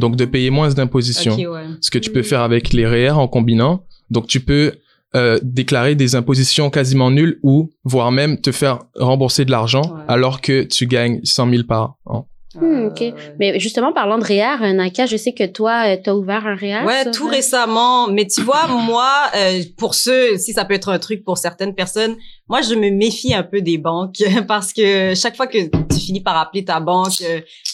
Donc, 0.00 0.16
de 0.16 0.24
payer 0.24 0.50
moins 0.50 0.70
d'impositions. 0.70 1.34
Ok, 1.34 1.52
ouais. 1.52 1.64
Ce 1.80 1.90
que 1.90 1.98
tu 1.98 2.10
peux 2.10 2.22
faire 2.22 2.40
avec 2.40 2.72
les 2.72 2.86
REER 2.86 3.12
en 3.12 3.28
combinant. 3.28 3.84
Donc, 4.10 4.26
tu 4.26 4.40
peux 4.40 4.72
euh, 5.14 5.38
déclarer 5.42 5.94
des 5.94 6.14
impositions 6.16 6.70
quasiment 6.70 7.10
nulles 7.10 7.38
ou 7.42 7.70
voire 7.84 8.10
même 8.10 8.40
te 8.40 8.50
faire 8.50 8.78
rembourser 8.96 9.44
de 9.44 9.50
l'argent 9.50 9.82
Ouais. 9.82 10.02
alors 10.08 10.40
que 10.40 10.62
tu 10.62 10.86
gagnes 10.86 11.20
100 11.22 11.50
000 11.50 11.62
par 11.64 11.96
an. 12.06 12.26
Hmm, 12.56 12.86
ok. 12.86 13.02
Euh, 13.02 13.12
Mais 13.38 13.60
justement, 13.60 13.92
parlant 13.92 14.18
de 14.18 14.24
REER, 14.24 14.62
euh, 14.62 14.72
Naka, 14.72 15.06
je 15.06 15.16
sais 15.16 15.32
que 15.32 15.46
toi, 15.46 15.96
tu 15.96 16.10
as 16.10 16.16
ouvert 16.16 16.44
un 16.46 16.56
REER. 16.56 16.84
Ouais, 16.84 17.02
sur, 17.04 17.12
tout 17.12 17.28
euh, 17.28 17.32
récemment. 17.32 18.08
Mais 18.08 18.26
tu 18.26 18.40
vois, 18.42 18.66
moi, 18.86 19.08
euh, 19.36 19.62
pour 19.78 19.94
ceux, 19.94 20.36
si 20.36 20.52
ça 20.52 20.64
peut 20.64 20.74
être 20.74 20.88
un 20.88 20.98
truc 20.98 21.22
pour 21.24 21.38
certaines 21.38 21.74
personnes, 21.76 22.16
moi, 22.48 22.60
je 22.62 22.74
me 22.74 22.90
méfie 22.90 23.34
un 23.34 23.44
peu 23.44 23.60
des 23.60 23.78
banques 23.78 24.16
parce 24.48 24.72
que 24.72 25.14
chaque 25.14 25.36
fois 25.36 25.46
que 25.46 25.58
tu 25.92 26.00
finis 26.00 26.20
par 26.22 26.36
appeler 26.36 26.64
ta 26.64 26.80
banque, 26.80 27.22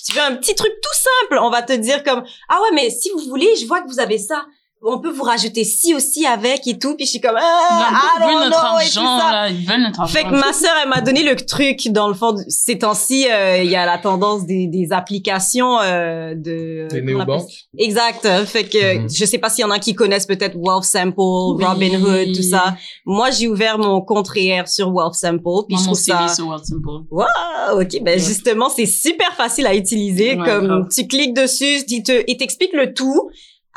tu 0.06 0.14
veux 0.14 0.22
un 0.22 0.36
petit 0.36 0.54
truc 0.54 0.72
tout 0.80 0.94
simple, 0.94 1.40
on 1.42 1.50
va 1.50 1.62
te 1.62 1.72
dire 1.72 2.02
comme 2.04 2.24
ah 2.48 2.60
ouais, 2.62 2.74
mais 2.74 2.90
si 2.90 3.10
vous 3.10 3.20
voulez, 3.28 3.56
je 3.56 3.66
vois 3.66 3.82
que 3.82 3.88
vous 3.88 4.00
avez 4.00 4.18
ça. 4.18 4.46
On 4.82 5.00
peut 5.00 5.10
vous 5.10 5.22
rajouter 5.24 5.64
ci 5.64 5.94
aussi 5.94 6.26
avec 6.26 6.66
et 6.66 6.78
tout. 6.78 6.94
Puis 6.96 7.06
je 7.06 7.10
suis 7.12 7.20
comme 7.20 7.36
ah, 7.38 7.78
I 7.80 8.20
ils 8.20 8.24
veulent 8.24 8.34
don't 8.34 8.44
notre 8.44 8.64
argent, 8.64 9.16
là. 9.18 9.48
Ils 9.48 9.66
veulent 9.66 9.82
notre 9.82 10.00
argent. 10.02 10.12
Fait 10.12 10.22
que 10.24 10.30
ma 10.30 10.52
sœur, 10.52 10.70
elle 10.82 10.88
m'a 10.90 11.00
donné 11.00 11.22
le 11.24 11.34
truc 11.34 11.88
dans 11.88 12.06
le 12.08 12.14
fond. 12.14 12.36
Ces 12.48 12.78
temps-ci, 12.78 13.26
euh, 13.28 13.62
il 13.62 13.70
y 13.70 13.74
a 13.74 13.84
la 13.86 13.98
tendance 13.98 14.44
des, 14.46 14.66
des 14.68 14.92
applications 14.92 15.80
euh, 15.80 16.34
de. 16.36 16.88
Des 16.90 17.02
néobanques. 17.02 17.48
Exact. 17.78 18.28
Fait 18.44 18.64
que 18.64 18.98
Mhm. 18.98 19.08
je 19.10 19.24
sais 19.24 19.38
pas 19.38 19.48
s'il 19.48 19.62
y 19.62 19.64
en 19.64 19.70
a 19.70 19.78
qui 19.78 19.94
connaissent 19.94 20.26
peut-être 20.26 20.54
Wealth 20.56 20.84
Sample, 20.84 21.14
Oui. 21.18 21.64
Robinhood, 21.64 22.34
tout 22.36 22.42
ça. 22.42 22.76
Moi, 23.06 23.30
j'ai 23.30 23.48
ouvert 23.48 23.78
mon 23.78 24.00
compte 24.02 24.28
REER 24.28 24.64
sur 24.66 24.92
Wealth 24.94 25.14
Sample, 25.14 25.66
puis 25.68 25.78
je 25.78 25.84
trouve 25.84 25.98
ça. 25.98 26.28
sur 26.28 26.46
World 26.46 26.64
Simple. 26.64 27.06
Ah, 27.20 27.74
ok. 27.74 28.02
Ben 28.02 28.12
Ouais. 28.12 28.18
justement, 28.24 28.68
c'est 28.68 28.86
super 28.86 29.32
facile 29.34 29.66
à 29.66 29.74
utiliser. 29.74 30.36
Ouais, 30.36 30.44
comme 30.46 30.66
grave. 30.66 30.86
tu 30.94 31.06
cliques 31.08 31.34
dessus, 31.34 31.82
il 31.88 32.02
te, 32.02 32.22
il 32.28 32.36
t'explique 32.36 32.72
le 32.74 32.92
tout 32.94 33.30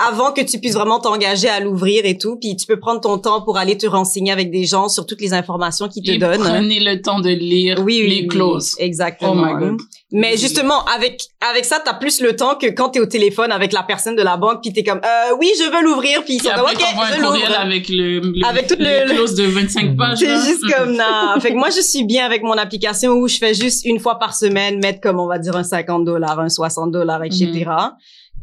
avant 0.08 0.32
que 0.32 0.42
tu 0.42 0.60
puisses 0.60 0.74
vraiment 0.76 1.00
t'engager 1.00 1.50
à 1.50 1.60
l'ouvrir 1.60 2.06
et 2.06 2.18
tout. 2.18 2.38
Puis 2.40 2.56
tu 2.56 2.66
peux 2.66 2.80
prendre 2.80 3.02
ton 3.02 3.18
temps 3.18 3.42
pour 3.42 3.58
aller 3.58 3.78
te 3.78 3.86
renseigner 3.86 4.32
avec 4.32 4.50
des 4.52 4.64
gens 4.66 4.88
sur 4.90 5.06
toutes 5.06 5.22
les 5.22 5.34
informations 5.34 5.88
qu'ils 5.90 6.04
te 6.04 6.12
Et 6.12 6.18
donnent. 6.18 6.40
prenez 6.42 6.80
le 6.80 7.02
temps 7.02 7.20
de 7.20 7.30
lire 7.30 7.80
Oui, 7.80 8.00
oui, 8.04 8.10
les 8.10 8.22
oui, 8.22 8.28
clauses. 8.28 8.76
Exactement. 8.80 9.32
Oh 9.34 9.36
my 9.36 9.54
God. 9.68 9.78
Mais 10.12 10.38
justement, 10.38 10.84
avec 10.86 11.22
avec 11.48 11.66
ça, 11.66 11.80
t'as 11.84 11.94
plus 11.94 12.22
le 12.22 12.36
temps 12.36 12.56
que 12.56 12.66
quand 12.68 12.90
t'es 12.90 13.00
au 13.00 13.06
téléphone 13.06 13.52
avec 13.52 13.74
la 13.74 13.84
personne 13.84 14.16
de 14.16 14.24
la 14.24 14.38
banque, 14.38 14.62
puis 14.64 14.74
t'es 14.74 14.84
comme, 14.84 15.02
euh, 15.04 15.36
oui, 15.40 15.52
je 15.60 15.70
veux 15.72 15.84
l'ouvrir, 15.84 16.24
puis 16.24 16.36
ils 16.36 16.42
sont 16.42 16.50
comme, 16.50 16.62
ok, 16.66 16.80
je 16.80 16.84
un 17.20 17.22
courriel 17.28 17.48
l'ouvre. 17.50 17.60
avec 17.60 17.90
le, 17.90 18.20
le 18.20 18.46
Avec 18.48 18.68
tout 18.68 18.76
les 18.80 19.06
le- 19.06 19.14
clauses 19.14 19.36
de 19.36 19.44
25 19.44 19.96
pages. 19.98 20.18
C'est 20.18 20.46
juste 20.48 20.64
comme, 20.74 20.94
non. 20.94 21.40
fait 21.42 21.52
que 21.52 21.58
moi, 21.58 21.70
je 21.70 21.82
suis 21.82 22.04
bien 22.06 22.26
avec 22.26 22.42
mon 22.42 22.54
application 22.54 23.12
où 23.12 23.28
je 23.28 23.38
fais 23.38 23.54
juste 23.54 23.86
une 23.86 24.00
fois 24.00 24.18
par 24.18 24.34
semaine 24.34 24.80
mettre 24.80 25.00
comme, 25.02 25.20
on 25.20 25.28
va 25.28 25.38
dire, 25.38 25.56
un 25.56 25.64
50 25.64 26.06
dollars, 26.06 26.40
un 26.40 26.50
60 26.50 26.92
dollars, 26.92 27.24
etc. 27.24 27.66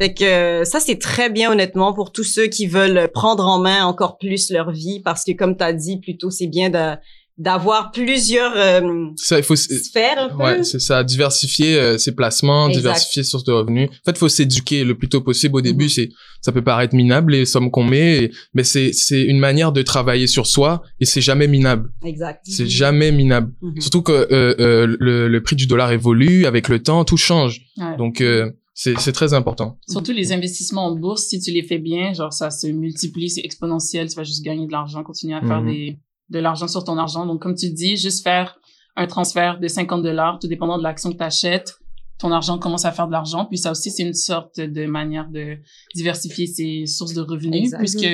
Fait 0.00 0.12
que 0.14 0.24
euh, 0.24 0.64
ça, 0.64 0.78
c'est 0.80 0.98
très 0.98 1.30
bien, 1.30 1.50
honnêtement, 1.52 1.92
pour 1.94 2.12
tous 2.12 2.24
ceux 2.24 2.46
qui 2.48 2.66
veulent 2.66 3.08
prendre 3.14 3.46
en 3.46 3.58
main 3.58 3.84
encore 3.86 4.18
plus 4.18 4.50
leur 4.50 4.70
vie, 4.70 5.00
parce 5.04 5.24
que, 5.24 5.32
comme 5.32 5.56
t'as 5.56 5.72
dit, 5.72 5.98
plutôt, 6.00 6.30
c'est 6.30 6.46
bien 6.48 6.70
de 6.70 6.96
d'avoir 7.38 7.90
plusieurs 7.92 8.54
euh, 8.56 9.08
Ça, 9.16 9.36
il 9.36 9.42
faut, 9.44 9.56
sphères, 9.56 10.18
un 10.18 10.28
peu. 10.30 10.42
ouais, 10.42 10.64
c'est 10.64 10.78
ça, 10.80 11.04
diversifier 11.04 11.76
euh, 11.78 11.98
ses 11.98 12.12
placements, 12.14 12.68
Exact. 12.68 12.80
diversifier 12.80 13.24
sources 13.24 13.44
de 13.44 13.52
revenus. 13.52 13.90
En 13.90 14.04
fait, 14.10 14.16
faut 14.16 14.30
s'éduquer 14.30 14.84
le 14.84 14.96
plus 14.96 15.10
tôt 15.10 15.20
possible. 15.20 15.54
Au 15.56 15.60
début, 15.60 15.84
Mhm. 15.84 15.90
c'est, 15.90 16.08
ça 16.40 16.50
peut 16.50 16.62
paraître 16.64 16.94
minable 16.94 17.32
les 17.32 17.44
sommes 17.44 17.70
qu'on 17.70 17.84
met, 17.84 18.24
et- 18.24 18.30
mais 18.54 18.64
c'est, 18.64 18.94
c'est 18.94 19.20
une 19.20 19.38
manière 19.38 19.70
de 19.72 19.82
travailler 19.82 20.26
sur 20.26 20.46
soi 20.46 20.82
et 20.98 21.04
c'est 21.04 21.20
jamais 21.20 21.46
minable. 21.46 21.90
Exact. 22.06 22.40
C'est 22.48 22.66
jamais 22.66 23.12
minable. 23.12 23.52
Mhm. 23.60 23.80
Surtout 23.82 24.00
que 24.00 24.12
euh, 24.12 24.54
euh, 24.58 24.96
le, 24.98 25.28
le 25.28 25.42
prix 25.42 25.56
du 25.56 25.66
dollar 25.66 25.92
évolue 25.92 26.46
avec 26.46 26.68
le 26.70 26.82
temps, 26.82 27.04
tout 27.04 27.18
change. 27.18 27.60
Ouais. 27.76 27.98
Donc 27.98 28.22
euh, 28.22 28.50
c'est 28.78 28.94
c'est 29.00 29.12
très 29.12 29.32
important. 29.32 29.78
Surtout 29.88 30.12
les 30.12 30.32
investissements 30.32 30.84
en 30.86 30.94
bourse, 30.94 31.22
si 31.24 31.40
tu 31.40 31.50
les 31.50 31.62
fais 31.62 31.78
bien, 31.78 32.12
genre 32.12 32.32
ça 32.32 32.50
se 32.50 32.66
multiplie, 32.66 33.30
c'est 33.30 33.40
exponentiel, 33.40 34.08
tu 34.08 34.14
vas 34.16 34.22
juste 34.24 34.44
gagner 34.44 34.66
de 34.66 34.72
l'argent, 34.72 35.02
continuer 35.02 35.34
à 35.34 35.40
faire 35.40 35.62
Mhm. 35.62 35.72
des, 35.72 35.98
de 36.28 36.38
l'argent 36.38 36.68
sur 36.68 36.84
ton 36.84 36.98
argent. 36.98 37.24
Donc, 37.24 37.40
comme 37.40 37.54
tu 37.54 37.70
dis, 37.70 37.96
juste 37.96 38.22
faire 38.22 38.58
un 38.94 39.06
transfert 39.06 39.58
de 39.60 39.66
50 39.68 40.02
dollars, 40.02 40.38
tout 40.38 40.46
dépendant 40.48 40.76
de 40.78 40.82
l'action 40.82 41.10
que 41.10 41.16
tu 41.16 41.24
achètes, 41.24 41.78
ton 42.18 42.30
argent 42.32 42.58
commence 42.58 42.84
à 42.84 42.92
faire 42.92 43.06
de 43.06 43.12
l'argent. 43.12 43.44
Puis 43.46 43.58
ça 43.58 43.70
aussi, 43.70 43.90
c'est 43.90 44.02
une 44.02 44.14
sorte 44.14 44.58
de 44.60 44.86
manière 44.86 45.28
de 45.30 45.56
diversifier 45.94 46.46
ses 46.46 46.86
sources 46.86 47.14
de 47.14 47.20
revenus, 47.20 47.70
puisque 47.78 48.06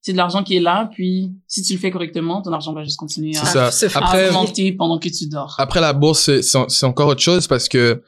c'est 0.00 0.12
de 0.12 0.16
l'argent 0.16 0.42
qui 0.44 0.56
est 0.56 0.60
là, 0.60 0.90
puis 0.92 1.32
si 1.48 1.62
tu 1.62 1.72
le 1.72 1.78
fais 1.78 1.90
correctement, 1.90 2.42
ton 2.42 2.52
argent 2.52 2.72
va 2.74 2.84
juste 2.84 2.98
continuer 2.98 3.36
à, 3.36 3.44
ça. 3.44 3.70
se 3.70 3.86
à 3.86 3.98
Après- 4.04 4.28
augmenter 4.28 4.72
pendant 4.72 4.98
que 4.98 5.08
tu 5.08 5.26
dors. 5.28 5.54
Après 5.58 5.80
la 5.80 5.92
bourse, 5.92 6.30
c'est 6.40 6.84
encore 6.86 7.08
autre 7.08 7.22
chose 7.22 7.46
parce 7.46 7.68
que 7.68 8.02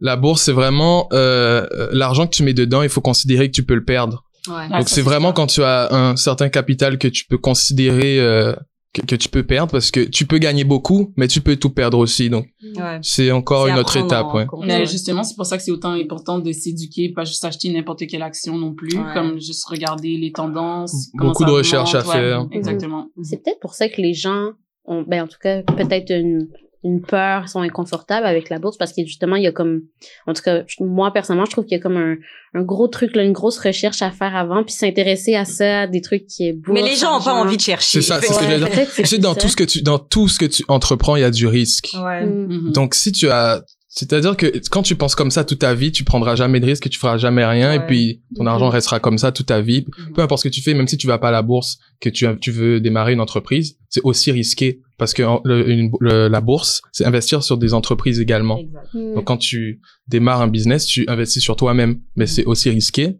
la 0.00 0.16
bourse, 0.16 0.42
c'est 0.42 0.52
vraiment 0.52 1.08
euh, 1.12 1.66
l'argent 1.92 2.26
que 2.26 2.34
tu 2.34 2.42
mets 2.42 2.54
dedans. 2.54 2.82
Il 2.82 2.88
faut 2.88 3.00
considérer 3.00 3.46
que 3.50 3.54
tu 3.54 3.64
peux 3.64 3.74
le 3.74 3.84
perdre. 3.84 4.24
Ouais. 4.48 4.54
Ouais, 4.54 4.68
Donc 4.78 4.88
c'est 4.88 5.02
vraiment 5.02 5.28
ça. 5.28 5.34
quand 5.34 5.46
tu 5.48 5.62
as 5.62 5.92
un 5.94 6.16
certain 6.16 6.48
capital 6.48 6.96
que 6.98 7.08
tu 7.08 7.26
peux 7.26 7.36
considérer 7.38 8.18
euh, 8.18 8.54
que, 8.94 9.02
que 9.02 9.14
tu 9.14 9.28
peux 9.28 9.42
perdre 9.44 9.70
parce 9.70 9.90
que 9.90 10.00
tu 10.00 10.26
peux 10.26 10.38
gagner 10.38 10.64
beaucoup, 10.64 11.12
mais 11.16 11.28
tu 11.28 11.40
peux 11.42 11.56
tout 11.56 11.70
perdre 11.70 11.98
aussi. 11.98 12.30
Donc 12.30 12.46
Ouais. 12.76 12.98
c'est 13.02 13.30
encore 13.30 13.66
une 13.66 13.76
autre 13.78 13.96
étape. 13.98 14.26
Mais 14.64 14.86
justement, 14.86 15.22
c'est 15.22 15.36
pour 15.36 15.44
ça 15.46 15.58
que 15.58 15.62
c'est 15.62 15.70
autant 15.70 15.92
important 15.92 16.38
de 16.38 16.50
s'éduquer, 16.52 17.12
pas 17.12 17.24
juste 17.24 17.44
acheter 17.44 17.70
n'importe 17.70 18.06
quelle 18.08 18.22
action 18.22 18.56
non 18.56 18.72
plus, 18.74 18.96
Ouais. 18.96 19.12
comme 19.14 19.38
juste 19.38 19.64
regarder 19.68 20.16
les 20.16 20.32
tendances. 20.32 21.08
Beaucoup 21.14 21.44
de 21.44 21.50
recherches 21.50 21.94
à 21.94 22.02
faire. 22.02 22.46
Exactement. 22.50 23.08
C'est 23.22 23.42
peut-être 23.44 23.60
pour 23.60 23.74
ça 23.74 23.88
que 23.90 24.00
les 24.00 24.14
gens 24.14 24.52
ont, 24.86 25.02
ben 25.06 25.24
en 25.24 25.28
tout 25.28 25.38
cas, 25.40 25.62
peut-être 25.62 26.10
une, 26.10 26.48
une 26.82 27.02
peur, 27.02 27.48
sont 27.48 27.60
inconfortables 27.60 28.26
avec 28.26 28.48
la 28.48 28.58
bourse 28.58 28.78
parce 28.78 28.92
que 28.92 29.04
justement, 29.04 29.36
il 29.36 29.42
y 29.42 29.46
a 29.46 29.52
comme, 29.52 29.82
en 30.26 30.32
tout 30.32 30.42
cas, 30.42 30.62
moi 30.78 31.12
personnellement, 31.12 31.44
je 31.44 31.50
trouve 31.50 31.64
qu'il 31.64 31.76
y 31.76 31.80
a 31.80 31.82
comme 31.82 31.98
un, 31.98 32.16
un 32.54 32.62
gros 32.62 32.88
truc, 32.88 33.14
là, 33.14 33.22
une 33.22 33.32
grosse 33.32 33.58
recherche 33.58 34.00
à 34.02 34.10
faire 34.10 34.34
avant, 34.34 34.64
puis 34.64 34.74
s'intéresser 34.74 35.34
à 35.34 35.44
ça, 35.44 35.86
des 35.86 36.00
trucs 36.00 36.26
qui 36.26 36.48
est 36.48 36.52
beau. 36.52 36.72
Mais 36.72 36.82
les 36.82 36.96
gens 36.96 37.18
ont 37.18 37.22
pas 37.22 37.34
envie 37.34 37.56
de 37.56 37.62
chercher. 37.62 38.00
C'est 38.00 38.08
ça, 38.08 38.20
c'est 38.20 38.58
dire. 38.58 38.68
Tu 38.94 39.06
sais, 39.06 39.18
dans 39.18 39.34
tout 39.34 39.48
ce 39.48 39.56
que 39.56 39.64
tu 39.64 39.82
dans 39.82 39.98
tout 39.98 40.28
ce 40.28 40.38
que 40.38 40.46
tu 40.46 40.64
entreprends, 40.68 41.16
il 41.16 41.20
y 41.20 41.24
a 41.24 41.30
du 41.30 41.46
risque. 41.46 41.90
Ouais. 42.02 42.24
Mm. 42.24 42.46
Mhm. 42.48 42.72
Donc 42.72 42.94
si 42.94 43.12
tu 43.12 43.28
as 43.30 43.62
c'est-à-dire 43.92 44.36
que 44.36 44.46
quand 44.70 44.84
tu 44.84 44.94
penses 44.94 45.16
comme 45.16 45.32
ça 45.32 45.42
toute 45.42 45.58
ta 45.58 45.74
vie, 45.74 45.90
tu 45.90 46.04
prendras 46.04 46.36
jamais 46.36 46.60
de 46.60 46.66
risque 46.66 46.88
tu 46.88 46.98
feras 46.98 47.18
jamais 47.18 47.44
rien 47.44 47.72
et 47.72 47.78
Ouais. 47.78 47.86
puis 47.86 48.22
ton 48.36 48.46
argent 48.46 48.68
restera 48.68 49.00
comme 49.00 49.18
ça 49.18 49.32
toute 49.32 49.46
ta 49.46 49.60
vie. 49.60 49.84
Mhm. 49.98 50.12
Peu 50.14 50.22
importe 50.22 50.42
ce 50.44 50.48
que 50.48 50.54
tu 50.54 50.62
fais, 50.62 50.74
même 50.74 50.86
si 50.86 50.96
tu 50.96 51.08
vas 51.08 51.18
pas 51.18 51.28
à 51.28 51.32
la 51.32 51.42
bourse, 51.42 51.78
que 52.00 52.08
tu, 52.08 52.24
tu 52.40 52.52
veux 52.52 52.80
démarrer 52.80 53.12
une 53.12 53.20
entreprise, 53.20 53.76
c'est 53.88 54.00
aussi 54.04 54.30
risqué 54.30 54.80
parce 55.00 55.12
que 55.14 55.24
en- 55.24 55.40
le- 55.44 55.68
une- 55.68 55.90
le- 55.98 56.28
la 56.28 56.40
bourse, 56.40 56.80
c'est 56.92 57.04
investir 57.04 57.42
sur 57.42 57.58
des 57.58 57.74
entreprises 57.74 58.20
également. 58.20 58.60
Mm. 58.94 59.14
Donc 59.16 59.24
quand 59.24 59.36
tu 59.38 59.80
démarres 60.06 60.42
un 60.42 60.46
business, 60.48 60.86
tu 60.86 61.04
investis 61.08 61.42
sur 61.42 61.56
toi-même, 61.56 61.98
mais 62.14 62.26
c'est 62.28 62.44
aussi 62.44 62.70
risqué. 62.70 63.16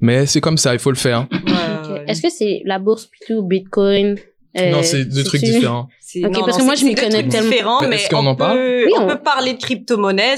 Mais 0.00 0.26
c'est 0.26 0.40
comme 0.40 0.58
ça, 0.58 0.72
il 0.74 0.78
faut 0.78 0.90
le 0.90 0.96
faire. 0.96 1.26
Ouais, 1.32 1.92
ouais. 1.92 2.04
Est-ce 2.06 2.22
que 2.22 2.30
c'est 2.30 2.62
la 2.64 2.78
bourse 2.78 3.06
plutôt 3.06 3.42
Bitcoin? 3.42 4.16
Euh, 4.56 4.70
non, 4.70 4.82
c'est 4.84 5.04
deux 5.04 5.24
trucs 5.24 5.40
différents. 5.42 5.88
C'est- 6.00 6.24
Ok, 6.24 6.32
non, 6.32 6.40
parce 6.44 6.58
non, 6.58 6.60
que 6.60 6.66
moi, 6.66 6.74
je 6.76 6.84
m'y 6.84 6.94
connais 6.94 7.08
trucs 7.22 7.28
tellement. 7.28 7.50
différents, 7.50 7.80
Ben, 7.80 7.88
mais 7.88 7.96
est-ce 7.96 8.08
qu'on 8.08 8.18
on 8.18 8.26
en 8.26 8.36
parle? 8.36 8.56
peut, 8.56 8.84
Oui, 8.86 8.92
on 8.96 9.02
on- 9.02 9.08
peut 9.08 9.18
parler 9.18 9.54
de 9.54 9.58
crypto-monnaie. 9.58 10.36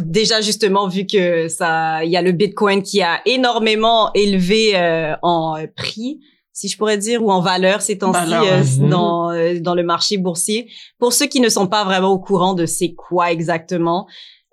Déjà, 0.00 0.40
justement, 0.40 0.88
vu 0.88 1.06
que 1.06 1.46
ça, 1.46 2.04
il 2.04 2.10
y 2.10 2.16
a 2.16 2.22
le 2.22 2.32
Bitcoin 2.32 2.82
qui 2.82 3.02
a 3.02 3.20
énormément 3.24 4.10
élevé 4.14 4.72
euh, 4.74 5.14
en 5.22 5.56
prix, 5.76 6.18
si 6.56 6.68
je 6.68 6.78
pourrais 6.78 6.96
dire, 6.96 7.22
ou 7.22 7.30
en 7.30 7.42
valeur 7.42 7.82
ces 7.82 7.98
temps-ci 7.98 8.32
euh, 8.32 8.62
mhm. 8.80 8.88
dans, 8.88 9.30
euh, 9.30 9.60
dans 9.60 9.74
le 9.74 9.82
marché 9.82 10.16
boursier. 10.16 10.70
Pour 10.98 11.12
ceux 11.12 11.26
qui 11.26 11.40
ne 11.40 11.50
sont 11.50 11.66
pas 11.66 11.84
vraiment 11.84 12.08
au 12.08 12.18
courant 12.18 12.54
de 12.54 12.64
c'est 12.64 12.94
quoi 12.94 13.30
exactement, 13.30 14.06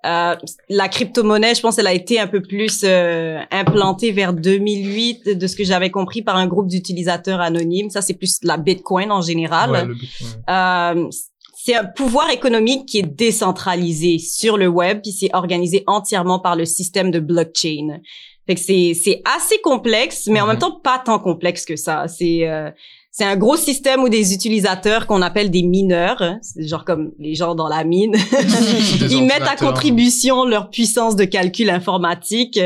euh, 0.04 0.36
la 0.68 0.88
crypto-monnaie, 0.88 1.54
je 1.54 1.62
pense, 1.62 1.78
elle 1.78 1.86
a 1.86 1.94
été 1.94 2.20
un 2.20 2.26
peu 2.26 2.42
plus 2.42 2.82
euh, 2.84 3.40
implantée 3.50 4.12
vers 4.12 4.34
2008, 4.34 5.38
de 5.38 5.46
ce 5.46 5.56
que 5.56 5.64
j'avais 5.64 5.90
compris, 5.90 6.20
par 6.20 6.36
un 6.36 6.46
groupe 6.46 6.68
d'utilisateurs 6.68 7.40
anonymes. 7.40 7.88
Ça, 7.88 8.02
c'est 8.02 8.12
plus 8.12 8.38
la 8.42 8.58
Bitcoin 8.58 9.10
en 9.10 9.22
général. 9.22 9.70
Ouais, 9.70 9.84
le 9.86 9.94
Bitcoin. 9.94 10.30
Euh, 10.50 11.10
c'est 11.56 11.74
un 11.74 11.84
pouvoir 11.84 12.28
économique 12.28 12.84
qui 12.84 12.98
est 12.98 13.16
décentralisé 13.16 14.18
sur 14.18 14.58
le 14.58 14.68
web, 14.68 15.00
puis 15.02 15.12
c'est 15.12 15.30
organisé 15.32 15.82
entièrement 15.86 16.38
par 16.38 16.56
le 16.56 16.66
système 16.66 17.10
de 17.10 17.20
blockchain. 17.20 18.00
Fait 18.46 18.54
que 18.54 18.60
c'est 18.60 18.92
c'est 18.94 19.22
assez 19.24 19.58
complexe, 19.62 20.26
mais 20.26 20.40
en 20.40 20.46
même 20.46 20.58
temps 20.58 20.80
pas 20.82 21.02
tant 21.04 21.18
complexe 21.18 21.64
que 21.64 21.76
ça. 21.76 22.06
C'est 22.08 22.48
euh, 22.48 22.70
c'est 23.10 23.24
un 23.24 23.36
gros 23.36 23.56
système 23.56 24.02
où 24.02 24.08
des 24.08 24.34
utilisateurs 24.34 25.06
qu'on 25.06 25.22
appelle 25.22 25.50
des 25.50 25.62
mineurs, 25.62 26.20
hein, 26.20 26.40
genre 26.58 26.84
comme 26.84 27.12
les 27.20 27.36
gens 27.36 27.54
dans 27.54 27.68
la 27.68 27.84
mine, 27.84 28.16
ils 29.10 29.22
mettent 29.22 29.48
à 29.48 29.56
contribution 29.56 30.44
leur 30.44 30.68
puissance 30.68 31.14
de 31.14 31.24
calcul 31.24 31.70
informatique 31.70 32.58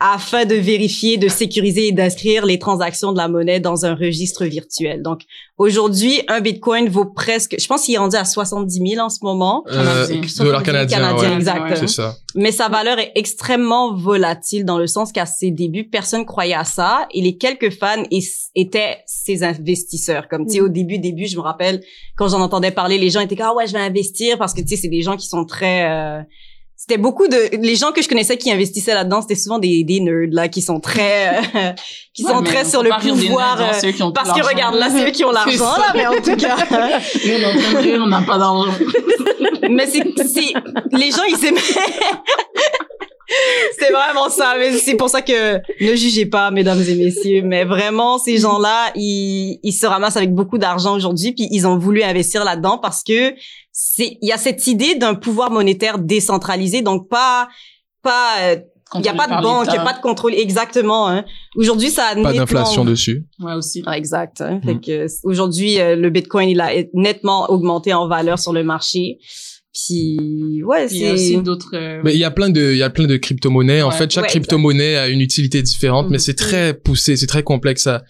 afin 0.00 0.46
de 0.46 0.54
vérifier, 0.54 1.18
de 1.18 1.28
sécuriser 1.28 1.88
et 1.88 1.92
d'inscrire 1.92 2.46
les 2.46 2.58
transactions 2.58 3.12
de 3.12 3.18
la 3.18 3.28
monnaie 3.28 3.60
dans 3.60 3.84
un 3.84 3.94
registre 3.94 4.46
virtuel. 4.46 5.02
Donc, 5.02 5.20
aujourd'hui, 5.58 6.22
un 6.28 6.40
Bitcoin 6.40 6.88
vaut 6.88 7.04
presque, 7.04 7.56
je 7.60 7.66
pense 7.66 7.82
qu'il 7.84 7.94
est 7.94 7.98
rendu 7.98 8.16
à 8.16 8.24
70 8.24 8.92
000 8.94 9.04
en 9.04 9.10
ce 9.10 9.18
moment. 9.22 9.62
Euh, 9.68 10.06
Canadien. 10.06 10.44
dollars 10.44 10.62
canadiens, 10.62 10.98
Canadien, 10.98 11.28
ouais. 11.30 11.36
exact. 11.36 11.62
Ouais. 11.70 11.76
C'est 11.76 11.86
ça. 11.88 12.16
Mais 12.34 12.50
sa 12.50 12.68
valeur 12.68 12.98
est 12.98 13.12
extrêmement 13.14 13.94
volatile 13.94 14.64
dans 14.64 14.78
le 14.78 14.86
sens 14.86 15.12
qu'à 15.12 15.26
ses 15.26 15.50
débuts, 15.50 15.84
personne 15.84 16.24
croyait 16.24 16.54
à 16.54 16.64
ça 16.64 17.06
et 17.12 17.20
les 17.20 17.36
quelques 17.36 17.70
fans 17.70 18.02
étaient 18.54 18.98
ses 19.04 19.42
investisseurs. 19.42 20.28
Comme, 20.28 20.46
tu 20.46 20.54
sais, 20.54 20.60
Mm. 20.60 20.64
au 20.64 20.68
début, 20.68 20.98
début, 20.98 21.26
je 21.26 21.36
me 21.36 21.42
rappelle, 21.42 21.82
quand 22.16 22.28
j'en 22.28 22.40
entendais 22.40 22.70
parler, 22.70 22.96
les 22.96 23.10
gens 23.10 23.20
étaient 23.20 23.36
comme, 23.36 23.48
ah 23.50 23.54
ouais, 23.54 23.66
je 23.66 23.72
vais 23.74 23.80
investir 23.80 24.38
parce 24.38 24.54
que, 24.54 24.62
tu 24.62 24.68
sais, 24.68 24.76
c'est 24.76 24.88
des 24.88 25.02
gens 25.02 25.16
qui 25.18 25.26
sont 25.26 25.44
très, 25.44 25.90
euh, 25.90 26.22
c'était 26.80 26.96
beaucoup 26.96 27.28
de, 27.28 27.60
les 27.60 27.76
gens 27.76 27.92
que 27.92 28.00
je 28.00 28.08
connaissais 28.08 28.38
qui 28.38 28.50
investissaient 28.50 28.94
là-dedans, 28.94 29.20
c'était 29.20 29.34
souvent 29.34 29.58
des, 29.58 29.84
des 29.84 30.00
nerds, 30.00 30.30
là, 30.30 30.48
qui 30.48 30.62
sont 30.62 30.80
très, 30.80 31.28
euh, 31.28 31.72
qui 32.14 32.24
Ouais, 32.24 32.32
sont 32.32 32.42
très 32.42 32.64
sur 32.64 32.82
le 32.82 32.88
pouvoir, 32.98 33.60
euh, 33.60 33.78
ceux 33.78 33.92
qui 33.92 34.02
ont 34.02 34.06
tout 34.06 34.12
parce 34.14 34.32
que 34.32 34.46
regarde, 34.46 34.76
là, 34.76 34.88
c'est 34.88 35.06
eux 35.06 35.10
qui 35.10 35.22
ont 35.22 35.30
l'argent, 35.32 35.76
là, 35.76 35.92
mais 35.94 36.06
en 36.06 36.14
tout 36.14 36.36
cas. 36.36 36.56
Nous, 37.26 37.32
on 37.34 37.38
est 37.38 37.44
en 37.44 37.60
train 37.60 37.72
de 37.74 37.78
rire, 37.86 38.00
on 38.02 38.06
n'a 38.06 38.22
pas 38.22 38.38
d'argent. 38.38 38.72
mais 39.70 39.86
c'est, 39.88 40.02
c'est, 40.26 40.54
les 40.96 41.10
gens, 41.10 41.24
ils 41.28 41.36
s'aimaient. 41.36 41.60
c'est 43.78 43.92
vraiment 43.92 44.30
ça. 44.30 44.54
Mais 44.58 44.72
c'est 44.78 44.96
pour 44.96 45.10
ça 45.10 45.20
que 45.20 45.58
ne 45.58 45.94
jugez 45.96 46.24
pas, 46.24 46.50
mesdames 46.50 46.80
et 46.80 46.94
messieurs. 46.94 47.42
Mais 47.44 47.64
vraiment, 47.64 48.16
ces 48.16 48.38
gens-là, 48.38 48.90
ils, 48.94 49.60
ils 49.62 49.72
se 49.72 49.84
ramassent 49.84 50.16
avec 50.16 50.34
beaucoup 50.34 50.56
d'argent 50.56 50.96
aujourd'hui, 50.96 51.32
puis 51.32 51.46
ils 51.50 51.66
ont 51.66 51.76
voulu 51.76 52.02
investir 52.02 52.42
là-dedans 52.42 52.78
parce 52.78 53.04
que 53.04 53.34
c'est, 53.82 54.18
il 54.20 54.28
y 54.28 54.32
a 54.32 54.36
cette 54.36 54.66
idée 54.66 54.94
d'un 54.94 55.14
pouvoir 55.14 55.50
monétaire 55.50 55.98
décentralisé, 55.98 56.82
donc 56.82 57.08
pas, 57.08 57.48
pas, 58.02 58.34
euh, 58.42 58.56
il 58.96 59.04
y 59.06 59.08
a 59.08 59.14
pas 59.14 59.26
de 59.26 59.42
banque, 59.42 59.68
il 59.68 59.74
y 59.74 59.78
a 59.78 59.84
pas 59.84 59.94
de 59.94 60.00
contrôle 60.02 60.34
exactement. 60.34 61.08
Hein. 61.08 61.24
Aujourd'hui, 61.56 61.88
ça 61.88 62.08
a 62.08 62.14
Pas 62.14 62.34
d'inflation 62.34 62.84
dessus. 62.84 63.24
Ouais, 63.38 63.54
aussi. 63.54 63.82
ah, 63.86 63.96
exact. 63.96 64.42
Hein. 64.42 64.60
Mm. 64.62 64.66
Fait 64.66 64.80
que, 64.80 64.90
euh, 64.90 65.08
aujourd'hui, 65.24 65.80
euh, 65.80 65.96
le 65.96 66.10
Bitcoin, 66.10 66.50
il 66.50 66.60
a 66.60 66.70
nettement 66.92 67.48
augmenté 67.50 67.94
en 67.94 68.06
valeur 68.06 68.38
sur 68.38 68.52
le 68.52 68.62
marché. 68.64 69.18
Puis, 69.72 70.62
ouais, 70.64 70.86
Puis 70.88 70.96
il 70.96 71.02
y 71.02 71.08
a 71.08 71.12
aussi 71.14 71.34
c'est... 71.36 71.42
d'autres... 71.42 72.02
Mais 72.04 72.12
il 72.12 72.18
y 72.18 72.24
a 72.24 72.30
plein 72.30 72.50
de, 72.50 72.72
il 72.72 72.76
y 72.78 72.82
a 72.82 72.90
plein 72.90 73.06
de 73.06 73.16
crypto-monnaies. 73.16 73.80
En 73.82 73.88
Ouais. 73.88 73.94
fait, 73.94 74.10
chaque 74.10 74.24
Ouais, 74.24 74.28
crypto-monnaie 74.30 74.96
a 74.96 75.08
une 75.08 75.20
utilité 75.22 75.62
différente, 75.62 76.06
mais 76.10 76.16
Mhm. 76.16 76.18
c'est 76.18 76.34
très 76.34 76.74
poussé, 76.74 77.16
c'est 77.16 77.28
très 77.28 77.44
complexe 77.44 77.86
à, 77.86 78.02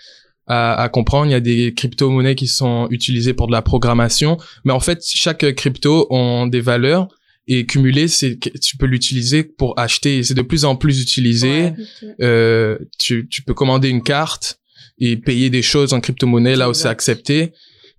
à, 0.50 0.74
à 0.74 0.88
comprendre. 0.88 1.26
Il 1.26 1.32
y 1.32 1.34
a 1.34 1.40
des 1.40 1.72
crypto-monnaies 1.74 2.34
qui 2.34 2.46
sont 2.46 2.86
utilisées 2.90 3.34
pour 3.34 3.46
de 3.46 3.52
la 3.52 3.62
programmation, 3.62 4.36
mais 4.64 4.72
en 4.72 4.80
fait, 4.80 5.02
chaque 5.04 5.54
crypto 5.54 6.06
ont 6.10 6.46
des 6.46 6.60
valeurs 6.60 7.08
et 7.52 7.66
cumulées, 7.66 8.06
c'est 8.06 8.36
que 8.36 8.48
tu 8.58 8.76
peux 8.76 8.86
l'utiliser 8.86 9.42
pour 9.42 9.78
acheter. 9.78 10.18
Et 10.18 10.22
C'est 10.22 10.34
de 10.34 10.42
plus 10.42 10.64
en 10.64 10.76
plus 10.76 11.02
utilisé. 11.02 11.48
Ouais. 11.48 11.74
Euh, 12.20 12.78
tu, 12.98 13.26
tu 13.28 13.42
peux 13.42 13.54
commander 13.54 13.88
une 13.88 14.02
carte 14.02 14.60
et 15.00 15.16
payer 15.16 15.50
des 15.50 15.62
choses 15.62 15.92
en 15.92 16.00
crypto-monnaie 16.00 16.54
là 16.54 16.70
où 16.70 16.74
c'est 16.74 16.88
accepté. 16.88 17.52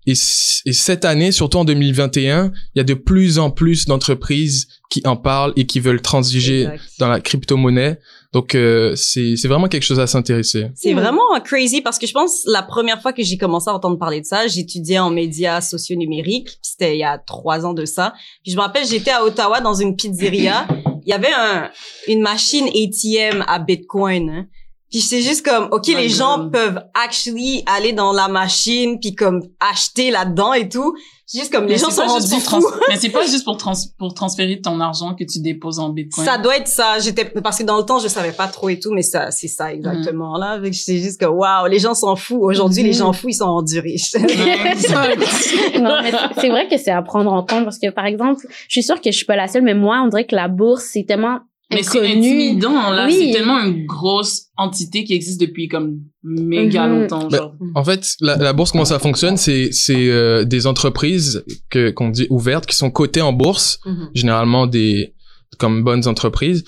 Et, 0.06 0.14
cette 0.16 1.04
année, 1.04 1.30
surtout 1.32 1.58
en 1.58 1.64
2021, 1.64 2.52
il 2.74 2.78
y 2.78 2.80
a 2.80 2.84
de 2.84 2.94
plus 2.94 3.38
en 3.38 3.50
plus 3.50 3.86
d'entreprises 3.86 4.66
qui 4.90 5.00
en 5.06 5.16
parlent 5.16 5.52
et 5.56 5.64
qui 5.66 5.80
veulent 5.80 6.02
transiger 6.02 6.62
Exact. 6.62 6.80
dans 6.98 7.08
la 7.08 7.20
crypto-monnaie. 7.20 7.98
Donc, 8.32 8.54
euh, 8.54 8.94
c'est 8.96 9.36
c'est 9.36 9.46
vraiment 9.48 9.68
quelque 9.68 9.82
chose 9.84 10.00
à 10.00 10.06
s'intéresser. 10.06 10.68
C'est 10.74 10.94
Mm. 10.94 10.98
vraiment 11.00 11.40
crazy 11.44 11.82
parce 11.82 11.98
que 11.98 12.06
je 12.06 12.12
pense 12.12 12.42
la 12.46 12.62
première 12.62 13.00
fois 13.02 13.12
que 13.12 13.22
j'ai 13.22 13.36
commencé 13.36 13.68
à 13.70 13.74
entendre 13.74 13.98
parler 13.98 14.20
de 14.20 14.26
ça, 14.26 14.46
j'étudiais 14.48 14.98
en 14.98 15.10
médias 15.10 15.60
socio-numériques. 15.60 16.46
puis 16.46 16.58
C'était 16.62 16.96
il 16.96 17.00
y 17.00 17.04
a 17.04 17.18
trois 17.18 17.64
ans 17.66 17.74
de 17.74 17.84
ça. 17.84 18.14
Puis 18.42 18.52
je 18.52 18.56
me 18.56 18.62
rappelle, 18.62 18.86
j'étais 18.86 19.10
à 19.10 19.22
Ottawa 19.24 19.60
dans 19.60 19.74
une 19.74 19.94
pizzeria. 19.96 20.66
Il 21.04 21.10
y 21.10 21.12
avait 21.12 21.32
un, 21.36 21.70
une 22.08 22.22
machine 22.22 22.66
ATM 22.68 23.44
à 23.46 23.58
Bitcoin. 23.58 24.30
hein. 24.30 24.46
Puis 24.92 25.00
c'est 25.00 25.22
juste 25.22 25.44
comme, 25.44 25.68
OK, 25.72 25.88
My 25.88 25.94
les 25.96 26.08
God. 26.08 26.16
gens 26.16 26.48
peuvent 26.50 26.80
actually 26.94 27.64
aller 27.66 27.92
dans 27.92 28.12
la 28.12 28.28
machine 28.28 29.00
puis 29.00 29.14
comme 29.16 29.42
acheter 29.58 30.10
là-dedans 30.12 30.52
et 30.52 30.68
tout. 30.68 30.94
C'est 31.26 31.38
juste 31.38 31.50
comme, 31.52 31.64
les 31.66 31.78
gens 31.78 31.88
sont 31.88 32.02
pas 32.06 32.14
juste 32.20 32.30
rendus 32.30 32.44
pour 32.44 32.60
fous. 32.60 32.68
trans- 32.68 32.80
Mais 32.90 32.96
c'est 32.98 33.08
pas 33.08 33.24
juste 33.26 33.44
pour, 33.44 33.56
trans... 33.56 33.72
pour 33.98 34.12
transférer 34.12 34.60
ton 34.60 34.78
argent 34.80 35.14
que 35.14 35.24
tu 35.24 35.40
déposes 35.40 35.78
en 35.78 35.88
Bitcoin. 35.88 36.26
Ça 36.26 36.36
doit 36.36 36.58
être 36.58 36.68
ça. 36.68 36.98
J'étais 36.98 37.24
parce 37.24 37.56
que 37.58 37.62
dans 37.62 37.78
le 37.78 37.84
temps 37.84 37.98
je 38.00 38.08
savais 38.08 38.32
pas 38.32 38.48
trop 38.48 38.68
et 38.68 38.78
tout, 38.78 38.90
mais 38.92 39.00
ça 39.00 39.30
c'est 39.30 39.48
ça 39.48 39.72
exactement 39.72 40.36
là. 40.36 40.60
Fait 40.62 40.68
que 40.70 40.76
C'est 40.76 40.98
juste 40.98 41.18
que 41.18 41.24
waouh, 41.24 41.66
les 41.68 41.78
gens 41.78 41.94
sont 41.94 42.14
fous. 42.16 42.38
Aujourd'hui, 42.42 42.82
les 42.82 42.90
Mhm. 42.90 42.96
gens 42.98 43.12
fous 43.14 43.30
ils 43.30 43.34
sont 43.34 43.46
rendus 43.46 43.78
riches. 43.80 44.12
non, 44.14 44.22
mais 44.26 46.10
c'est- 46.10 46.40
c'est 46.40 46.48
vrai 46.50 46.68
que 46.68 46.76
c'est 46.76 46.90
à 46.90 47.00
prendre 47.02 47.32
en 47.32 47.42
compte 47.44 47.64
parce 47.64 47.78
que, 47.78 47.90
par 47.90 48.04
exemple, 48.04 48.42
je 48.68 48.72
suis 48.72 48.82
sûre 48.82 49.00
que 49.00 49.10
je 49.10 49.16
suis 49.16 49.26
pas 49.26 49.36
la 49.36 49.48
seule, 49.48 49.62
mais 49.62 49.74
moi, 49.74 50.02
on 50.04 50.08
dirait 50.08 50.26
que 50.26 50.36
la 50.36 50.48
bourse, 50.48 50.90
c'est 50.92 51.04
tellement 51.04 51.38
Mais 51.74 51.82
c'est 51.82 52.06
intimidant, 52.06 52.90
là. 52.90 53.06
Oui. 53.06 53.16
C'est 53.26 53.32
tellement 53.38 53.60
une 53.62 53.86
grosse 53.86 54.46
entité 54.56 55.04
qui 55.04 55.14
existe 55.14 55.40
depuis 55.40 55.68
comme 55.68 56.00
méga 56.22 56.86
Mhm. 56.86 57.00
longtemps, 57.02 57.28
Ben, 57.28 57.36
genre. 57.38 57.54
En 57.74 57.84
fait, 57.84 58.06
la, 58.20 58.36
la 58.36 58.52
bourse, 58.52 58.72
comment 58.72 58.84
ça 58.84 58.98
fonctionne, 58.98 59.36
c'est 59.36 59.70
c'est 59.72 60.08
euh, 60.08 60.44
des 60.44 60.66
entreprises 60.66 61.44
que 61.70 61.90
qu'on 61.90 62.10
dit 62.10 62.26
ouvertes 62.30 62.66
qui 62.66 62.76
sont 62.76 62.90
cotées 62.90 63.22
en 63.22 63.32
bourse, 63.32 63.80
généralement 64.14 64.66
des 64.66 65.14
comme 65.58 65.82
bonnes 65.84 66.06
entreprises, 66.08 66.64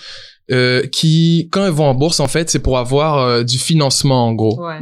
euh, 0.51 0.87
qui 0.87 1.49
quand 1.53 1.65
elles 1.65 1.73
vont 1.73 1.87
en 1.87 1.95
bourse, 1.95 2.21
en 2.21 2.29
fait, 2.29 2.51
c'est 2.51 2.59
pour 2.59 2.79
avoir 2.79 3.19
euh, 3.19 3.43
du 3.45 3.59
financement 3.59 4.27
en 4.29 4.33
gros. 4.35 4.61
Ouais. 4.67 4.81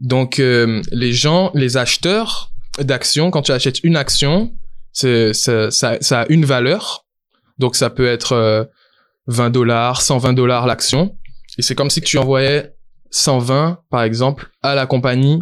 Donc, 0.00 0.38
euh, 0.40 0.82
les 0.92 1.12
gens, 1.12 1.50
les 1.54 1.76
acheteurs 1.76 2.50
d'actions, 2.80 3.30
quand 3.30 3.42
tu 3.42 3.52
achètes 3.52 3.82
une 3.82 3.96
action, 3.96 4.52
c'est, 4.92 5.32
ça, 5.32 5.70
ça, 5.70 5.96
ça 6.00 6.20
a 6.22 6.26
une 6.28 6.44
valeur. 6.44 7.04
Donc, 7.58 7.76
ça 7.76 7.88
peut 7.88 8.06
être 8.06 8.32
euh, 8.32 8.64
20 9.26 9.50
dollars, 9.50 10.02
120 10.02 10.32
dollars 10.32 10.66
l'action. 10.66 11.16
Et 11.58 11.62
c'est 11.62 11.74
comme 11.74 11.90
si 11.90 12.00
tu 12.00 12.18
envoyais 12.18 12.74
120, 13.10 13.80
par 13.90 14.02
exemple, 14.02 14.50
à 14.62 14.74
la 14.74 14.86
compagnie 14.86 15.40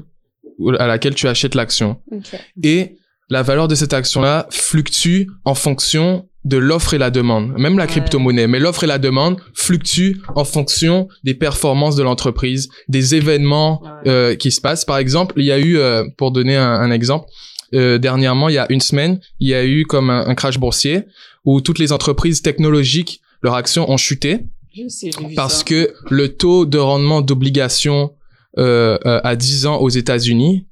à 0.78 0.86
laquelle 0.86 1.14
tu 1.14 1.26
achètes 1.26 1.54
l'action. 1.54 2.00
Et 2.62 2.96
la 3.28 3.42
valeur 3.42 3.68
de 3.68 3.74
cette 3.74 3.92
action-là 3.92 4.46
fluctue 4.50 5.26
en 5.44 5.54
fonction 5.54 6.28
de 6.44 6.58
l'offre 6.58 6.92
et 6.92 6.98
la 6.98 7.10
demande. 7.10 7.52
Même 7.58 7.78
la 7.78 7.86
crypto-monnaie. 7.86 8.46
Mais 8.46 8.58
l'offre 8.58 8.84
et 8.84 8.86
la 8.86 8.98
demande 8.98 9.38
fluctuent 9.54 10.20
en 10.34 10.44
fonction 10.44 11.08
des 11.24 11.34
performances 11.34 11.96
de 11.96 12.02
l'entreprise, 12.02 12.68
des 12.88 13.14
événements 13.14 13.82
euh, 14.06 14.36
qui 14.36 14.50
se 14.50 14.60
passent. 14.60 14.84
Par 14.84 14.98
exemple, 14.98 15.34
il 15.38 15.46
y 15.46 15.52
a 15.52 15.58
eu, 15.58 15.78
euh, 15.78 16.04
pour 16.18 16.32
donner 16.32 16.56
un, 16.56 16.70
un 16.70 16.90
exemple, 16.90 17.28
euh, 17.74 17.98
dernièrement, 17.98 18.50
il 18.50 18.54
y 18.54 18.58
a 18.58 18.66
une 18.70 18.82
semaine, 18.82 19.20
il 19.40 19.48
y 19.48 19.54
a 19.54 19.64
eu 19.64 19.84
comme 19.84 20.10
un, 20.10 20.26
un 20.26 20.34
crash 20.34 20.58
boursier 20.58 21.04
où 21.44 21.60
toutes 21.60 21.78
les 21.78 21.92
entreprises 21.92 22.42
technologiques, 22.42 23.20
leurs 23.44 23.54
actions 23.54 23.88
ont 23.90 23.96
chuté 23.96 24.46
vu 24.74 24.88
parce 25.36 25.58
ça. 25.58 25.64
que 25.64 25.94
le 26.10 26.34
taux 26.36 26.66
de 26.66 26.78
rendement 26.78 27.20
d'obligation 27.20 28.10
euh, 28.58 28.98
euh, 29.06 29.20
à 29.22 29.36
10 29.36 29.66
ans 29.66 29.76
aux 29.80 29.88
États-Unis 29.90 30.66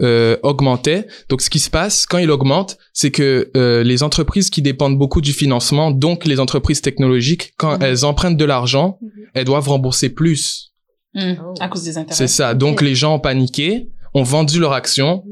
euh, 0.00 0.36
augmentait. 0.42 1.06
Donc, 1.28 1.40
ce 1.40 1.48
qui 1.50 1.58
se 1.58 1.70
passe 1.70 2.04
quand 2.06 2.18
il 2.18 2.30
augmente, 2.30 2.76
c'est 2.92 3.10
que 3.10 3.50
euh, 3.56 3.82
les 3.82 4.02
entreprises 4.02 4.50
qui 4.50 4.60
dépendent 4.62 4.98
beaucoup 4.98 5.20
du 5.22 5.32
financement, 5.32 5.90
donc 5.90 6.24
les 6.26 6.38
entreprises 6.38 6.82
technologiques, 6.82 7.54
quand 7.56 7.76
Mhm. 7.78 7.82
elles 7.82 8.04
empruntent 8.04 8.36
de 8.36 8.44
l'argent, 8.44 8.98
Mhm. 9.00 9.10
elles 9.34 9.44
doivent 9.46 9.68
rembourser 9.68 10.08
plus. 10.10 10.72
Hmm, 11.14 11.34
Oh. 11.42 11.54
À 11.60 11.68
cause 11.68 11.82
des 11.84 11.96
intérêts. 11.96 12.14
C'est 12.16 12.26
ça. 12.28 12.54
Donc, 12.54 12.82
les 12.82 12.94
gens 12.94 13.14
ont 13.14 13.20
paniqué, 13.20 13.88
ont 14.12 14.22
vendu 14.22 14.60
leur 14.60 14.72
action, 14.74 15.24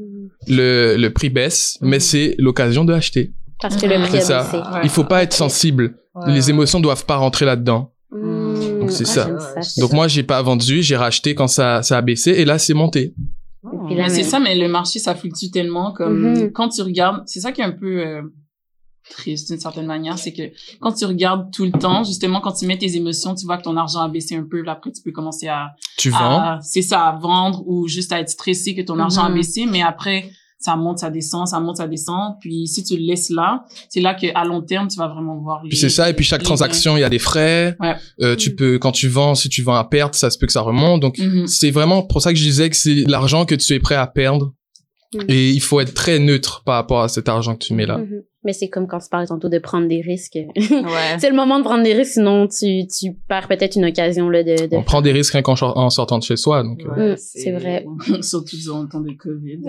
le, 0.47 0.95
le 0.97 1.09
prix 1.13 1.29
baisse, 1.29 1.77
mais 1.81 1.97
Mhm. 1.97 2.01
c'est 2.01 2.35
l'occasion 2.39 2.85
de 2.85 2.93
acheter. 2.93 3.33
Parce 3.69 3.81
que 3.81 3.87
le 3.87 3.99
prix 4.01 4.11
C'est 4.11 4.17
a 4.17 4.21
ça. 4.21 4.43
baissé. 4.43 4.57
Ouais. 4.57 4.79
Il 4.83 4.89
faut 4.89 5.03
pas 5.03 5.23
être 5.23 5.33
sensible. 5.33 5.97
Les 6.27 6.49
émotions 6.49 6.79
doivent 6.79 7.05
pas 7.05 7.17
rentrer 7.17 7.45
là-dedans. 7.45 7.91
Mmh. 8.11 8.79
Donc, 8.79 8.91
c'est 8.91 9.03
Ah, 9.07 9.11
ça. 9.13 9.25
j'aime 9.55 9.63
Donc, 9.79 9.93
moi, 9.93 10.07
j'ai 10.07 10.23
pas 10.23 10.41
vendu, 10.41 10.81
j'ai 10.81 10.95
racheté 10.95 11.35
quand 11.35 11.47
ça, 11.47 11.81
ça 11.83 11.97
a 11.97 12.01
baissé, 12.01 12.31
et 12.31 12.45
là, 12.45 12.57
c'est 12.57 12.73
monté. 12.73 13.13
Mais 13.89 14.07
c'est 14.09 14.23
ça, 14.23 14.39
mais 14.39 14.55
le 14.55 14.67
marché, 14.67 14.99
ça 14.99 15.15
fluctue 15.15 15.49
tellement 15.51 15.91
comme 15.91 16.31
Mhm. 16.33 16.51
quand 16.51 16.69
tu 16.69 16.81
regardes, 16.83 17.23
c'est 17.25 17.39
ça 17.39 17.51
qui 17.51 17.61
est 17.61 17.65
un 17.65 17.71
peu 17.71 17.99
euh, 17.99 18.21
triste 19.09 19.49
d'une 19.51 19.59
certaine 19.59 19.85
manière, 19.85 20.17
c'est 20.17 20.33
que 20.33 20.43
quand 20.79 20.93
tu 20.93 21.05
regardes 21.05 21.51
tout 21.51 21.65
le 21.65 21.71
temps, 21.71 22.03
justement, 22.03 22.41
quand 22.41 22.53
tu 22.53 22.65
mets 22.67 22.77
tes 22.77 22.95
émotions, 22.95 23.35
tu 23.35 23.45
vois 23.45 23.57
que 23.57 23.63
ton 23.63 23.75
argent 23.77 24.01
a 24.01 24.07
baissé 24.09 24.35
un 24.35 24.45
peu, 24.49 24.61
là, 24.61 24.73
après 24.73 24.91
tu 24.91 25.01
peux 25.03 25.11
commencer 25.11 25.47
à, 25.47 25.71
Tu 25.97 26.09
vends. 26.09 26.59
c'est 26.61 26.81
ça, 26.81 27.01
à 27.01 27.17
vendre 27.17 27.63
ou 27.67 27.87
juste 27.87 28.11
à 28.13 28.19
être 28.19 28.29
stressé 28.29 28.73
que 28.75 28.81
ton 28.81 28.97
argent 28.99 29.23
a 29.23 29.29
Mhm. 29.29 29.35
baissé, 29.35 29.65
mais 29.65 29.81
après 29.81 30.29
ça 30.65 30.75
monte, 30.75 30.99
ça 30.99 31.09
descend, 31.09 31.47
ça 31.47 31.59
monte, 31.59 31.77
ça 31.77 31.87
descend, 31.87 32.33
puis 32.41 32.67
si 32.67 32.83
tu 32.83 32.97
le 32.97 33.05
laisses 33.05 33.29
là, 33.29 33.63
c'est 33.89 34.01
là 34.01 34.13
que 34.15 34.27
à 34.35 34.43
long 34.45 34.61
terme 34.61 34.87
tu 34.87 34.97
vas 34.97 35.07
vraiment 35.07 35.37
voir. 35.37 35.61
Puis 35.61 35.69
les- 35.71 35.75
c'est 35.77 35.89
ça, 35.89 36.09
et 36.09 36.13
puis 36.13 36.25
chaque 36.25 36.43
transaction, 36.43 36.97
il 36.97 37.01
y 37.01 37.03
a 37.03 37.09
des 37.09 37.19
frais. 37.19 37.75
Ouais. 37.79 37.93
Euh, 38.21 38.35
tu 38.35 38.49
Mm. 38.51 38.55
peux, 38.55 38.79
quand 38.79 38.91
tu 38.91 39.07
vends, 39.07 39.35
si 39.35 39.47
tu 39.47 39.61
vends 39.61 39.75
à 39.75 39.83
perte, 39.83 40.15
ça 40.15 40.29
se 40.29 40.37
peut 40.37 40.47
que 40.47 40.53
ça 40.53 40.61
remonte. 40.61 41.01
Donc. 41.01 41.17
Mhm. 41.19 41.45
c'est 41.47 41.71
vraiment 41.71 42.01
pour 42.03 42.21
ça 42.21 42.31
que 42.33 42.39
je 42.39 42.43
disais 42.43 42.69
que 42.69 42.75
c'est 42.75 43.03
l'argent 43.07 43.45
que 43.45 43.55
tu 43.55 43.73
es 43.73 43.79
prêt 43.79 43.95
à 43.95 44.07
perdre. 44.07 44.53
Mm. 45.13 45.19
Et 45.29 45.51
il 45.51 45.61
faut 45.61 45.79
être 45.79 45.93
très 45.93 46.19
neutre 46.19 46.63
par 46.65 46.75
rapport 46.75 47.01
à 47.01 47.07
cet 47.09 47.29
argent 47.29 47.53
que 47.55 47.63
tu 47.65 47.73
mets 47.73 47.85
là. 47.85 47.99
Mais 48.45 48.53
c'est 48.53 48.69
comme 48.69 48.87
quand 48.87 48.99
tu 48.99 49.09
parlais 49.09 49.27
tantôt 49.27 49.49
de 49.49 49.57
prendre 49.59 49.87
des 49.87 50.01
risques. 50.01 50.37
Ouais. 50.85 51.17
c'est 51.19 51.29
le 51.29 51.35
moment 51.35 51.57
de 51.59 51.63
prendre 51.63 51.83
des 51.83 51.93
risques, 51.93 52.13
sinon 52.13 52.47
tu, 52.47 52.85
tu 52.87 53.13
perds 53.27 53.47
peut-être 53.47 53.75
une 53.75 53.85
occasion 53.85 54.29
là, 54.29 54.43
de... 54.43 54.67
de... 54.67 54.75
On 54.75 54.83
prend 54.83 55.01
des 55.01 55.11
risques 55.11 55.33
rien 55.33 55.41
qu'en 55.41 55.55
en 55.59 55.89
sortant 55.89 56.19
de 56.19 56.23
chez 56.23 56.35
soi. 56.35 56.63
Donc, 56.63 56.81
euh. 56.85 57.11
Ouais. 57.11 57.15
C'est 57.17 57.51
vrai. 57.51 57.85
Surtout 58.21 58.55
durant 58.57 58.83
le 58.83 58.87
temps 58.89 58.99
de 59.01 59.11
COVID. 59.11 59.59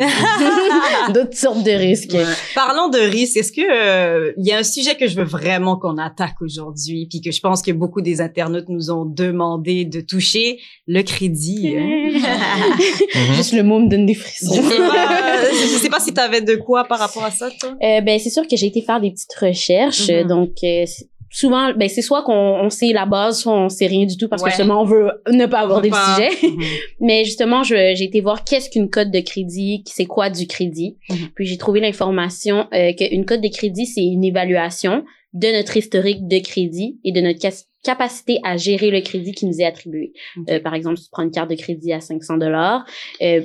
D'autres 1.14 1.36
sortes 1.36 1.62
de 1.64 1.70
risques. 1.70 2.12
Ouais. 2.12 2.24
Parlons 2.54 2.88
de 2.88 2.98
risques. 2.98 3.36
Est-ce 3.36 3.52
que 3.52 3.60
euh, 3.62 4.32
il 4.36 4.46
y 4.46 4.52
a 4.52 4.58
un 4.58 4.62
sujet 4.62 4.94
que 4.96 5.06
je 5.06 5.16
veux 5.16 5.24
vraiment 5.24 5.76
qu'on 5.76 5.96
attaque 5.98 6.40
aujourd'hui, 6.40 7.06
puis 7.10 7.20
que 7.20 7.30
je 7.30 7.40
pense 7.40 7.62
que 7.62 7.72
beaucoup 7.72 8.00
des 8.02 8.20
internautes 8.20 8.68
nous 8.68 8.90
ont 8.90 9.04
demandé 9.04 9.84
de 9.84 10.00
toucher, 10.00 10.58
le 10.86 11.02
crédit. 11.02 11.74
hein? 11.76 12.10
Mhm. 12.14 13.34
Juste 13.36 13.52
le 13.52 13.62
mot 13.62 13.78
me 13.78 13.88
donne 13.88 14.06
des 14.06 14.14
je 14.14 14.20
frissons. 14.20 14.52
sais 14.54 14.76
pas, 14.76 15.08
euh, 15.42 15.48
je 15.52 15.78
sais 15.78 15.88
pas 15.88 16.00
si 16.00 16.12
tu 16.12 16.20
avais 16.20 16.40
de 16.40 16.54
quoi 16.56 16.84
par 16.84 16.98
rapport 16.98 17.24
à 17.24 17.30
ça, 17.30 17.48
toi. 17.60 17.70
Euh, 17.82 18.00
ben 18.00 18.18
c'est 18.18 18.30
sûr 18.30 18.46
que 18.46 18.56
j'ai 18.56 18.65
été 18.66 18.82
faire 18.82 19.00
des 19.00 19.10
petites 19.10 19.34
recherches, 19.34 20.08
euh, 20.10 20.24
donc 20.24 20.50
euh, 20.64 20.84
souvent 21.30 21.72
ben 21.74 21.88
c'est 21.88 22.02
soit 22.02 22.22
qu'on 22.22 22.32
on 22.32 22.70
sait 22.70 22.92
la 22.92 23.04
base, 23.06 23.40
soit 23.40 23.52
on 23.54 23.68
sait 23.68 23.86
rien 23.86 24.06
du 24.06 24.16
tout 24.16 24.28
parce 24.28 24.42
Ouais. 24.42 24.50
que 24.50 24.56
justement 24.56 24.80
on 24.82 24.84
veut 24.84 25.10
ne 25.30 25.46
pas 25.46 25.60
aborder 25.60 25.90
le 25.90 25.94
sujet. 25.96 26.30
Mhm. 26.56 26.62
Mais 27.00 27.24
justement, 27.24 27.62
j'ai 27.62 27.92
été 28.02 28.20
voir 28.20 28.44
qu'est-ce 28.44 28.70
qu'une 28.70 28.88
cote 28.88 29.10
de 29.10 29.20
crédit, 29.20 29.82
c'est 29.86 30.06
quoi 30.06 30.30
du 30.30 30.46
crédit. 30.46 30.96
Mhm. 31.10 31.16
Puis 31.34 31.46
j'ai 31.46 31.56
trouvé 31.58 31.80
l'information 31.80 32.66
euh, 32.72 32.92
qu'une 32.94 33.24
cote 33.26 33.40
de 33.40 33.48
crédit, 33.48 33.86
c'est 33.86 34.04
une 34.04 34.24
évaluation 34.24 35.04
de 35.34 35.48
notre 35.54 35.76
historique 35.76 36.26
de 36.26 36.38
crédit 36.38 36.98
et 37.04 37.12
de 37.12 37.20
notre 37.20 37.40
capacité 37.84 38.38
à 38.42 38.56
gérer 38.56 38.90
le 38.90 39.00
crédit 39.02 39.32
qui 39.32 39.44
nous 39.46 39.60
est 39.60 39.64
attribué. 39.64 40.12
Euh, 40.48 40.60
par 40.60 40.74
exemple, 40.74 40.96
si 40.96 41.04
tu 41.04 41.10
prends 41.10 41.22
une 41.24 41.30
carte 41.30 41.50
de 41.50 41.56
crédit 41.56 41.92
à 41.92 42.00
500 42.00 42.38
dollars, 42.38 42.86
euh, 43.22 43.42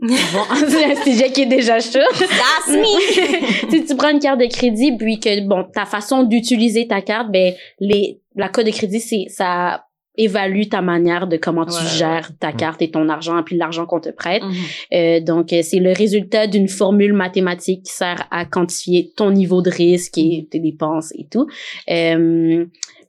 bon, 0.00 0.08
c'est 0.68 0.84
un 0.84 1.02
sujet 1.02 1.30
qui 1.30 1.42
est 1.42 1.46
déjà 1.46 1.80
chaud. 1.80 1.98
That's 2.18 2.68
me. 2.68 3.70
si 3.70 3.84
tu 3.84 3.96
prends 3.96 4.10
une 4.10 4.18
carte 4.20 4.40
de 4.40 4.46
crédit 4.46 4.96
puis 4.96 5.18
que 5.20 5.40
bon 5.46 5.64
ta 5.72 5.84
façon 5.84 6.24
d'utiliser 6.24 6.86
ta 6.86 7.00
carte 7.00 7.30
ben 7.30 7.54
les 7.80 8.20
la 8.36 8.48
code 8.48 8.66
de 8.66 8.70
crédit 8.72 9.00
c'est 9.00 9.26
ça 9.28 9.84
évalue 10.16 10.68
ta 10.70 10.80
manière 10.80 11.26
de 11.26 11.36
comment 11.36 11.64
tu 11.66 11.74
Ouais, 11.74 11.88
gères 11.96 12.30
ta 12.38 12.52
carte 12.52 12.80
et 12.82 12.90
ton 12.90 13.08
argent 13.08 13.42
puis 13.42 13.56
l'argent 13.56 13.84
qu'on 13.86 14.00
te 14.00 14.10
prête 14.10 14.42
Mhm. 14.42 14.54
Euh, 14.94 15.20
donc 15.20 15.52
euh, 15.52 15.60
c'est 15.62 15.80
le 15.80 15.92
résultat 15.92 16.46
d'une 16.46 16.68
formule 16.68 17.12
mathématique 17.12 17.84
qui 17.84 17.92
sert 17.92 18.26
à 18.30 18.44
quantifier 18.44 19.12
ton 19.16 19.30
niveau 19.32 19.60
de 19.62 19.70
risque 19.70 20.18
et 20.18 20.46
tes 20.50 20.60
dépenses 20.60 21.12
et 21.18 21.26
tout 21.30 21.46
Euh, 21.90 22.64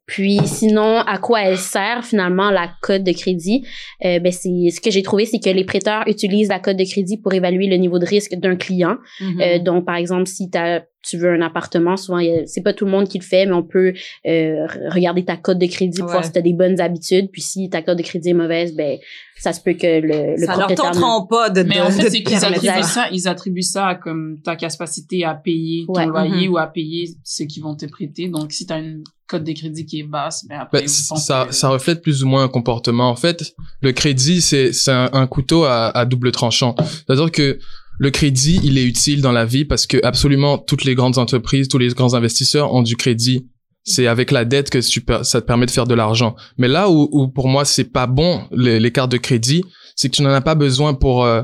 puis 0.06 0.40
sinon, 0.46 1.00
à 1.00 1.18
quoi 1.18 1.42
elle 1.42 1.58
sert 1.58 2.06
finalement 2.06 2.52
la 2.52 2.70
cote 2.82 3.04
de 3.04 3.12
crédit? 3.12 3.66
Euh, 4.04 4.20
Ben 4.20 4.32
c'est 4.32 4.70
ce 4.70 4.80
que 4.80 4.92
j'ai 4.92 5.02
trouvé, 5.02 5.26
c'est 5.26 5.40
que 5.40 5.50
les 5.50 5.64
prêteurs 5.64 6.04
utilisent 6.08 6.50
la 6.50 6.60
cote 6.60 6.78
de 6.78 6.84
crédit 6.84 7.18
pour 7.18 7.34
évaluer 7.34 7.68
le 7.68 7.78
niveau 7.78 7.98
de 7.98 8.06
risque 8.06 8.36
d'un 8.36 8.56
client. 8.56 8.98
Mhm. 9.20 9.42
Euh, 9.42 9.60
donc, 9.60 9.86
par 9.86 9.96
exemple, 9.96 10.28
si 10.28 10.50
t'as, 10.50 10.82
tu 11.08 11.18
veux 11.18 11.32
un 11.34 11.42
appartement, 11.42 11.98
souvent, 11.98 12.20
il 12.20 12.28
y 12.28 12.32
a- 12.34 12.46
c'est 12.48 12.62
pas 12.62 12.74
tout 12.74 12.86
le 12.86 12.92
monde 12.92 13.08
qui 13.08 13.18
le 13.20 13.24
fait, 13.24 13.46
mais 13.46 13.54
on 13.54 13.64
peut 13.64 13.94
euh, 14.28 14.66
re- 14.68 14.94
regarder 14.94 15.24
ta 15.26 15.38
cote 15.38 15.58
de 15.60 15.66
crédit 15.68 16.00
pour 16.00 16.08
Ouais. 16.08 16.14
voir 16.14 16.26
si 16.26 16.32
tu 16.32 16.40
as 16.40 16.42
des 16.42 16.54
bonnes 16.54 16.80
habitudes. 16.82 17.30
Puis 17.32 17.42
si 17.42 17.70
ta 17.70 17.82
cote 17.82 17.98
de 17.98 18.04
crédit 18.04 18.30
est 18.30 18.34
mauvaise, 18.34 18.74
ben 18.76 18.98
ça 19.38 19.52
se 19.54 19.60
peut 19.62 19.74
que 19.74 19.86
le, 20.02 20.32
le 20.34 20.38
ça 20.46 20.56
leur 20.56 20.68
propriétaire... 20.68 20.92
tenteront 20.92 21.26
pas 21.28 21.50
de, 21.50 21.64
Mais 21.64 21.76
de, 21.76 21.82
en 21.82 21.90
fait, 21.92 22.10
c'est 22.10 22.24
qu'ils 22.24 22.44
attribuent 22.44 22.84
ça. 22.84 23.08
ils 23.12 23.28
attribuent 23.28 23.62
ça 23.62 23.88
à 23.88 23.96
comme 23.96 24.40
ta 24.44 24.56
capacité 24.56 25.24
à 25.26 25.36
payer 25.36 25.86
ton 25.88 25.94
Ouais. 25.94 26.06
loyer 26.06 26.48
Mhm. 26.48 26.54
ou 26.54 26.58
à 26.58 26.68
payer 26.68 27.10
ce 27.24 27.44
qu'ils 27.44 27.62
vont 27.62 27.76
te 27.76 27.86
prêter. 27.86 28.30
Donc, 28.30 28.52
si 28.54 28.66
tu 28.66 28.74
as 28.74 28.80
une 28.80 29.04
cote 29.28 29.44
de 29.44 29.52
crédit 29.54 29.86
qui 29.86 30.00
est 30.02 30.04
basse, 30.04 30.46
ben 30.48 30.60
après, 30.60 30.82
Ben, 30.82 30.88
ça, 30.88 31.46
que- 31.48 31.54
ça 31.54 31.70
reflète 31.70 32.02
plus 32.02 32.24
ou 32.24 32.28
moins 32.28 32.44
un 32.44 32.48
comportement. 32.48 33.10
En 33.10 33.16
fait, 33.16 33.54
le 33.82 33.92
crédit, 33.92 34.40
c'est 34.42 34.72
c'est 34.72 34.92
un, 34.92 35.10
un 35.14 35.28
couteau 35.28 35.64
à, 35.66 35.90
à 35.98 36.06
double 36.06 36.32
tranchant. 36.32 36.76
C'est-à-dire 36.80 37.32
que 37.32 37.60
le 37.98 38.10
crédit, 38.12 38.60
il 38.64 38.78
est 38.78 38.84
utile 38.86 39.22
dans 39.22 39.32
la 39.32 39.46
vie 39.46 39.66
parce 39.66 39.88
que 39.88 39.98
absolument 40.04 40.58
toutes 40.58 40.84
les 40.84 40.96
grandes 40.96 41.18
entreprises, 41.18 41.68
tous 41.68 41.78
les 41.78 41.88
grands 41.90 42.14
investisseurs 42.14 42.74
ont 42.74 42.82
du 42.84 42.96
crédit. 42.96 43.48
C'est 43.84 44.08
avec 44.08 44.32
la 44.32 44.46
dette 44.46 44.70
que 44.70 44.80
tu 44.80 45.02
per- 45.02 45.20
ça 45.24 45.42
te 45.42 45.46
permet 45.46 45.66
de 45.68 45.72
faire 45.72 45.86
de 45.88 45.94
l'argent. 45.94 46.36
Mais 46.58 46.68
là 46.68 46.90
où, 46.90 47.08
où 47.12 47.28
pour 47.28 47.48
moi 47.48 47.66
c'est 47.66 47.84
pas 47.92 48.08
bon 48.08 48.42
les, 48.52 48.80
les 48.80 48.92
cartes 48.92 49.12
de 49.12 49.18
crédit, 49.18 49.64
c'est 49.96 50.10
que 50.10 50.16
tu 50.16 50.24
n'en 50.24 50.32
as 50.32 50.42
pas 50.42 50.56
besoin 50.56 50.94
pour 50.96 51.24
euh, 51.24 51.44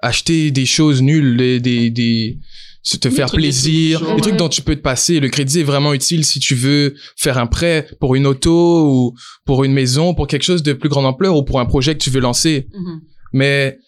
acheter 0.00 0.50
des 0.50 0.66
choses 0.66 1.02
nulles, 1.02 1.36
des 1.36 1.60
des, 1.60 1.90
des 1.90 2.38
se 2.82 2.96
te 2.96 3.06
Des 3.08 3.14
faire 3.14 3.30
plaisir, 3.30 4.00
des 4.00 4.06
trucs 4.22 4.32
ouais. 4.32 4.38
dont 4.38 4.48
tu 4.48 4.60
peux 4.62 4.74
te 4.74 4.80
passer. 4.80 5.20
Le 5.20 5.28
crédit 5.28 5.60
est 5.60 5.64
vraiment 5.64 5.92
utile 5.92 6.24
si 6.24 6.40
tu 6.40 6.56
veux 6.56 6.94
faire 7.16 7.38
un 7.38 7.46
prêt 7.46 7.86
pour 8.00 8.16
une 8.16 8.26
auto 8.26 8.88
ou 8.90 9.14
pour 9.44 9.62
une 9.62 9.72
maison, 9.72 10.14
pour 10.14 10.26
quelque 10.26 10.42
chose 10.42 10.64
de 10.64 10.72
plus 10.72 10.88
grande 10.88 11.06
ampleur 11.06 11.36
ou 11.36 11.44
pour 11.44 11.60
un 11.60 11.64
projet 11.66 11.94
que 11.94 12.02
tu 12.02 12.10
veux 12.10 12.18
lancer. 12.20 12.66
Mhm. 12.74 13.00
Mais 13.34 13.78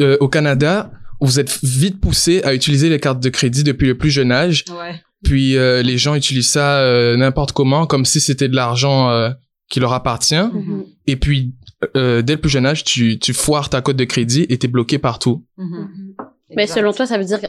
euh, 0.00 0.16
au 0.18 0.28
Canada, 0.28 0.90
vous 1.20 1.40
êtes 1.40 1.58
vite 1.62 2.00
poussé 2.00 2.42
à 2.42 2.54
utiliser 2.54 2.88
les 2.88 2.98
cartes 2.98 3.20
de 3.20 3.28
crédit 3.28 3.64
depuis 3.64 3.86
le 3.86 3.96
plus 3.96 4.10
jeune 4.10 4.32
âge. 4.32 4.64
Ouais. 4.70 5.00
Puis 5.22 5.56
euh, 5.56 5.82
les 5.82 5.98
gens 5.98 6.14
utilisent 6.14 6.50
ça 6.50 6.80
euh, 6.80 7.16
n'importe 7.16 7.52
comment, 7.52 7.86
comme 7.86 8.04
si 8.04 8.20
c'était 8.20 8.48
de 8.48 8.56
l'argent 8.56 9.10
euh, 9.10 9.30
qui 9.68 9.80
leur 9.80 9.92
appartient. 9.92 10.34
Mhm. 10.34 10.84
Et 11.06 11.16
puis, 11.16 11.54
euh, 11.96 12.22
dès 12.22 12.34
le 12.34 12.40
plus 12.40 12.50
jeune 12.50 12.66
âge, 12.66 12.84
tu, 12.84 13.18
tu 13.18 13.32
foires 13.32 13.68
ta 13.68 13.80
cote 13.80 13.96
de 13.96 14.04
crédit 14.04 14.46
et 14.48 14.58
t'es 14.58 14.68
bloqué 14.68 14.98
partout. 14.98 15.44
Mhm. 15.56 15.66
Mhm. 15.66 16.14
Exact. 16.50 16.78
selon 16.78 16.92
toi, 16.92 17.06
ça 17.06 17.16
veut 17.16 17.24
dire 17.24 17.40
que 17.40 17.46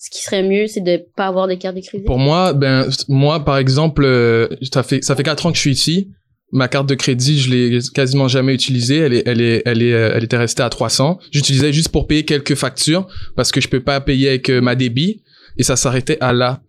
ce 0.00 0.08
qui 0.08 0.22
serait 0.22 0.42
mieux, 0.42 0.66
c'est 0.66 0.80
de 0.80 1.04
pas 1.14 1.26
avoir 1.26 1.46
de 1.46 1.54
carte 1.54 1.76
de 1.76 1.82
crédit? 1.82 2.04
Pour 2.04 2.18
moi, 2.18 2.54
ben 2.54 2.88
moi 3.08 3.44
par 3.44 3.58
exemple, 3.58 4.02
euh, 4.04 4.48
ça 4.72 4.82
fait 4.82 5.04
ça 5.04 5.14
fait 5.14 5.22
quatre 5.22 5.44
ans 5.44 5.50
que 5.50 5.56
je 5.56 5.60
suis 5.60 5.72
ici. 5.72 6.10
Ma 6.52 6.66
carte 6.68 6.88
de 6.88 6.94
crédit, 6.94 7.38
je 7.40 7.50
l'ai 7.50 7.78
quasiment 7.94 8.26
jamais 8.26 8.54
utilisée. 8.54 8.98
Elle 8.98 9.14
est 9.14 9.22
elle 9.26 9.40
est 9.40 9.62
elle 9.64 9.82
est 9.82 9.92
euh, 9.92 10.12
elle 10.14 10.24
était 10.24 10.36
restée 10.36 10.62
à 10.62 10.68
300. 10.68 11.18
J'utilisais 11.30 11.72
juste 11.72 11.90
pour 11.90 12.06
payer 12.06 12.24
quelques 12.24 12.56
factures 12.56 13.06
parce 13.36 13.52
que 13.52 13.60
je 13.60 13.68
peux 13.68 13.80
pas 13.80 14.00
payer 14.00 14.28
avec 14.28 14.50
euh, 14.50 14.60
ma 14.60 14.74
débit 14.74 15.22
et 15.58 15.62
ça 15.62 15.76
s'arrêtait 15.76 16.18
à 16.20 16.32
là. 16.32 16.62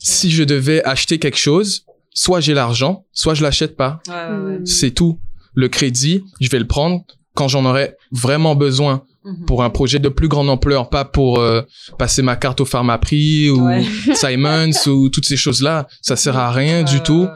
Si 0.00 0.30
je 0.30 0.42
devais 0.44 0.82
acheter 0.84 1.18
quelque 1.18 1.38
chose, 1.38 1.84
soit 2.14 2.40
j'ai 2.40 2.54
l'argent, 2.54 3.04
soit 3.12 3.34
je 3.34 3.42
l'achète 3.42 3.76
pas. 3.76 4.00
Ouais, 4.08 4.14
ouais, 4.14 4.52
ouais. 4.52 4.60
C'est 4.64 4.90
tout. 4.90 5.20
Le 5.54 5.68
crédit, 5.68 6.24
je 6.40 6.48
vais 6.48 6.58
le 6.58 6.66
prendre 6.66 7.04
quand 7.34 7.48
j'en 7.48 7.64
aurai 7.64 7.94
vraiment 8.12 8.54
besoin 8.54 9.02
Mhm. 9.24 9.44
pour 9.46 9.62
un 9.64 9.68
projet 9.68 9.98
de 9.98 10.08
plus 10.08 10.28
grande 10.28 10.48
ampleur, 10.48 10.88
pas 10.88 11.04
pour 11.04 11.38
euh, 11.40 11.60
passer 11.98 12.22
ma 12.22 12.36
carte 12.36 12.60
au 12.60 12.64
Pharmaprix 12.64 13.50
ou 13.50 13.66
Ouais. 13.66 13.84
Simons 14.14 14.70
ou 14.86 15.08
toutes 15.10 15.26
ces 15.26 15.36
choses-là. 15.36 15.86
Ça 16.00 16.14
sert 16.16 16.36
à 16.38 16.50
rien 16.52 16.82
du 16.84 17.00
tout 17.02 17.26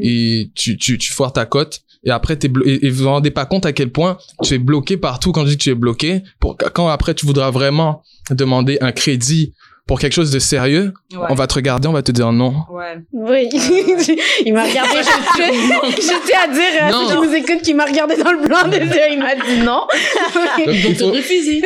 et 0.00 0.50
tu, 0.54 0.76
tu, 0.76 0.98
tu 0.98 1.12
foires 1.12 1.32
ta 1.32 1.46
cote. 1.46 1.80
Et 2.04 2.10
après, 2.10 2.36
t'es 2.36 2.48
blo- 2.48 2.62
et, 2.66 2.86
et 2.86 2.90
vous 2.90 3.04
vous 3.04 3.08
rendez 3.10 3.30
pas 3.30 3.46
compte 3.46 3.66
à 3.66 3.72
quel 3.72 3.90
point 3.90 4.16
tu 4.42 4.54
es 4.54 4.58
bloqué 4.58 4.96
partout 4.96 5.32
quand 5.32 5.44
je 5.44 5.50
dis 5.50 5.58
que 5.58 5.62
tu 5.64 5.70
es 5.70 5.74
bloqué. 5.74 6.22
Pour, 6.40 6.56
quand 6.56 6.88
après 6.88 7.14
tu 7.14 7.26
voudras 7.26 7.50
vraiment 7.50 8.02
demander 8.30 8.78
un 8.80 8.92
crédit 8.92 9.52
pour 9.90 9.98
quelque 9.98 10.12
chose 10.12 10.30
de 10.30 10.38
sérieux, 10.38 10.92
Ouais. 11.12 11.26
on 11.30 11.34
va 11.34 11.48
te 11.48 11.54
regarder, 11.54 11.88
on 11.88 11.92
va 11.92 12.02
te 12.02 12.12
dire 12.12 12.30
non. 12.30 12.54
Ouais. 12.70 12.96
Oui. 13.12 13.48
il 14.46 14.52
m'a 14.54 14.62
regardé. 14.62 15.00
Tiens 15.36 16.38
à 16.44 16.52
dire 16.54 16.62
à 16.82 16.90
Non. 16.92 17.08
ceux 17.08 17.16
qui 17.20 17.26
nous 17.26 17.34
écoutent 17.34 17.62
qu'il 17.62 17.74
m'a 17.74 17.86
regardé 17.86 18.14
dans 18.16 18.30
le 18.30 18.46
blanc 18.46 18.68
des 18.68 18.78
yeux. 18.78 19.10
Il 19.10 19.18
m'a 19.18 19.34
dit 19.34 19.58
non. 19.64 19.80
Donc, 20.64 20.76
il, 20.76 20.94
faut, 20.94 21.10
refuser. 21.10 21.60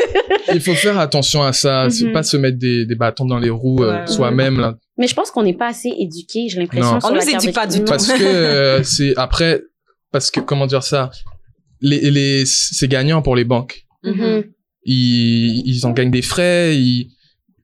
il 0.54 0.60
faut 0.62 0.72
faire 0.74 0.98
attention 0.98 1.42
à 1.42 1.52
ça. 1.52 1.90
C'est 1.90 2.06
Mhm. 2.06 2.12
pas 2.12 2.22
se 2.22 2.38
mettre 2.38 2.56
des, 2.58 2.86
des 2.86 2.94
bâtons 2.94 3.26
dans 3.26 3.38
les 3.38 3.50
roues 3.50 3.84
euh, 3.84 4.06
soi-même. 4.06 4.58
là. 4.58 4.74
Mais 4.96 5.06
je 5.06 5.14
pense 5.14 5.30
qu'on 5.30 5.42
n'est 5.42 5.52
pas 5.58 5.66
assez 5.68 5.90
éduqués, 5.98 6.48
j'ai 6.48 6.58
l'impression. 6.60 6.98
On 7.04 7.10
nous 7.14 7.20
éduque 7.28 7.52
pas 7.54 7.66
du 7.66 7.80
tout. 7.80 7.84
Parce 7.84 8.10
que 8.10 8.22
euh, 8.24 8.82
c'est 8.84 9.12
après, 9.18 9.60
parce 10.12 10.30
que 10.30 10.40
comment 10.40 10.66
dire 10.66 10.82
ça, 10.82 11.10
les, 11.82 12.10
les, 12.10 12.44
c'est 12.46 12.88
gagnant 12.88 13.20
pour 13.20 13.36
les 13.36 13.44
banques. 13.44 13.82
Mhm. 14.02 14.44
Ils, 14.86 15.62
ils 15.66 15.84
en 15.84 15.90
gagnent 15.90 16.10
des 16.10 16.22
frais, 16.22 16.74
ils, 16.74 17.10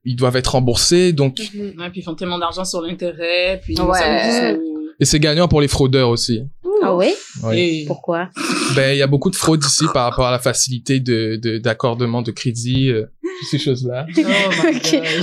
ils 0.04 0.16
doivent 0.16 0.36
être 0.36 0.48
remboursés, 0.52 1.12
donc 1.12 1.38
Mhm. 1.54 1.74
Ouais, 1.78 1.90
puis 1.90 2.00
ils 2.00 2.04
font 2.04 2.14
tellement 2.14 2.38
d'argent 2.38 2.64
sur 2.64 2.80
l'intérêt, 2.80 3.60
puis 3.62 3.78
Ouais. 3.80 4.58
et 4.98 5.04
c'est 5.04 5.20
gagnant 5.20 5.48
pour 5.48 5.60
les 5.60 5.68
fraudeurs 5.68 6.08
aussi. 6.10 6.42
Ah 6.82 6.94
oui? 6.96 7.12
Ouais. 7.42 7.58
Et- 7.58 7.84
Pourquoi? 7.86 8.28
Ben 8.74 8.92
il 8.92 8.98
y 8.98 9.02
a 9.02 9.06
beaucoup 9.06 9.30
de 9.30 9.36
fraudes 9.36 9.64
ici 9.64 9.84
par 9.92 10.04
rapport 10.10 10.26
à 10.26 10.30
la 10.30 10.38
facilité 10.38 11.00
de 11.00 11.36
de- 11.36 11.58
d'accordement 11.58 12.22
de, 12.22 12.30
crédit, 12.30 12.88
euh, 12.90 13.06
ces 13.50 13.58
choses-là. 13.58 14.06
Oh. 14.18 14.22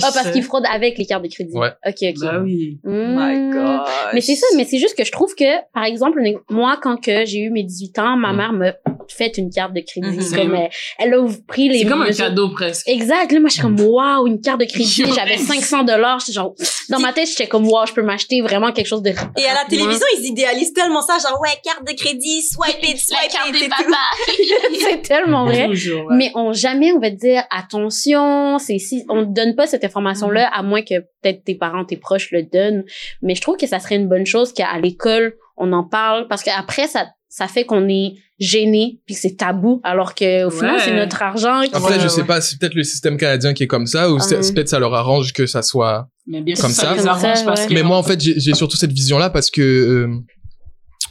Ah, 0.04 0.10
parce 0.14 0.32
qu'ils 0.32 0.44
fraudent 0.44 0.66
avec 0.72 0.98
les 0.98 1.06
cartes 1.06 1.24
de 1.24 1.30
crédit. 1.30 1.54
Ouais. 1.54 1.72
Ok, 1.86 1.96
ok. 2.02 2.16
Bah 2.22 2.40
oui. 2.44 2.80
Oh 2.86 2.90
my 2.90 3.36
Hmm. 3.38 3.52
gosh. 3.54 3.90
Mais 4.14 4.22
c'est 4.22 4.36
ça, 4.36 4.46
mais 4.56 4.66
c'est 4.66 4.80
juste 4.80 4.96
que 4.98 5.04
je 5.06 5.12
trouve 5.12 5.34
que, 5.36 5.46
par 5.74 5.84
exemple, 5.84 6.20
moi, 6.50 6.78
quand 6.82 6.98
que 6.98 7.26
j'ai 7.26 7.40
eu 7.40 7.50
mes 7.50 7.64
18 7.64 8.00
ans, 8.00 8.16
ma 8.18 8.34
Mm. 8.34 8.36
m'a 8.38 8.52
m'a 8.52 8.72
fait 9.10 9.38
une 9.38 9.50
carte 9.50 9.74
de 9.74 9.82
crédit. 9.82 10.18
Mhm. 10.18 10.36
Comme, 10.36 10.56
euh, 10.56 10.68
elle 11.00 11.14
a 11.14 11.18
pris 11.48 11.70
les 11.70 11.80
C'est 11.80 11.86
comme 11.86 12.02
un 12.02 12.08
mesures- 12.08 12.26
cadeau 12.26 12.50
presque. 12.50 12.88
Exact. 12.90 13.32
Là, 13.32 13.40
moi, 13.40 13.48
je 13.50 13.54
suis 13.54 13.62
comme, 13.62 13.80
waouh, 13.80 14.28
une 14.28 14.42
carte 14.42 14.60
de 14.60 14.66
crédit. 14.66 15.06
J'avais 15.16 15.38
500 15.38 15.84
dollars. 15.84 16.20
Genre, 16.32 16.54
dans 16.90 17.00
ma 17.00 17.14
tête, 17.14 17.28
j'étais 17.30 17.48
comme, 17.48 17.68
waouh, 17.68 17.86
je 17.88 17.94
peux 17.94 18.02
m'acheter 18.04 18.42
vraiment 18.42 18.72
quelque 18.74 18.88
chose 18.88 19.02
de. 19.02 19.10
Et 19.12 19.46
à 19.46 19.54
la 19.54 19.66
télévision, 19.70 20.06
ils 20.20 20.26
idéalisent 20.26 20.74
tellement 20.74 21.02
ça, 21.02 21.18
genre, 21.22 21.40
ouais, 21.42 21.47
carte 21.64 21.86
de 21.88 21.94
crédit, 21.94 22.42
swipe 22.42 22.84
it, 22.84 22.98
swipe 23.00 23.56
it. 23.56 23.64
et 23.64 23.70
tout. 23.70 24.80
c'est 24.82 25.02
tellement 25.02 25.46
vrai. 25.46 25.68
Toujours, 25.68 26.06
ouais. 26.08 26.16
Mais 26.16 26.32
on 26.36 26.54
jamais 26.54 26.92
on 26.92 27.00
va 27.00 27.10
te 27.12 27.16
dire 27.16 27.44
attention, 27.50 28.60
c'est 28.60 28.80
si 28.80 29.04
on 29.10 29.26
te 29.26 29.32
donne 29.32 29.56
pas 29.56 29.68
cette 29.68 29.84
information 29.84 30.30
là 30.30 30.50
à 30.54 30.64
moins 30.64 30.82
que 30.82 31.00
peut-être 31.22 31.44
tes 31.44 31.56
parents, 31.56 31.86
tes 31.86 31.98
proches 31.98 32.32
le 32.32 32.44
donnent. 32.44 32.84
Mais 33.22 33.36
je 33.36 33.42
trouve 33.42 33.58
que 33.58 33.68
ça 33.68 33.80
serait 33.80 33.96
une 33.96 34.08
bonne 34.10 34.26
chose 34.26 34.54
qu'à 34.54 34.78
l'école 34.80 35.36
on 35.58 35.72
en 35.74 35.84
parle 35.84 36.28
parce 36.28 36.44
qu'après 36.44 36.88
ça 36.88 37.08
ça 37.30 37.48
fait 37.48 37.66
qu'on 37.66 37.88
est 37.90 38.14
gêné 38.40 39.00
puis 39.06 39.16
que 39.16 39.22
c'est 39.22 39.36
tabou 39.36 39.82
alors 39.84 40.16
que 40.16 40.46
au 40.46 40.50
final 40.50 40.76
Ouais. 40.76 40.82
c'est 40.84 40.96
notre 40.96 41.22
argent. 41.22 41.62
qui- 41.64 41.74
Après 41.76 41.96
Ouais, 41.96 42.00
je 42.00 42.08
sais 42.08 42.22
ouais. 42.22 42.28
pas, 42.28 42.40
c'est 42.42 42.58
peut-être 42.60 42.74
le 42.76 42.84
système 42.84 43.18
canadien 43.18 43.54
qui 43.54 43.64
est 43.64 43.68
comme 43.68 43.86
ça 43.88 44.12
ou 44.12 44.20
c'est 44.20 44.54
peut-être 44.54 44.70
ça 44.70 44.80
leur 44.80 44.94
arrange 44.94 45.34
que 45.34 45.46
ça 45.46 45.62
soit 45.62 46.08
Mais 46.26 46.42
bien 46.42 46.56
sûr, 46.56 46.64
Comme 46.66 46.72
ça, 46.74 46.82
ça. 46.84 46.92
les 46.94 46.98
Comme 47.00 47.08
arrange 47.10 47.38
ça, 47.38 47.44
parce 47.46 47.62
ouais. 47.62 47.68
que. 47.68 47.74
Mais 47.74 47.84
moi, 47.84 47.98
en 47.98 48.04
fait, 48.04 48.20
j'ai 48.22 48.40
j'ai 48.40 48.54
surtout 48.54 48.78
cette 48.78 48.92
vision-là 48.92 49.30
parce 49.30 49.50
que 49.52 49.62
euh, 49.62 50.08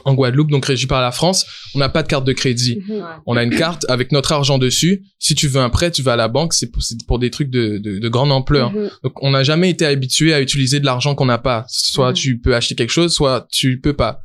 en 0.05 0.15
Guadeloupe, 0.15 0.51
donc 0.51 0.65
régi 0.67 0.87
par 0.87 1.01
la 1.01 1.11
France, 1.11 1.47
on 1.75 1.79
n'a 1.79 1.89
pas 1.89 2.03
de 2.03 2.09
carte 2.09 2.25
de 2.25 2.33
crédit. 2.33 2.81
Mhm. 2.89 3.05
On 3.27 3.37
a 3.37 3.43
une 3.43 3.57
carte 3.57 3.85
avec 3.89 4.13
notre 4.13 4.33
argent 4.33 4.59
dessus. 4.59 5.03
Si 5.19 5.35
tu 5.35 5.49
veux 5.49 5.61
un 5.61 5.71
prêt, 5.71 5.91
tu 5.91 6.03
vas 6.03 6.13
à 6.13 6.17
la 6.17 6.29
banque. 6.29 6.53
C'est 6.53 6.71
pour, 7.07 7.19
des 7.19 7.31
trucs 7.31 7.51
de, 7.51 7.79
de, 7.79 7.99
de 7.99 8.09
grande 8.09 8.31
ampleur. 8.31 8.73
Mhm. 8.73 8.91
Donc, 9.03 9.23
on 9.23 9.31
n'a 9.31 9.43
jamais 9.43 9.71
été 9.71 9.85
habitué 9.87 10.33
à 10.35 10.41
utiliser 10.41 10.79
de 10.81 10.85
l'argent 10.85 11.15
qu'on 11.15 11.27
n'a 11.27 11.39
pas. 11.39 11.65
Soit 11.69 12.09
Mhm. 12.11 12.15
tu 12.15 12.39
peux 12.39 12.55
acheter 12.55 12.75
quelque 12.75 12.91
chose, 12.93 13.13
soit 13.13 13.47
tu 13.51 13.81
peux 13.81 13.95
pas. 13.95 14.21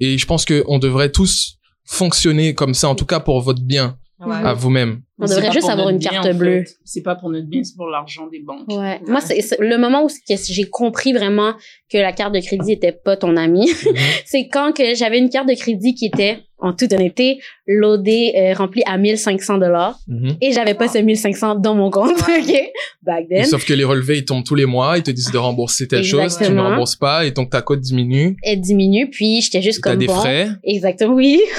Et 0.00 0.16
je 0.16 0.26
pense 0.26 0.44
que 0.44 0.62
on 0.68 0.78
devrait 0.78 1.10
tous 1.10 1.56
fonctionner 1.84 2.54
comme 2.54 2.74
ça, 2.74 2.88
en 2.88 2.94
tout 2.94 3.06
cas 3.06 3.18
pour 3.20 3.40
votre 3.40 3.62
bien 3.62 3.96
Ouais. 4.20 4.36
à 4.36 4.52
vous-même. 4.52 5.00
On 5.20 5.26
devrait 5.26 5.52
juste 5.52 5.68
avoir 5.68 5.88
une 5.90 5.98
bien, 5.98 6.10
carte 6.10 6.26
fait. 6.26 6.34
bleue. 6.34 6.64
C'est 6.84 7.02
pas 7.02 7.14
pour 7.14 7.30
notre 7.30 7.46
bien, 7.46 7.62
c'est 7.62 7.76
pour 7.76 7.88
l'argent 7.88 8.26
des 8.26 8.40
banques. 8.40 8.68
Ouais. 8.68 9.00
Moi, 9.06 9.20
c'est 9.20 9.40
c'est 9.40 9.58
le 9.60 9.76
moment 9.78 10.04
où 10.04 10.08
j'ai 10.28 10.64
compris 10.64 11.12
vraiment 11.12 11.54
que 11.92 11.98
la 11.98 12.12
carte 12.12 12.34
de 12.34 12.40
crédit 12.40 12.72
était 12.72 12.92
pas 12.92 13.16
ton 13.16 13.36
ami. 13.36 13.68
Mhm. 13.90 13.96
c'est 14.24 14.48
quand 14.48 14.72
que 14.72 14.94
j'avais 14.94 15.18
une 15.18 15.30
carte 15.30 15.48
de 15.48 15.54
crédit 15.54 15.94
qui 15.94 16.06
était, 16.06 16.38
en 16.58 16.72
toute 16.72 16.92
honnêteté, 16.92 17.40
loadée, 17.66 18.32
euh, 18.36 18.52
remplie 18.54 18.82
à 18.86 18.96
1500 18.98 19.58
dollars. 19.58 19.98
Mhm. 20.06 20.36
Et 20.40 20.52
j'avais 20.52 20.74
pas 20.74 20.86
ce 20.88 20.98
1500 20.98 21.56
dans 21.56 21.74
mon 21.74 21.90
compte, 21.90 22.12
ok? 22.20 22.54
Back 23.02 23.24
Et 23.30 23.34
then. 23.36 23.44
Sauf 23.46 23.64
que 23.64 23.72
les 23.72 23.82
relevés, 23.84 24.18
ils 24.18 24.24
tombent 24.24 24.44
tous 24.44 24.54
les 24.54 24.66
mois, 24.66 24.96
ils 24.98 25.02
te 25.02 25.10
disent 25.10 25.30
de 25.32 25.38
rembourser 25.38 25.88
telle 25.88 26.04
chose, 26.04 26.36
tu 26.38 26.50
ne 26.52 26.60
rembourses 26.60 26.96
pas, 26.96 27.24
et 27.24 27.30
donc 27.32 27.50
ta 27.50 27.62
cote 27.62 27.80
diminue, 27.80 28.36
Elle 28.42 28.60
diminue, 28.60 29.08
puis 29.10 29.40
j'étais 29.40 29.62
juste 29.62 29.80
t'as 29.82 29.90
comme 29.90 29.98
des 29.98 30.06
bon. 30.06 30.14
frais? 30.14 30.48
Exactement, 30.62 31.14
oui. 31.14 31.40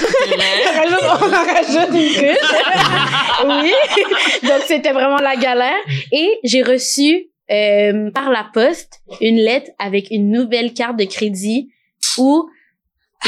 On 1.02 1.28
rajoute 1.28 1.94
une 1.94 2.08
couche. 2.08 2.38
Oui. 3.44 3.72
Donc, 4.48 4.62
c'était 4.66 4.92
vraiment 4.92 5.16
la 5.18 5.36
galère. 5.36 5.78
Et 6.12 6.38
j'ai 6.44 6.62
reçu 6.62 7.28
euh, 7.50 8.10
par 8.10 8.30
la 8.30 8.44
poste 8.52 9.00
une 9.20 9.36
lettre 9.36 9.70
avec 9.78 10.08
une 10.10 10.30
nouvelle 10.30 10.72
carte 10.72 10.96
de 10.96 11.04
crédit 11.04 11.70
où 12.18 12.48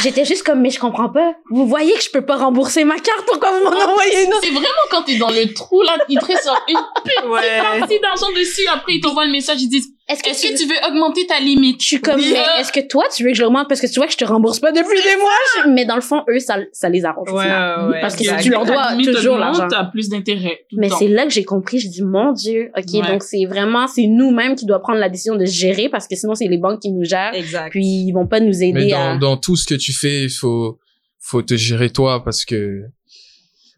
j'étais 0.03 0.25
juste 0.25 0.43
comme, 0.45 0.61
mais 0.61 0.71
je 0.71 0.79
comprends 0.81 1.09
pas. 1.09 1.35
Vous 1.51 1.67
voyez 1.67 1.93
que 1.95 2.03
je 2.03 2.11
peux 2.11 2.25
pas 2.25 2.37
rembourser 2.37 2.85
ma 2.85 2.95
carte. 2.99 3.25
Pourquoi 3.27 3.51
vous 3.53 3.65
m'en 3.65 3.71
envoyez 3.71 4.25
une 4.25 4.33
autre? 4.33 4.41
C'est 4.43 4.51
vraiment 4.51 4.69
quand 4.91 5.03
t'es 5.03 5.17
dans 5.17 5.31
le 5.31 5.53
trou, 5.55 5.83
là, 5.83 5.97
ils 6.09 6.19
te 6.19 6.25
restent 6.25 6.47
genre 6.47 6.65
une 6.69 7.31
Ouais. 7.31 7.61
partie 7.79 8.01
d'argent 8.01 8.31
dessus. 8.33 8.67
Après, 8.73 8.95
ils 8.95 9.01
t'envoient 9.01 9.25
le 9.27 9.33
message, 9.33 9.63
ils 9.63 9.69
disent, 9.69 9.89
Est-ce 10.07 10.23
que, 10.23 10.29
est-ce 10.29 10.47
tu... 10.47 10.53
que 10.53 10.59
tu 10.59 10.67
veux 10.69 10.77
augmenter 10.87 11.27
ta 11.27 11.41
limite? 11.41 11.81
Je 11.81 11.87
suis 11.87 12.01
comme, 12.01 12.17
Oui. 12.17 12.31
mais 12.35 12.61
est-ce 12.61 12.71
que 12.71 12.87
toi, 12.87 13.05
tu 13.17 13.23
veux 13.25 13.31
que 13.31 13.37
je 13.37 13.43
l'augmente? 13.43 13.69
Parce 13.71 13.81
que 13.81 13.87
tu 13.87 13.95
vois 13.95 14.07
que 14.07 14.13
je 14.13 14.19
te 14.19 14.25
rembourse 14.27 14.59
pas 14.61 14.71
depuis 14.71 15.03
des 15.03 15.17
mois? 15.17 15.31
Je- 15.65 15.71
Mais 15.71 15.87
dans 15.87 15.95
le 15.95 16.03
fond, 16.03 16.23
eux, 16.29 16.41
ça, 16.41 16.59
ça 16.73 16.91
les 16.91 17.07
arrange. 17.07 17.31
Ouais, 17.31 17.37
ouais. 17.43 18.01
Parce 18.03 18.15
que 18.15 18.23
si 18.25 18.31
tu 18.43 18.51
leur 18.51 18.67
dois 18.67 18.83
Ta 18.89 18.91
limite 18.97 19.15
toujours 19.17 19.39
l'argent. 19.39 19.67
T'as 19.67 19.85
plus 19.85 20.11
d'intérêt. 20.11 20.61
Mais 20.77 20.91
c'est 20.91 21.09
là 21.09 21.25
que 21.25 21.31
j'ai 21.33 21.45
compris, 21.45 21.79
je 21.79 21.89
dis 21.89 22.03
mon 22.03 22.33
Dieu, 22.33 22.71
ok, 22.77 22.85
Ouais. 22.93 23.09
donc 23.13 23.23
c'est 23.23 23.47
vraiment 23.47 23.87
c'est 23.87 24.07
nous-mêmes 24.07 24.57
qui 24.57 24.67
doit 24.67 24.81
prendre 24.81 24.99
la 24.99 25.09
décision 25.09 25.37
de 25.37 25.47
gérer 25.47 25.89
parce 25.89 26.07
que 26.07 26.17
sinon 26.17 26.35
c'est 26.35 26.49
les 26.49 26.59
banques 26.59 26.81
qui 26.83 26.93
nous 26.93 27.05
gèrent, 27.05 27.33
Exact. 27.35 27.71
puis 27.71 27.85
ils 28.07 28.13
vont 28.13 28.27
pas 28.27 28.41
nous 28.41 28.63
aider 28.63 28.73
Mais 28.75 28.89
dans, 28.91 29.15
à. 29.15 29.17
dans 29.17 29.37
tout 29.39 29.57
ce 29.57 29.65
que 29.65 29.75
tu 29.75 29.93
fais, 29.95 30.25
il 30.25 30.31
faut, 30.31 30.79
faut 31.19 31.41
te 31.41 31.57
gérer 31.57 31.89
toi 31.89 32.23
parce 32.23 32.45
que 32.45 32.83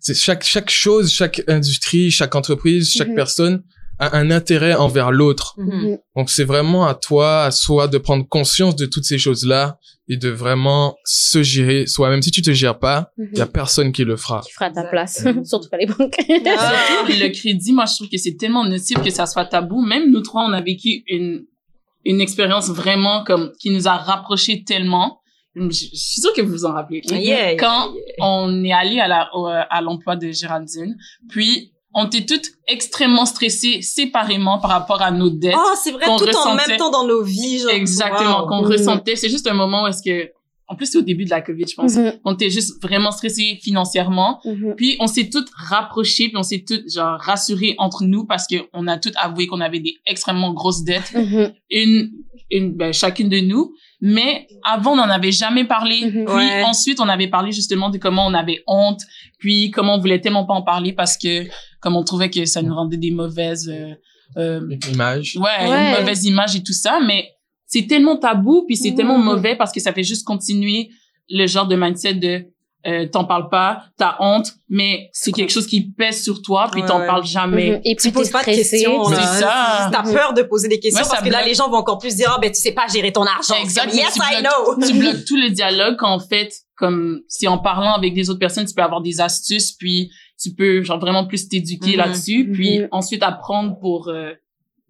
c'est 0.01 0.17
chaque, 0.17 0.43
chaque 0.45 0.71
chose, 0.71 1.13
chaque 1.13 1.43
industrie, 1.49 2.11
chaque 2.11 2.35
entreprise, 2.35 2.91
chaque 2.93 3.09
Mhm. 3.09 3.15
personne 3.15 3.63
a 3.99 4.17
un 4.17 4.31
intérêt 4.31 4.75
envers 4.75 5.11
l'autre. 5.11 5.55
Mhm. 5.57 5.67
Mhm. 5.91 5.99
Donc 6.17 6.31
c'est 6.31 6.45
vraiment 6.45 6.87
à 6.87 6.95
toi, 6.95 7.45
à 7.45 7.51
soi 7.51 7.89
de 7.89 7.99
prendre 7.99 8.27
conscience 8.29 8.77
de 8.77 8.87
toutes 8.87 9.05
ces 9.05 9.19
choses-là 9.19 9.79
et 10.09 10.17
de 10.17 10.29
vraiment 10.29 10.97
se 11.05 11.43
gérer 11.43 11.87
soi. 11.87 12.11
Même 12.11 12.23
si 12.23 12.31
tu 12.31 12.41
te 12.43 12.53
gères 12.53 12.79
pas, 12.79 13.11
il 13.19 13.39
y 13.39 13.41
a 13.41 13.47
personne 13.47 13.91
qui 13.93 14.05
le 14.05 14.17
fera. 14.17 14.41
Qui 14.47 14.53
fera 14.53 14.71
ta 14.71 14.85
place, 14.85 15.25
surtout 15.45 15.69
pas 15.69 15.79
les 15.79 15.87
banques. 15.87 16.17
Ah. 16.59 16.73
Le 17.09 17.29
crédit, 17.33 17.73
moi, 17.73 17.87
je 17.87 17.95
trouve 17.97 18.09
que 18.09 18.19
c'est 18.19 18.37
tellement 18.37 18.65
nocif 18.65 19.01
que 19.03 19.11
ça 19.11 19.27
soit 19.27 19.47
tabou. 19.47 19.81
Même 19.85 20.11
nous 20.11 20.21
trois, 20.21 20.43
on 20.49 20.53
a 20.53 20.61
vécu 20.61 21.03
une, 21.09 21.45
une 22.05 22.21
expérience 22.21 22.69
vraiment 22.71 23.25
comme, 23.25 23.53
qui 23.59 23.71
nous 23.71 23.89
a 23.89 23.97
rapprochés 23.97 24.63
tellement. 24.65 25.21
Je, 25.57 25.63
je 25.71 25.75
suis 25.97 26.21
sûre 26.21 26.33
que 26.35 26.43
vous 26.43 26.53
vous 26.53 26.65
en 26.67 26.73
rappelez. 26.75 27.01
Yeah. 27.11 27.57
Quand 27.57 27.89
on 28.21 28.63
est 28.63 28.73
allé 28.73 29.01
à 29.01 29.09
la, 29.09 29.29
au- 29.35 29.47
à 29.49 29.81
l'emploi 29.81 30.15
de 30.15 30.31
Géraldine, 30.31 30.95
puis 31.31 31.73
on 31.99 32.07
était 32.07 32.27
toutes 32.27 32.51
extrêmement 32.69 33.25
stressées 33.25 33.81
séparément 33.81 34.59
par 34.59 34.71
rapport 34.71 35.01
à 35.01 35.11
nos 35.11 35.31
dettes. 35.31 35.55
Oh, 35.57 35.75
c'est 35.83 35.93
vrai, 35.93 36.05
qu'on 36.05 36.19
tout 36.19 36.25
en 36.25 36.27
ressentait. 36.29 36.69
même 36.69 36.77
temps 36.79 36.91
dans 36.91 37.07
nos 37.07 37.23
vies, 37.25 37.59
genre. 37.61 37.71
Exactement, 37.71 38.43
wow. 38.43 38.47
qu'on 38.49 38.63
Mhm. 38.63 38.71
ressentait. 38.73 39.17
C'est 39.17 39.31
juste 39.31 39.47
un 39.49 39.55
moment 39.55 39.85
où 39.85 39.87
est-ce 39.87 40.03
que, 40.03 40.31
en 40.69 40.75
plus, 40.77 40.87
c'est 40.87 40.99
au 40.99 41.03
début 41.03 41.25
de 41.25 41.31
la 41.31 41.41
COVID, 41.41 41.65
je 41.67 41.75
pense. 41.75 41.95
Mhm. 41.97 42.13
On 42.25 42.35
était 42.35 42.51
juste 42.51 42.83
vraiment 42.83 43.13
stressés 43.13 43.59
financièrement. 43.63 44.41
Mhm. 44.45 44.75
Puis 44.77 44.97
on 45.01 45.07
s'est 45.07 45.31
toutes 45.31 45.49
rapprochées, 45.57 46.29
puis 46.29 46.37
on 46.37 46.43
s'est 46.43 46.65
toutes 46.69 46.93
genre 46.93 47.19
rassurées 47.21 47.75
entre 47.79 48.05
nous 48.05 48.25
parce 48.27 48.47
que 48.47 48.57
on 48.75 48.87
a 48.89 48.99
toutes 48.99 49.15
avoué 49.17 49.47
qu'on 49.47 49.61
avait 49.61 49.81
des 49.81 49.95
extrêmement 50.07 50.53
grosses 50.53 50.83
dettes, 50.85 51.13
Mhm. 51.15 51.53
une, 51.71 52.11
une 52.51 52.77
ben, 52.77 52.93
chacune 52.93 53.29
de 53.29 53.39
nous. 53.41 53.73
Mais 54.01 54.47
avant, 54.65 54.93
on 54.93 54.97
n'en 54.97 55.09
avait 55.11 55.33
jamais 55.33 55.65
parlé. 55.65 56.03
Mhm. 56.05 56.25
Puis 56.27 56.35
Ouais. 56.35 56.63
ensuite, 56.65 57.01
on 57.01 57.09
avait 57.09 57.29
parlé 57.29 57.51
justement 57.53 57.89
de 57.91 57.99
comment 57.99 58.27
on 58.27 58.35
avait 58.35 58.63
honte, 58.67 59.01
puis 59.39 59.71
comment 59.71 59.95
on 59.97 59.99
voulait 59.99 60.21
tellement 60.21 60.45
pas 60.45 60.55
en 60.55 60.63
parler 60.63 60.93
parce 60.93 61.17
que 61.17 61.47
comme 61.81 61.97
on 61.97 62.05
trouvait 62.05 62.31
que 62.31 62.45
ça 62.45 62.63
nous 62.63 62.75
rendait 62.75 62.97
des 62.99 63.11
mauvaises, 63.11 63.69
euh, 63.69 63.95
euh, 64.37 64.77
Image. 64.93 65.37
ouais, 65.37 65.69
Ouais. 65.71 65.93
une 65.95 66.01
mauvaise 66.01 66.25
image 66.25 66.57
et 66.57 66.63
tout 66.63 66.73
ça. 66.73 67.01
Mais 67.05 67.31
c'est 67.67 67.87
tellement 67.87 68.17
tabou, 68.17 68.65
puis 68.67 68.77
c'est 68.77 68.95
tellement 68.95 69.19
Mhm. 69.19 69.25
mauvais 69.25 69.57
parce 69.57 69.73
que 69.73 69.81
ça 69.81 69.93
fait 69.93 70.05
juste 70.05 70.25
continuer 70.27 70.91
le 71.29 71.47
genre 71.47 71.67
de 71.67 71.75
mindset 71.77 72.15
de 72.15 72.45
euh, 72.87 73.07
t'en 73.07 73.25
parles 73.25 73.49
pas, 73.49 73.85
t'as 73.99 74.17
honte, 74.21 74.53
mais 74.69 75.09
c'est 75.13 75.33
quelque 75.33 75.51
chose 75.53 75.67
qui 75.67 75.91
pèse 75.93 76.23
sur 76.23 76.41
toi, 76.43 76.69
puis 76.71 76.83
Ouais, 76.83 76.87
t'en 76.89 76.99
parles 77.07 77.25
jamais. 77.25 77.71
Mhm. 77.71 77.81
Et 77.85 77.97
Tu 77.97 78.03
puis 78.03 78.09
t'es 78.11 78.13
poses 78.13 78.31
pas 78.31 78.41
de 78.41 78.45
questions, 78.47 79.05
C'est 79.07 79.15
là. 79.17 79.23
ça. 79.23 79.91
T'as 79.93 80.13
peur 80.13 80.33
de 80.35 80.43
poser 80.43 80.69
des 80.69 80.79
questions 80.79 81.03
Ouais, 81.03 81.09
parce 81.11 81.23
que 81.23 81.31
là, 81.31 81.45
les 81.45 81.55
gens 81.55 81.69
vont 81.69 81.79
encore 81.79 81.99
plus 81.99 82.15
dire, 82.17 82.33
ah, 82.35 82.39
ben, 82.41 82.51
tu 82.51 82.61
sais 82.61 82.73
pas 82.73 82.87
gérer 82.87 83.13
ton 83.13 83.25
argent. 83.25 83.55
Exact, 83.63 83.93
Yes, 83.93 84.15
tu 84.15 84.21
I 84.23 84.43
know. 84.43 84.77
tu 84.87 84.95
bloques 84.99 85.25
tout 85.27 85.37
le 85.37 85.51
dialogue 85.51 85.97
quand 85.99 86.11
en 86.13 86.21
fait, 86.21 86.53
comme 86.77 87.21
si 87.29 87.49
en 87.49 87.59
parlant 87.59 87.95
avec 87.95 88.15
des 88.15 88.29
autres 88.31 88.39
personnes, 88.39 88.67
tu 88.67 88.75
peux 88.75 88.83
avoir 88.83 89.01
des 89.01 89.21
astuces, 89.21 89.73
puis 89.73 90.11
tu 90.41 90.55
peux 90.55 90.83
genre 90.83 90.99
vraiment 91.01 91.27
plus 91.27 91.49
t'éduquer 91.49 91.93
Mhm. 91.93 91.97
là-dessus, 91.97 92.51
puis 92.53 92.79
Mhm. 92.81 92.89
ensuite 92.93 93.23
apprendre 93.23 93.79
pour 93.81 94.09
euh, 94.09 94.33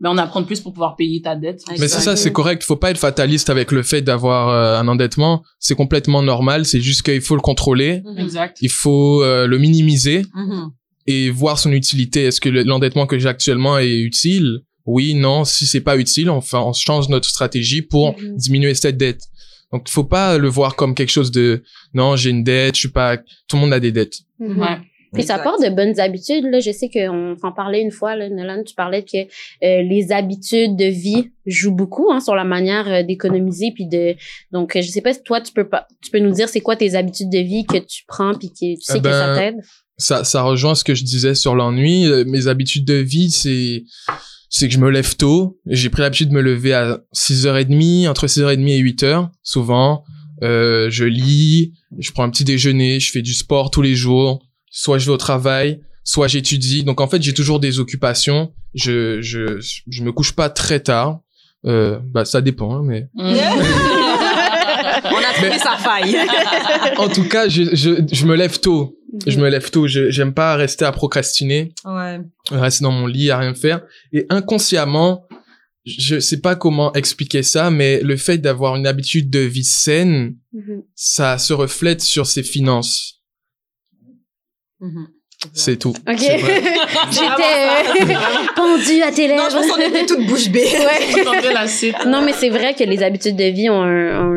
ben 0.01 0.11
on 0.11 0.19
apprend 0.19 0.43
plus 0.45 0.61
pour 0.61 0.73
pouvoir 0.73 0.95
payer 0.97 1.23
ta 1.23 1.35
dette. 1.37 1.63
Mais 1.71 1.89
c'est 1.89 2.01
ça, 2.01 2.17
c'est 2.17 2.33
correct. 2.33 2.63
Faut 2.63 2.77
pas 2.77 2.91
être 2.91 2.99
fataliste 2.99 3.49
avec 3.51 3.73
le 3.73 3.83
fait 3.83 4.03
d'avoir 4.03 4.49
euh, 4.51 4.79
un 4.79 4.87
endettement. 4.89 5.43
C'est 5.59 5.75
complètement 5.75 6.23
normal. 6.23 6.67
C'est 6.67 6.81
juste 6.83 7.03
qu'il 7.03 7.21
faut 7.23 7.35
le 7.35 7.41
contrôler. 7.41 8.03
Mhm. 8.05 8.19
Exact. 8.19 8.59
Il 8.61 8.71
faut 8.71 9.23
euh, 9.23 9.47
le 9.47 9.59
minimiser 9.59 10.23
Mhm. 10.35 10.71
et 11.07 11.31
voir 11.31 11.59
son 11.59 11.73
utilité. 11.73 12.25
Est-ce 12.25 12.41
que 12.41 12.49
le- 12.51 12.63
l'endettement 12.63 13.07
que 13.07 13.19
j'ai 13.19 13.29
actuellement 13.29 13.79
est 13.79 13.97
utile? 13.99 14.59
Oui, 14.85 15.15
non. 15.15 15.45
Si 15.45 15.67
c'est 15.67 15.81
pas 15.81 15.97
utile, 15.97 16.29
enfin, 16.31 16.61
on 16.61 16.73
change 16.73 17.09
notre 17.09 17.29
stratégie 17.29 17.83
pour 17.83 18.17
Mhm. 18.21 18.37
diminuer 18.37 18.75
cette 18.75 18.97
dette. 18.99 19.23
Donc, 19.73 19.89
faut 19.89 20.05
pas 20.05 20.39
le 20.39 20.49
voir 20.49 20.77
comme 20.77 20.95
quelque 20.95 21.11
chose 21.11 21.33
de 21.33 21.63
non, 21.93 22.15
j'ai 22.17 22.31
une 22.31 22.45
dette, 22.45 22.75
je 22.77 22.81
suis 22.81 22.89
pas. 22.91 23.17
Tout 23.17 23.57
le 23.57 23.61
monde 23.63 23.73
a 23.73 23.81
des 23.81 23.91
dettes. 23.93 24.19
Ouais. 24.39 24.79
Puis 25.13 25.23
ça 25.23 25.39
part 25.39 25.59
de 25.61 25.69
bonnes 25.69 25.99
habitudes. 26.01 26.45
Là. 26.45 26.61
Je 26.61 26.71
sais 26.71 26.89
qu'on 26.89 27.37
s'en 27.41 27.53
parlait 27.53 27.81
une 27.81 27.91
fois, 27.91 28.17
là, 28.17 28.29
Nolan, 28.29 28.63
tu 28.65 28.75
parlais 28.75 29.03
que 29.03 29.19
euh, 29.19 29.83
les 29.83 30.13
habitudes 30.13 30.77
de 30.77 30.87
vie 30.87 31.31
jouent 31.47 31.75
beaucoup 31.75 32.11
hein, 32.11 32.21
sur 32.21 32.35
la 32.35 32.45
manière 32.45 32.89
euh, 32.89 33.03
d'économiser. 33.03 33.73
Puis 33.75 33.87
de 33.87 34.15
donc, 34.53 34.73
je 34.75 34.89
sais 34.89 35.01
pas 35.01 35.13
si 35.13 35.23
toi, 35.23 35.41
tu 35.41 35.53
peux 35.53 35.69
pas, 35.69 35.87
tu 36.03 36.11
peux 36.11 36.19
nous 36.19 36.33
dire 36.33 36.49
c'est 36.49 36.61
quoi 36.61 36.77
tes 36.77 36.95
habitudes 36.95 37.31
de 37.31 37.39
vie 37.39 37.65
que 37.65 37.79
tu 37.79 38.05
prends 38.07 38.35
puis 38.35 38.51
que 38.51 38.75
tu 38.75 38.77
sais 38.81 38.99
Eh 38.99 39.01
que 39.01 39.11
ça 39.11 39.27
ben, 39.27 39.37
t'aide? 39.37 39.57
Ça, 39.99 40.25
ça 40.25 40.43
rejoint 40.43 40.75
ce 40.75 40.85
que 40.85 40.95
je 40.95 41.05
disais 41.05 41.35
sur 41.35 41.55
l'ennui. 41.55 42.07
Euh, 42.07 42.25
Mes 42.27 42.49
habitudes 42.49 42.85
de 42.85 42.95
vie, 42.95 43.31
c'est 43.31 43.85
c'est 44.49 44.69
que 44.69 44.75
je 44.75 44.79
me 44.79 44.91
lève 44.91 45.17
tôt. 45.17 45.59
J'ai 45.67 45.91
pris 45.91 46.03
l'habitude 46.03 46.29
de 46.29 46.35
me 46.35 46.41
lever 46.41 46.73
à 46.73 47.01
6h30, 47.15 48.09
entre 48.09 48.27
6h30 48.27 48.69
et 48.69 48.83
8h, 48.83 49.29
souvent. 49.43 50.05
Euh, 50.43 50.89
je 50.91 51.05
lis, 51.05 51.73
je 51.99 52.13
prends 52.13 52.25
un 52.25 52.31
petit 52.31 52.45
déjeuner, 52.45 53.01
je 53.01 53.11
fais 53.11 53.23
du 53.23 53.35
sport 53.35 53.71
tous 53.71 53.83
les 53.83 53.95
jours. 53.95 54.46
Soit 54.71 54.99
je 54.99 55.07
vais 55.07 55.13
au 55.13 55.17
travail, 55.17 55.81
soit 56.05 56.29
j'étudie. 56.29 56.85
Donc 56.85 57.01
en 57.01 57.09
fait, 57.09 57.23
j'ai 57.23 57.35
toujours 57.35 57.61
des 57.61 57.79
occupations. 57.81 58.53
Je, 58.75 59.21
je, 59.23 59.59
je 59.89 60.03
me 60.03 60.13
couche 60.13 60.33
pas 60.33 60.51
très 60.51 60.81
tard. 60.81 61.21
Euh, 61.65 61.99
bah, 62.05 62.25
ça 62.25 62.41
dépend, 62.41 62.77
hein, 62.77 62.83
mais 62.85 63.09
Mhm. 63.15 63.37
On 65.09 65.19
a 65.19 65.33
trouvé 65.35 65.51
Mais- 65.51 65.59
sa 65.59 65.77
faille. 65.77 66.17
en 66.99 67.09
tout 67.09 67.25
cas, 67.29 67.49
je, 67.49 67.75
je, 67.75 67.91
je 68.11 68.27
me 68.27 68.35
lève 68.35 68.59
tôt. 68.61 68.99
Je 69.27 69.39
me 69.39 69.49
lève 69.49 69.71
tôt. 69.71 69.87
Je, 69.87 70.11
j'aime 70.11 70.35
pas 70.35 70.57
rester 70.57 70.85
à 70.85 70.93
procrastiner. 70.93 71.73
Ouais. 71.85 72.21
rester 72.51 72.83
dans 72.83 72.91
mon 72.91 73.07
lit 73.07 73.31
à 73.31 73.39
rien 73.39 73.55
faire 73.55 73.83
et 74.13 74.27
inconsciemment 74.31 75.27
je 75.85 76.19
sais 76.19 76.41
pas 76.41 76.57
comment 76.57 76.93
expliquer 76.95 77.45
ça 77.45 77.71
mais 77.71 78.01
le 78.03 78.17
fait 78.17 78.39
d'avoir 78.39 78.75
une 78.75 78.89
habitude 78.89 79.31
de 79.31 79.39
vie 79.39 79.63
saine 79.65 80.35
Mhm. 80.53 80.83
ça 80.97 81.39
se 81.39 81.53
reflète 81.53 82.01
sur 82.01 82.27
ses 82.27 82.43
finances 82.43 83.16
Mhm. 84.81 85.07
c'est 85.53 85.77
tout 85.79 85.91
Ok. 86.09 86.19
C'est. 86.19 86.39
J'étais 87.11 88.07
euh, 88.07 88.47
pendue 88.55 89.03
à 89.03 89.13
tes 89.13 89.29
lèvres. 89.29 89.43
Non, 89.45 89.49
je 89.51 89.57
pense 89.57 89.67
qu'on 89.71 89.81
était 89.81 90.07
toutes 90.07 90.27
bouche 90.27 90.49
bée. 90.51 90.65
Ouais. 90.65 91.07
J'entendais 91.25 91.53
la 91.53 91.67
suite. 91.69 91.97
Non, 92.07 92.23
mais 92.23 92.33
c'est 92.33 92.51
vrai 92.51 92.75
que 92.75 92.85
les 92.85 93.03
habitudes 93.03 93.37
de 93.37 93.45
vie 93.45 93.69
ont 93.71 93.83
un, 93.83 94.33
un- 94.33 94.37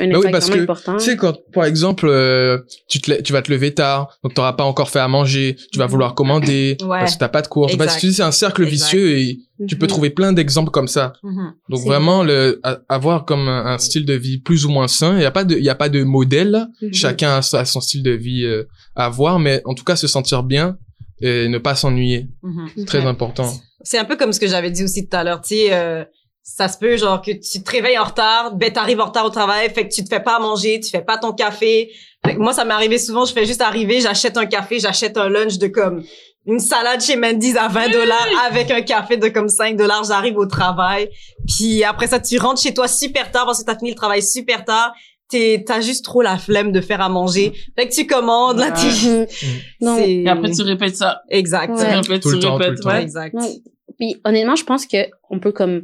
un 0.00 0.06
oui, 0.10 0.16
impact 0.16 0.32
parce 0.32 0.46
vraiment 0.48 0.56
que, 0.58 0.62
important. 0.72 0.96
Tu 0.96 1.04
sais, 1.04 1.16
quand, 1.16 1.36
par 1.52 1.64
exemple, 1.64 2.06
euh, 2.08 2.58
tu, 2.88 3.00
te, 3.00 3.10
lè- 3.12 3.22
tu 3.22 3.32
vas 3.32 3.42
te 3.42 3.50
lever 3.52 3.74
tard, 3.74 4.18
donc 4.24 4.34
t'auras 4.34 4.52
pas 4.54 4.64
encore 4.64 4.90
fait 4.90 4.98
à 4.98 5.06
manger, 5.08 5.56
tu 5.72 5.78
vas 5.78 5.86
vouloir 5.86 6.14
commander, 6.14 6.76
Ouais. 6.82 6.98
parce 7.00 7.14
que 7.14 7.18
t'as 7.20 7.28
pas 7.28 7.42
de 7.42 7.48
cours. 7.48 7.66
Exact. 7.70 7.78
Parce 7.84 8.00
que 8.00 8.10
c'est 8.10 8.22
un 8.22 8.32
cercle 8.32 8.62
Exact. 8.62 8.72
vicieux 8.74 9.18
et 9.18 9.38
tu 9.68 9.76
peux 9.76 9.86
Mhm. 9.86 9.90
trouver 9.90 10.10
plein 10.10 10.32
d'exemples 10.32 10.70
comme 10.70 10.88
ça. 10.88 11.12
Mhm. 11.22 11.52
Donc 11.68 11.80
C'est 11.80 11.86
vraiment, 11.88 12.22
le, 12.24 12.60
a- 12.64 12.78
avoir 12.88 13.24
comme 13.24 13.48
un, 13.48 13.66
un 13.66 13.78
style 13.78 14.04
de 14.04 14.14
vie 14.14 14.38
plus 14.38 14.64
ou 14.66 14.68
moins 14.68 14.88
sain, 14.88 15.16
il 15.16 15.22
y 15.22 15.26
a 15.26 15.30
pas 15.30 15.44
de, 15.44 15.56
il 15.56 15.64
y 15.64 15.70
a 15.70 15.74
pas 15.76 15.88
de 15.88 16.02
modèle. 16.04 16.66
Chacun 16.92 17.36
a, 17.38 17.42
son 17.42 17.80
style 17.80 18.02
de 18.02 18.12
vie 18.12 18.44
euh, 18.44 18.64
à 18.98 19.06
avoir, 19.06 19.38
mais 19.38 19.62
en 19.64 19.72
tout 19.74 19.84
cas 19.84 19.96
se 19.96 20.06
sentir 20.06 20.42
bien 20.42 20.76
et 21.22 21.48
ne 21.48 21.56
pas 21.58 21.74
s'ennuyer, 21.74 22.28
Mhm. 22.42 22.68
c'est 22.76 22.84
très 22.84 22.98
Ouais. 23.00 23.06
important. 23.06 23.50
C'est 23.82 23.98
un 23.98 24.04
peu 24.04 24.16
comme 24.16 24.32
ce 24.32 24.40
que 24.40 24.46
j'avais 24.46 24.70
dit 24.70 24.84
aussi 24.84 25.08
tout 25.08 25.16
à 25.16 25.24
l'heure, 25.24 25.40
tu 25.40 25.54
sais, 25.54 25.72
euh, 25.72 26.04
ça 26.42 26.68
se 26.68 26.78
peut 26.78 26.96
genre 26.96 27.20
que 27.22 27.30
tu 27.30 27.62
te 27.62 27.70
réveilles 27.70 27.98
en 27.98 28.04
retard, 28.04 28.54
ben 28.54 28.72
t'arrives 28.72 29.00
en 29.00 29.06
retard 29.06 29.24
au 29.24 29.30
travail, 29.30 29.68
fait 29.70 29.86
que 29.88 29.94
tu 29.94 30.02
te 30.04 30.08
fais 30.08 30.20
pas 30.20 30.36
à 30.36 30.38
manger, 30.40 30.80
tu 30.80 30.90
fais 30.90 31.02
pas 31.02 31.16
ton 31.18 31.32
café. 31.32 31.90
Moi, 32.36 32.52
ça 32.52 32.64
m'est 32.64 32.74
arrivé 32.74 32.98
souvent, 32.98 33.24
je 33.24 33.32
fais 33.32 33.46
juste 33.46 33.60
arriver, 33.60 34.00
j'achète 34.00 34.36
un 34.36 34.46
café, 34.46 34.80
j'achète 34.80 35.16
un 35.16 35.28
lunch 35.28 35.58
de 35.58 35.68
comme 35.68 36.02
une 36.46 36.58
salade 36.60 37.02
chez 37.02 37.16
Mendy's 37.16 37.56
à 37.56 37.68
20 37.68 37.90
dollars 37.90 38.26
avec 38.46 38.70
un 38.70 38.80
café 38.80 39.16
de 39.18 39.28
comme 39.28 39.48
5 39.50 39.76
dollars, 39.76 40.04
j'arrive 40.04 40.36
au 40.38 40.46
travail. 40.46 41.10
Puis 41.46 41.84
après 41.84 42.06
ça, 42.06 42.18
tu 42.18 42.38
rentres 42.38 42.60
chez 42.62 42.72
toi 42.72 42.88
super 42.88 43.30
tard 43.30 43.44
parce 43.44 43.60
que 43.60 43.66
t'as 43.66 43.76
fini 43.76 43.90
le 43.90 43.96
travail 43.96 44.22
super 44.22 44.64
tard. 44.64 44.92
T'es, 45.28 45.62
t'as 45.66 45.80
juste 45.82 46.04
trop 46.04 46.22
la 46.22 46.38
flemme 46.38 46.72
de 46.72 46.80
faire 46.80 47.00
à 47.02 47.08
manger. 47.10 47.52
Fait 47.76 47.86
que 47.86 47.92
tu 47.94 48.06
commandes, 48.06 48.58
là, 48.58 48.70
tu... 48.72 48.86
Non, 49.80 49.96
C'est- 49.98 50.10
Et 50.10 50.28
après, 50.28 50.50
tu 50.50 50.62
répètes 50.62 50.96
ça. 50.96 51.22
Exact. 51.28 51.76
Tu 51.76 51.82
Ouais. 51.82 51.94
répètes, 51.96 52.22
Tout 52.22 52.30
tu 52.30 52.36
le 52.36 52.40
temps, 52.40 52.52
tout 52.56 52.62
répètes, 52.62 52.78
le 52.78 52.82
temps. 52.82 52.88
ouais. 52.90 53.02
Exact. 53.02 53.34
Ouais. 53.34 53.60
Puis 53.98 54.16
honnêtement, 54.24 54.56
je 54.56 54.64
pense 54.64 54.86
que 54.86 54.96
on 55.28 55.38
peut 55.38 55.52
comme 55.52 55.82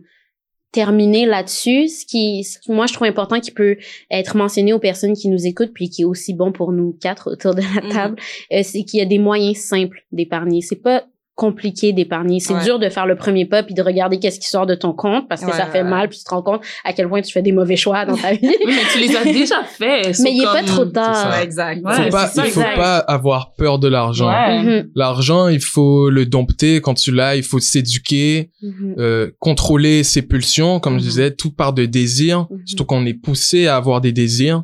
terminer 0.72 1.24
là-dessus. 1.26 1.88
Ce 1.88 2.04
qui, 2.06 2.42
ce 2.44 2.58
moi, 2.72 2.86
je 2.86 2.94
trouve 2.94 3.06
important, 3.06 3.38
qui 3.38 3.50
peut 3.52 3.76
être 4.10 4.36
mentionné 4.36 4.72
aux 4.72 4.78
personnes 4.80 5.12
qui 5.14 5.28
nous 5.28 5.46
écoutent, 5.46 5.72
puis 5.72 5.88
qui 5.88 6.02
est 6.02 6.04
aussi 6.06 6.34
bon 6.34 6.50
pour 6.50 6.72
nous 6.72 6.96
quatre 7.00 7.30
autour 7.30 7.54
de 7.54 7.60
la 7.60 7.82
Mhm. 7.82 7.92
table, 7.92 8.16
euh, 8.52 8.60
c'est 8.64 8.82
qu'il 8.84 8.98
y 8.98 9.02
a 9.02 9.06
des 9.06 9.18
moyens 9.18 9.58
simples 9.58 10.04
d'épargner. 10.10 10.62
C'est 10.62 10.82
pas 10.82 11.04
compliqué 11.34 11.92
d'épargner. 11.92 12.38
C'est 12.38 12.54
Ouais. 12.54 12.62
dur 12.62 12.78
de 12.78 12.88
faire 12.88 13.06
le 13.06 13.16
premier 13.16 13.44
pas 13.44 13.62
puis 13.64 13.74
de 13.74 13.82
regarder 13.82 14.18
qu'est-ce 14.20 14.38
qui 14.38 14.48
sort 14.48 14.66
de 14.66 14.74
ton 14.76 14.92
compte 14.92 15.28
parce 15.28 15.40
que 15.40 15.46
Ouais, 15.46 15.52
ça 15.52 15.66
fait 15.66 15.82
ouais. 15.82 15.88
mal 15.88 16.08
puis 16.08 16.18
tu 16.18 16.24
te 16.24 16.30
rends 16.30 16.42
compte 16.42 16.60
à 16.84 16.92
quel 16.92 17.08
point 17.08 17.22
tu 17.22 17.32
fais 17.32 17.42
des 17.42 17.50
mauvais 17.50 17.74
choix 17.76 18.04
dans 18.04 18.16
ta 18.16 18.32
vie. 18.34 18.38
Oui, 18.42 18.56
mais 18.66 18.82
tu 18.92 18.98
les 19.00 19.16
as 19.16 19.24
déjà 19.24 19.64
fait. 19.64 20.12
Mais 20.22 20.32
il 20.32 20.42
est 20.42 20.44
pas 20.44 20.62
trop 20.62 20.84
C'est 20.84 20.92
tard. 20.92 21.38
exact. 21.40 21.84
Ouais, 21.84 22.04
faut 22.04 22.10
pas, 22.10 22.26
ça, 22.28 22.46
il 22.46 22.52
faut 22.52 22.60
exact. 22.60 22.76
pas 22.76 22.98
avoir 22.98 23.54
peur 23.54 23.78
de 23.80 23.88
l'argent. 23.88 24.28
Ouais. 24.28 24.62
Mhm. 24.62 24.90
L'argent, 24.94 25.48
il 25.48 25.60
faut 25.60 26.08
le 26.08 26.24
dompter 26.24 26.80
quand 26.80 26.94
tu 26.94 27.10
l'as, 27.12 27.34
il 27.36 27.42
faut 27.42 27.58
s'éduquer, 27.58 28.50
Mhm. 28.62 28.94
euh, 28.98 29.30
contrôler 29.40 30.04
ses 30.04 30.22
pulsions, 30.22 30.78
comme 30.78 30.94
je 30.94 31.04
Mhm. 31.04 31.08
disais, 31.10 31.30
tout 31.32 31.50
part 31.50 31.72
de 31.72 31.84
désirs, 31.86 32.46
Mhm. 32.50 32.58
surtout 32.66 32.84
qu'on 32.84 33.04
est 33.06 33.14
poussé 33.14 33.66
à 33.66 33.76
avoir 33.76 34.00
des 34.00 34.12
désirs. 34.12 34.62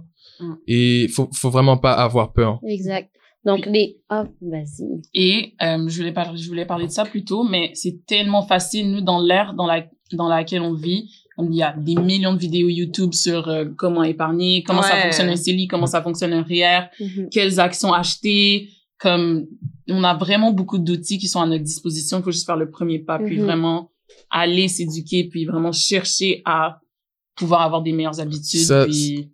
Et 0.66 1.08
faut, 1.14 1.28
faut 1.34 1.50
vraiment 1.50 1.76
pas 1.76 1.92
avoir 1.92 2.32
peur. 2.32 2.60
Exact. 2.66 3.10
Donc 3.44 3.64
les 3.66 3.98
ah 4.10 4.26
vas-y. 4.42 5.00
Et 5.14 5.54
euh, 5.62 5.88
je 5.88 5.96
voulais 5.98 6.12
parler, 6.12 6.38
je 6.38 6.46
voulais 6.48 6.66
parler 6.66 6.86
de 6.86 6.92
ça 6.92 7.04
plus 7.04 7.24
tôt, 7.24 7.42
mais 7.42 7.70
c'est 7.74 8.04
tellement 8.06 8.42
facile 8.42 8.90
nous 8.90 9.00
dans 9.00 9.20
l'ère 9.20 9.54
dans 9.54 9.66
la 9.66 9.86
dans 10.12 10.28
laquelle 10.28 10.60
on 10.62 10.74
vit. 10.74 11.10
Il 11.38 11.54
y 11.54 11.62
a 11.62 11.74
des 11.74 11.94
millions 11.94 12.34
de 12.34 12.38
vidéos 12.38 12.68
YouTube 12.68 13.14
sur 13.14 13.48
euh, 13.48 13.64
comment 13.78 14.02
épargner, 14.04 14.62
comment 14.62 14.82
ça 14.82 14.94
Ouais. 14.94 15.02
fonctionne 15.04 15.28
un 15.30 15.36
CELI, 15.36 15.68
comment 15.68 15.86
ça 15.86 16.02
fonctionne 16.02 16.34
un 16.34 16.42
REER, 16.42 16.88
Mhm. 17.00 17.28
quelles 17.30 17.58
actions 17.60 17.92
acheter. 17.94 18.68
Comme 18.98 19.46
on 19.88 20.04
a 20.04 20.12
vraiment 20.14 20.52
beaucoup 20.52 20.76
d'outils 20.78 21.16
qui 21.16 21.26
sont 21.28 21.40
à 21.40 21.46
notre 21.46 21.64
disposition. 21.64 22.18
Il 22.18 22.22
faut 22.24 22.30
juste 22.32 22.44
faire 22.44 22.56
le 22.56 22.68
premier 22.70 22.98
pas, 22.98 23.18
puis 23.18 23.38
Mhm. 23.38 23.44
vraiment 23.44 23.90
aller 24.28 24.68
s'éduquer, 24.68 25.24
puis 25.24 25.46
vraiment 25.46 25.72
chercher 25.72 26.42
à 26.44 26.80
pouvoir 27.36 27.62
avoir 27.62 27.80
des 27.80 27.92
meilleures 27.92 28.20
habitudes. 28.20 28.60
Ça, 28.60 28.84
puis 28.84 29.30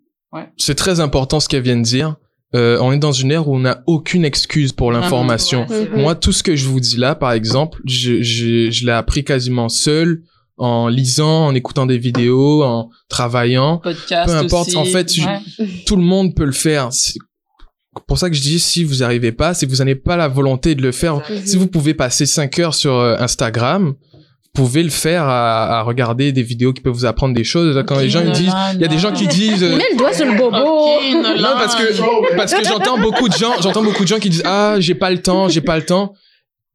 C'est 0.59 0.75
très 0.77 1.01
important 1.01 1.41
ce 1.41 1.49
qu'elle 1.49 1.63
vient 1.63 1.77
de 1.79 1.83
dire. 1.83 2.15
Euh, 2.55 2.79
on 2.81 2.93
est 2.93 2.99
dans 2.99 3.13
une 3.13 3.33
ère 3.33 3.49
où 3.49 3.57
on 3.57 3.61
n'a 3.61 3.83
aucune 3.87 4.25
excuse 4.25 4.73
pour 4.73 4.93
l'information. 4.93 5.67
Ouais, 5.69 5.81
Mhm. 5.81 5.89
vrai. 5.89 6.03
Moi, 6.03 6.15
tout 6.15 6.33
ce 6.33 6.43
que 6.43 6.55
je 6.57 6.69
vous 6.69 6.81
dis 6.81 6.97
là, 6.97 7.15
par 7.15 7.33
exemple, 7.33 7.81
je, 7.85 8.23
je, 8.23 8.71
je 8.71 8.87
l'ai 8.87 8.93
appris 8.93 9.25
quasiment 9.25 9.69
seul, 9.69 10.23
en 10.59 10.89
lisant, 10.89 11.47
en 11.49 11.55
écoutant 11.55 11.85
des 11.87 11.99
vidéos, 11.99 12.63
en 12.63 12.89
travaillant. 13.09 13.79
podcast 13.79 14.31
Peu 14.31 14.37
importe, 14.37 14.69
aussi. 14.69 14.77
en 14.77 14.85
fait, 14.85 15.13
je-. 15.13 15.27
Tout 15.87 15.97
le 15.97 16.03
monde 16.03 16.35
peut 16.35 16.45
le 16.47 16.53
faire. 16.53 16.89
C'est 16.93 17.19
pour 18.07 18.17
ça 18.19 18.31
que 18.31 18.37
je 18.37 18.41
dis, 18.43 18.59
si 18.59 18.85
vous 18.85 18.97
n'y 18.97 19.03
arrivez 19.03 19.33
pas, 19.33 19.55
que 19.55 19.67
vous 19.67 19.77
n'avez 19.77 19.95
pas 19.97 20.17
la 20.17 20.29
volonté 20.29 20.75
de 20.75 20.83
le 20.83 20.93
faire. 20.93 21.21
Si 21.45 21.57
vous 21.57 21.67
pouvez 21.67 21.95
passer 21.95 22.25
5 22.27 22.59
heures 22.59 22.75
sur 22.75 22.95
euh, 22.95 23.17
Instagram, 23.19 23.95
pouvez 24.57 24.83
le 24.83 24.91
faire 24.91 25.25
à, 25.25 25.79
à 25.79 25.83
regarder 25.83 26.33
des 26.33 26.43
vidéos 26.43 26.73
qui 26.73 26.81
peuvent 26.81 26.93
vous 26.95 27.05
apprendre 27.07 27.35
des 27.35 27.45
choses. 27.45 27.83
Quand 27.87 27.99
les 27.99 28.09
gens 28.09 28.23
ils 28.25 28.33
disent, 28.33 28.55
il 28.75 28.81
y 28.81 28.85
a 28.85 28.89
des 28.89 28.99
gens 28.99 29.13
qui 29.13 29.27
disent... 29.29 29.63
euh, 29.63 29.77
Mets 29.77 29.85
le 29.93 29.97
doigt 29.99 30.13
sur 30.13 30.27
le 30.27 30.37
bobo. 30.37 30.57
Non, 30.57 31.55
parce 31.59 31.75
que, 31.77 32.37
parce 32.37 32.55
que 32.55 32.65
j'entends 32.65 32.99
beaucoup 32.99 33.29
de 33.29 33.35
gens, 33.35 33.53
j'entends 33.61 33.83
beaucoup 33.83 34.03
de 34.03 34.09
gens 34.09 34.19
qui 34.19 34.31
disent, 34.31 34.43
ah, 34.47 34.77
j'ai 34.79 34.95
pas 34.95 35.11
le 35.11 35.21
temps, 35.21 35.49
j'ai 35.49 35.61
pas 35.61 35.77
le 35.77 35.85
temps. 35.85 36.15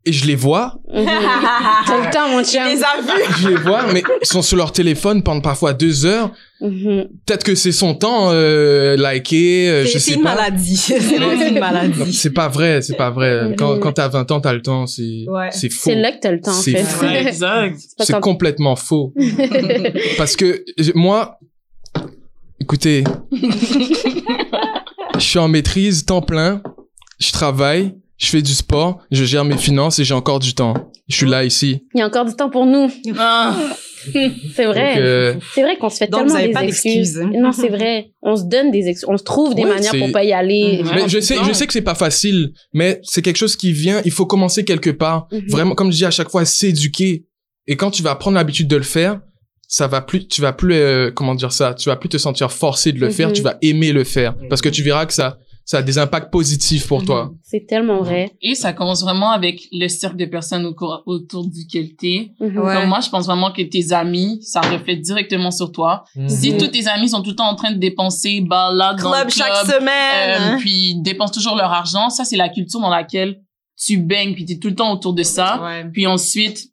Et 0.03 0.11
je 0.11 0.25
les 0.25 0.35
vois. 0.35 0.79
T'as 0.91 0.99
le 1.03 2.11
temps, 2.11 2.29
mon 2.29 2.43
chien. 2.43 2.67
les 2.73 2.81
as 2.83 2.99
vus. 3.01 3.33
je 3.41 3.49
les 3.49 3.55
vois, 3.55 3.93
mais 3.93 4.01
ils 4.21 4.25
sont 4.27 4.41
sur 4.41 4.57
leur 4.57 4.71
téléphone 4.71 5.21
pendant 5.21 5.41
parfois 5.41 5.73
deux 5.73 6.05
heures. 6.07 6.31
Mhm. 6.59 7.07
Peut-être 7.25 7.43
que 7.43 7.53
c'est 7.53 7.71
son 7.71 7.93
temps, 7.93 8.29
euh, 8.31 8.95
liker, 8.97 9.69
euh, 9.69 9.81
je 9.83 9.89
C'est 9.89 9.99
sais 9.99 10.11
c'est 10.11 10.17
une 10.17 10.23
pas. 10.23 10.33
maladie. 10.35 10.75
C'est 10.77 11.49
une 11.49 11.59
maladie. 11.59 12.13
C'est 12.13 12.31
pas 12.33 12.47
vrai, 12.47 12.81
c'est 12.81 12.95
pas 12.97 13.11
vrai. 13.11 13.53
Quand, 13.59 13.73
Mhm. 13.75 13.79
quand 13.79 13.91
t'as 13.93 14.07
20 14.07 14.31
ans, 14.31 14.41
t'as 14.41 14.53
le 14.53 14.61
temps, 14.63 14.87
c'est, 14.87 15.25
Ouais. 15.27 15.49
c'est 15.51 15.69
faux. 15.69 15.89
C'est 15.91 15.95
là 15.95 16.11
que 16.11 16.19
t'as 16.19 16.31
le 16.31 16.41
temps, 16.41 16.49
en 16.51 16.53
C'est 16.61 16.83
fait. 16.83 17.05
Ouais, 17.05 17.27
exact. 17.27 17.77
pas 17.97 18.05
C'est 18.05 18.13
quand- 18.13 18.21
complètement 18.21 18.75
faux. 18.75 19.13
Parce 20.17 20.35
que 20.35 20.63
moi, 20.95 21.37
écoutez, 22.59 23.03
je 25.15 25.19
suis 25.19 25.39
en 25.39 25.47
maîtrise, 25.47 26.05
temps 26.05 26.21
plein, 26.21 26.61
je 27.19 27.31
travaille, 27.31 27.93
je 28.21 28.27
fais 28.29 28.41
du 28.43 28.53
sport, 28.53 28.99
je 29.09 29.23
gère 29.25 29.43
mes 29.43 29.57
finances 29.57 29.97
et 29.97 30.03
j'ai 30.03 30.13
encore 30.13 30.39
du 30.39 30.53
temps. 30.53 30.75
Je 31.07 31.15
suis 31.15 31.25
là 31.25 31.43
ici. 31.43 31.81
Il 31.95 31.99
y 31.99 32.01
a 32.01 32.05
encore 32.05 32.25
du 32.25 32.35
temps 32.35 32.51
pour 32.51 32.65
nous. 32.67 32.89
Ah. 33.17 33.55
C'est 34.55 34.65
vrai. 34.65 34.95
Euh, 34.99 35.35
C'est 35.55 35.61
vrai 35.63 35.77
qu'on 35.77 35.89
se 35.89 35.97
fait 35.97 36.07
Donc, 36.07 36.21
tellement 36.21 36.33
vous 36.33 36.37
avez 36.39 36.47
des 36.47 36.53
pas 36.53 36.63
excuses. 36.63 37.13
d'excuses. 37.15 37.39
Non, 37.39 37.51
c'est 37.51 37.69
vrai. 37.69 38.11
On 38.23 38.35
se 38.35 38.43
donne 38.43 38.71
des 38.71 38.87
excuses. 38.87 39.07
On 39.07 39.17
se 39.17 39.23
trouve 39.23 39.53
des 39.55 39.63
Ouais, 39.63 39.69
manières 39.69 39.91
pour 39.95 40.11
pas 40.11 40.23
y 40.23 40.33
aller. 40.33 40.81
Mhm. 40.83 40.91
mais 40.95 41.09
je 41.09 41.19
sais, 41.19 41.35
je 41.47 41.51
sais 41.53 41.67
que 41.67 41.73
c'est 41.73 41.81
pas 41.83 41.93
facile, 41.95 42.51
mais 42.73 42.99
c'est 43.03 43.21
quelque 43.21 43.37
chose 43.37 43.55
qui 43.55 43.71
vient. 43.71 44.01
Il 44.05 44.11
faut 44.11 44.25
commencer 44.25 44.65
quelque 44.65 44.89
part. 44.89 45.27
Mhm. 45.31 45.41
Vraiment, 45.49 45.75
comme 45.75 45.91
je 45.91 45.97
dis 45.97 46.05
à 46.05 46.11
chaque 46.11 46.29
fois, 46.29 46.45
s'éduquer. 46.45 47.25
Et 47.67 47.75
quand 47.75 47.91
tu 47.91 48.01
vas 48.03 48.15
prendre 48.15 48.35
l'habitude 48.37 48.67
de 48.67 48.75
le 48.75 48.81
faire, 48.83 49.19
ça 49.67 49.87
va 49.87 50.01
plus, 50.01 50.27
tu 50.27 50.41
vas 50.41 50.51
plus, 50.53 50.73
euh, 50.73 51.11
comment 51.11 51.35
dire 51.35 51.51
ça, 51.51 51.73
tu 51.75 51.87
vas 51.89 51.95
plus 51.95 52.09
te 52.09 52.17
sentir 52.17 52.51
forcé 52.51 52.91
de 52.91 52.99
le 52.99 53.09
faire. 53.11 53.27
Mhm. 53.29 53.33
Tu 53.33 53.41
vas 53.41 53.57
aimer 53.61 53.91
le 53.93 54.03
faire 54.03 54.35
parce 54.49 54.61
que 54.61 54.69
tu 54.69 54.81
verras 54.83 55.05
que 55.05 55.13
ça, 55.13 55.37
ça 55.71 55.77
a 55.77 55.81
des 55.81 55.97
impacts 55.97 56.29
positifs 56.31 56.85
pour 56.85 57.05
toi. 57.05 57.31
C'est 57.43 57.65
tellement 57.65 58.01
vrai. 58.01 58.33
Et 58.41 58.55
ça 58.55 58.73
commence 58.73 59.01
vraiment 59.03 59.31
avec 59.31 59.61
le 59.71 59.87
cercle 59.87 60.17
de 60.17 60.25
personnes 60.25 60.65
au 60.65 60.75
autour 61.05 61.47
duquel 61.47 61.95
t'es. 61.95 62.31
Mhm. 62.41 62.57
Ouais. 62.57 62.73
Comme 62.75 62.89
moi, 62.89 62.99
je 62.99 63.09
pense 63.09 63.25
vraiment 63.25 63.53
que 63.53 63.61
tes 63.61 63.93
amis, 63.93 64.39
ça 64.41 64.59
reflète 64.59 64.99
directement 64.99 65.49
sur 65.49 65.71
toi. 65.71 66.03
Si 66.27 66.51
Mhm. 66.51 66.57
tous 66.57 66.67
tes 66.67 66.87
amis 66.89 67.07
sont 67.07 67.21
tout 67.21 67.29
le 67.29 67.35
temps 67.37 67.49
en 67.49 67.55
train 67.55 67.71
de 67.71 67.77
dépenser, 67.77 68.41
balade 68.41 68.97
dans 69.01 69.11
le 69.11 69.15
Club 69.19 69.29
chaque 69.29 69.63
club, 69.63 69.77
semaine. 69.79 70.55
euh, 70.55 70.57
puis 70.59 70.95
dépensent 71.01 71.31
toujours 71.31 71.55
leur 71.55 71.71
argent, 71.71 72.09
ça, 72.09 72.25
c'est 72.25 72.35
la 72.35 72.49
culture 72.49 72.81
dans 72.81 72.89
laquelle 72.89 73.39
tu 73.81 73.97
baignes, 73.97 74.33
puis 74.33 74.43
t'es 74.43 74.57
tout 74.59 74.67
le 74.67 74.75
temps 74.75 74.91
autour 74.91 75.13
de 75.13 75.23
ça. 75.23 75.61
Ouais. 75.63 75.85
Puis 75.93 76.05
ensuite, 76.05 76.65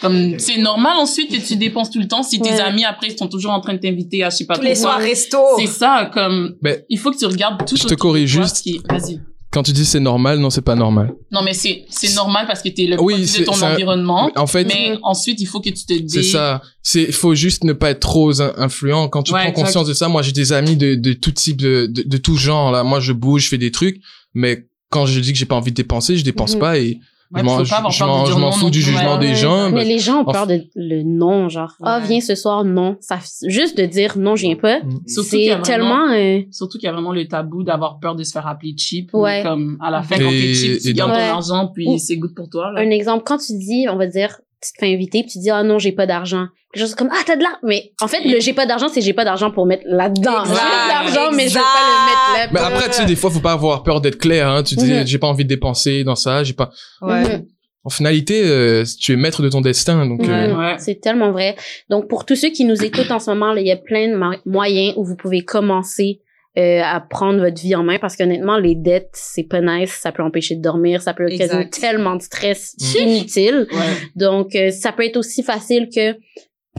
comme 0.00 0.38
c'est 0.38 0.58
normal 0.58 0.96
ensuite 0.98 1.30
que 1.30 1.46
tu 1.46 1.56
dépenses 1.56 1.90
tout 1.90 1.98
le 1.98 2.08
temps 2.08 2.22
si 2.22 2.40
tes 2.40 2.50
Ouais. 2.50 2.60
amis 2.60 2.84
après 2.84 3.08
ils 3.08 3.16
sont 3.18 3.28
toujours 3.28 3.52
en 3.52 3.60
train 3.60 3.74
de 3.74 3.78
t'inviter 3.80 4.22
à 4.24 4.30
je 4.30 4.36
sais 4.36 4.46
pas 4.46 4.56
Tous 4.56 4.62
les 4.64 4.74
soirs 4.74 4.98
resto. 4.98 5.38
C'est 5.58 5.66
ça 5.66 6.10
comme 6.12 6.56
Mais- 6.62 6.84
il 6.90 6.98
faut 6.98 7.10
que 7.10 7.18
tu 7.18 7.26
regardes 7.26 7.64
tout 7.66 7.76
Je 7.76 7.84
te 7.84 7.94
corrige 7.94 8.30
juste. 8.30 8.56
ce 8.56 8.62
qui 8.62 8.80
Vas-y. 8.88 9.20
Quand 9.52 9.62
tu 9.62 9.72
dis 9.72 9.86
c'est 9.86 10.00
normal, 10.00 10.38
non, 10.38 10.50
c'est 10.50 10.60
pas 10.60 10.74
normal. 10.74 11.14
Non 11.30 11.40
mais 11.42 11.54
c'est 11.54 11.86
c'est 11.88 12.14
normal 12.14 12.46
parce 12.46 12.60
que 12.60 12.68
t'es 12.68 12.84
le 12.86 13.00
Oui, 13.00 13.14
de 13.22 13.44
ton 13.44 13.52
environnement. 13.62 14.30
En 14.36 14.46
fait, 14.46 14.64
Mais 14.64 14.98
ensuite, 15.02 15.40
il 15.40 15.46
faut 15.46 15.60
que 15.60 15.70
tu 15.70 15.86
te 15.86 15.94
dis. 15.94 16.10
c'est 16.10 16.22
ça. 16.24 16.60
C'est, 16.82 17.10
faut 17.10 17.34
juste 17.34 17.64
ne 17.64 17.72
pas 17.72 17.90
être 17.90 18.00
trop 18.00 18.38
in- 18.42 18.52
influent. 18.58 19.08
Quand 19.08 19.22
tu 19.22 19.32
Ouais, 19.32 19.40
prends 19.40 19.48
exact. 19.50 19.64
conscience 19.64 19.86
de 19.86 19.94
ça, 19.94 20.08
moi, 20.08 20.20
j'ai 20.20 20.32
des 20.32 20.52
amis 20.52 20.76
de, 20.76 20.94
de 20.94 21.12
tout 21.14 21.30
type, 21.30 21.56
de, 21.56 21.86
de, 21.86 22.02
de 22.02 22.16
tout 22.18 22.36
genre, 22.36 22.70
là. 22.70 22.82
Moi, 22.82 23.00
je 23.00 23.12
bouge, 23.12 23.44
je 23.44 23.48
fais 23.48 23.56
des 23.56 23.70
trucs, 23.70 23.98
mais 24.34 24.66
quand 24.90 25.06
je 25.06 25.18
dis 25.20 25.32
que 25.32 25.38
j'ai 25.38 25.46
pas 25.46 25.56
envie 25.56 25.70
de 25.70 25.76
dépenser, 25.76 26.16
je 26.18 26.24
dépense 26.24 26.54
Mhm. 26.54 26.60
pas 26.60 26.76
et 26.78 26.98
Ouais, 27.34 27.40
je 27.42 28.34
m'en, 28.38 28.52
fous 28.52 28.70
du 28.70 28.80
jugement 28.80 29.14
ouais. 29.14 29.26
des 29.26 29.34
gens. 29.34 29.70
Mais 29.70 29.84
les 29.84 29.98
gens 29.98 30.20
ont 30.20 30.24
peur 30.24 30.46
de 30.46 30.60
le 30.76 31.02
non, 31.02 31.48
genre, 31.48 31.72
ah, 31.82 31.98
Ouais. 31.98 32.06
viens 32.06 32.20
ce 32.20 32.34
soir, 32.34 32.64
non. 32.64 32.96
Ça, 33.00 33.18
juste 33.46 33.76
de 33.76 33.84
dire 33.84 34.16
non, 34.16 34.36
je 34.36 34.42
viens 34.46 34.56
pas. 34.56 34.78
Mm. 34.80 35.00
C'est 35.06 35.46
vraiment- 35.48 35.62
tellement, 35.62 36.10
euh, 36.12 36.40
Surtout 36.52 36.78
qu'il 36.78 36.86
y 36.86 36.90
a 36.90 36.92
vraiment 36.92 37.12
le 37.12 37.26
tabou 37.26 37.62
d'avoir 37.64 37.98
peur 37.98 38.14
de 38.14 38.22
se 38.22 38.32
faire 38.32 38.46
appeler 38.46 38.74
cheap. 38.76 39.10
Ouais. 39.12 39.38
mais 39.42 39.48
Comme 39.48 39.76
à 39.80 39.90
la 39.90 40.02
fin, 40.02 40.16
quand 40.18 40.30
Et- 40.30 40.40
t'es 40.40 40.54
cheap, 40.54 40.80
tu 40.80 40.92
gardes 40.94 41.12
ton 41.12 41.18
argent, 41.18 41.68
puis 41.74 41.86
Ou- 41.88 41.98
c'est 41.98 42.16
good 42.16 42.34
pour 42.34 42.48
toi. 42.48 42.70
Là. 42.72 42.80
un 42.80 42.90
exemple, 42.90 43.24
quand 43.26 43.38
tu 43.38 43.56
dis, 43.58 43.86
on 43.90 43.96
va 43.96 44.06
dire, 44.06 44.38
tu 44.62 44.72
te 44.72 44.78
fais 44.78 44.92
inviter, 44.92 45.22
puis 45.22 45.32
tu 45.32 45.38
dis, 45.38 45.50
ah 45.50 45.62
non, 45.62 45.78
j'ai 45.78 45.92
pas 45.92 46.06
d'argent. 46.06 46.46
Les 46.74 46.80
gens 46.80 46.86
sont 46.88 46.96
comme, 46.96 47.10
ah, 47.12 47.22
t'as 47.24 47.36
de 47.36 47.42
l'argent. 47.42 47.58
Mais 47.62 47.92
en 48.00 48.08
fait, 48.08 48.20
le 48.24 48.40
j'ai 48.40 48.52
pas 48.52 48.66
d'argent, 48.66 48.88
c'est 48.88 49.00
j'ai 49.00 49.12
pas 49.14 49.24
d'argent 49.24 49.50
pour 49.50 49.66
mettre 49.66 49.84
là-dedans. 49.86 50.44
J'ai 50.44 50.50
Exact, 50.52 50.64
de 50.64 50.88
l'argent, 50.88 51.32
mais 51.36 51.48
je 51.48 51.54
veux 51.54 51.60
pas 51.60 51.84
le 51.88 52.06
mettre 52.06 52.52
là. 52.54 52.60
mais 52.70 52.74
après, 52.74 52.88
tu 52.88 52.94
sais, 52.94 53.04
des 53.06 53.16
fois, 53.16 53.30
faut 53.30 53.40
pas 53.40 53.52
avoir 53.52 53.82
peur 53.82 54.00
d'être 54.00 54.18
clair, 54.18 54.48
hein. 54.48 54.62
Tu 54.62 54.74
dis, 54.76 54.92
Mhm. 54.92 55.06
j'ai 55.06 55.18
pas 55.18 55.26
envie 55.28 55.44
de 55.44 55.48
dépenser 55.48 56.04
dans 56.04 56.16
ça, 56.16 56.42
j'ai 56.44 56.52
pas, 56.54 56.70
Ouais. 57.02 57.22
Mhm. 57.22 57.46
en 57.84 57.90
finalité, 57.90 58.42
euh, 58.44 58.84
tu 59.00 59.12
es 59.12 59.16
maître 59.16 59.42
de 59.42 59.48
ton 59.48 59.60
destin. 59.60 60.06
Donc, 60.06 60.20
Ouais. 60.22 60.28
euh, 60.28 60.56
Ouais. 60.56 60.74
C'est 60.78 61.00
tellement 61.00 61.30
vrai. 61.32 61.54
Donc, 61.88 62.08
pour 62.08 62.24
tous 62.26 62.36
ceux 62.36 62.50
qui 62.50 62.64
nous 62.64 62.82
écoutent 62.84 63.10
en 63.10 63.20
ce 63.20 63.30
moment, 63.30 63.52
là, 63.52 63.60
il 63.60 63.66
y 63.66 63.72
a 63.72 63.76
plein 63.76 64.08
de 64.08 64.16
mo- 64.16 64.36
moyens 64.44 64.94
où 64.96 65.04
vous 65.04 65.16
pouvez 65.16 65.42
commencer 65.44 66.20
euh, 66.58 66.80
à 66.82 67.00
prendre 67.00 67.38
votre 67.40 67.60
vie 67.60 67.74
en 67.74 67.82
main 67.82 67.98
parce 68.00 68.16
qu'honnêtement, 68.16 68.56
les 68.58 68.74
dettes, 68.74 69.10
c'est 69.12 69.42
pas 69.44 69.60
nice. 69.60 69.92
Ça 70.00 70.12
peut 70.12 70.22
empêcher 70.22 70.56
de 70.56 70.62
dormir. 70.62 71.02
Ça 71.02 71.12
peut 71.14 71.24
occasionner 71.26 71.64
Exact. 71.66 71.78
tellement 71.80 72.16
de 72.16 72.22
stress 72.22 72.74
Mm. 72.80 72.98
inutile. 73.08 73.66
Ouais. 73.72 73.78
Donc, 74.16 74.54
euh, 74.54 74.70
ça 74.70 74.92
peut 74.92 75.04
être 75.04 75.16
aussi 75.18 75.42
facile 75.42 75.88
que 75.94 76.14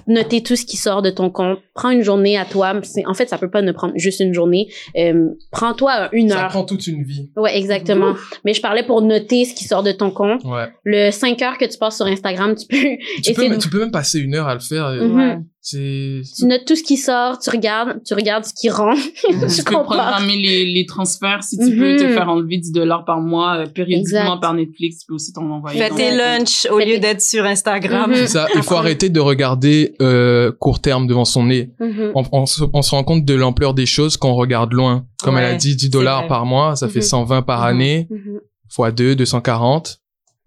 noter 0.08 0.44
tout 0.44 0.56
ce 0.56 0.64
qui 0.64 0.78
sort 0.78 1.02
de 1.02 1.10
ton 1.10 1.30
compte. 1.32 1.60
Prends 1.74 1.90
une 1.90 2.04
journée 2.04 2.38
à 2.38 2.46
toi. 2.46 2.80
C'est- 2.84 3.06
En 3.08 3.14
fait, 3.16 3.28
ça 3.28 3.38
peut 3.40 3.50
pas 3.50 3.64
ne 3.64 3.72
prendre 3.72 3.94
juste 3.98 4.20
une 4.20 4.32
journée. 4.34 4.68
Euh, 4.96 5.30
Prends-toi 5.52 6.10
une 6.14 6.30
ça 6.30 6.44
heure. 6.44 6.50
prend 6.50 6.64
toute 6.64 6.86
une 6.88 7.04
vie. 7.04 7.32
Ouais, 7.36 7.58
exactement. 7.58 8.14
Mais 8.46 8.54
je 8.54 8.62
parlais 8.62 8.84
pour 8.84 9.02
noter 9.02 9.44
ce 9.46 9.56
qui 9.56 9.64
sort 9.66 9.82
de 9.84 9.92
ton 9.92 10.12
compte. 10.12 10.44
Ouais. 10.46 10.68
Le 10.84 11.10
5 11.12 11.42
heures 11.42 11.58
que 11.58 11.66
tu 11.66 11.78
passes 11.80 11.98
sur 11.98 12.06
Instagram, 12.06 12.56
tu 12.56 12.68
peux... 12.68 12.88
Tu 13.24 13.34
peux, 13.34 13.50
de- 13.50 13.56
tu 13.58 13.70
peux 13.70 13.80
même 13.80 13.92
passer 13.92 14.20
une 14.20 14.36
heure 14.36 14.48
à 14.48 14.54
le 14.54 14.60
faire. 14.60 14.88
Mhm. 14.92 15.16
Ouais. 15.18 15.38
Tu 15.70 16.46
notes 16.46 16.66
tout 16.66 16.76
ce 16.76 16.84
qui 16.84 16.98
sort, 16.98 17.40
tu 17.40 17.50
regardes, 17.50 18.02
tu 18.06 18.14
regardes 18.14 18.46
ce 18.46 18.54
qui 18.54 18.70
rentre. 18.70 19.02
Tu 19.28 19.34
je 19.50 19.64
peux 19.64 19.76
comprends. 19.76 19.96
programmer 19.96 20.36
les, 20.38 20.66
les 20.66 20.86
transferts 20.86 21.44
si 21.44 21.58
tu 21.58 21.66
Mhm. 21.66 21.80
veux 21.80 21.96
te 21.98 22.08
faire 22.14 22.30
enlever 22.30 22.58
10 22.58 22.72
dollars 22.72 23.04
par 23.06 23.20
mois 23.20 23.58
euh, 23.58 23.66
périodiquement 23.66 24.20
Exact. 24.22 24.42
par 24.42 24.54
Netflix. 24.54 25.00
Tu 25.00 25.06
peux 25.08 25.14
aussi 25.16 25.34
t'en 25.34 25.50
envoyer. 25.50 25.80
Fais 25.80 25.90
tes 25.90 26.16
lunchs 26.16 26.68
au 26.72 26.80
lieu 26.80 27.00
d'être 27.00 27.22
sur 27.22 27.44
Instagram. 27.46 28.10
Mhm. 28.12 28.16
c'est 28.16 28.28
ça. 28.28 28.48
Il 28.56 28.64
faut 28.64 28.76
arrêter 28.76 29.10
de 29.10 29.20
regarder 29.20 29.96
euh, 30.02 30.52
court 30.60 30.80
terme 30.82 31.08
devant 31.08 31.26
son 31.26 31.46
nez. 31.46 31.72
Mhm. 31.80 32.12
On, 32.16 32.24
on 32.32 32.46
se, 32.46 32.64
on 32.74 32.82
se 32.82 32.92
rend 32.92 33.04
compte 33.04 33.26
de 33.26 33.34
l'ampleur 33.34 33.74
des 33.74 33.86
choses 33.86 34.16
quand 34.18 34.30
on 34.32 34.36
regarde 34.36 34.74
loin. 34.74 35.06
Comme 35.24 35.38
elle 35.38 35.46
a 35.46 35.56
dit, 35.56 35.76
10 35.76 35.86
c'est 35.86 35.92
dollars 35.92 36.28
par 36.28 36.46
mois, 36.46 36.76
ça 36.76 36.88
fait 36.88 37.00
Mhm. 37.00 37.06
120 37.06 37.42
par 37.42 37.62
Mhm. 37.62 37.68
année, 37.68 38.08
Mhm. 38.10 38.40
fois 38.70 38.92
2, 38.92 39.16
240. 39.16 40.00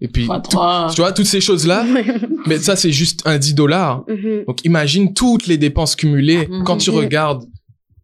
Et 0.03 0.09
puis, 0.09 0.27
tout- 0.27 0.59
tu 0.95 1.01
vois, 1.03 1.13
toutes 1.13 1.27
ces 1.27 1.41
choses-là, 1.43 1.85
mais 2.47 2.59
ça, 2.59 2.75
c'est 2.77 2.91
juste 2.93 3.23
un 3.27 3.37
10 3.39 3.55
dollars. 3.55 4.05
Mhm. 4.09 4.45
Donc, 4.47 4.65
imagine 4.65 5.13
toutes 5.13 5.47
les 5.47 5.59
dépenses 5.59 5.95
cumulées. 5.95 6.47
Mhm. 6.49 6.65
Quand 6.65 6.79
tu 6.79 6.91
Mhm. 6.91 6.97
regardes 6.97 7.45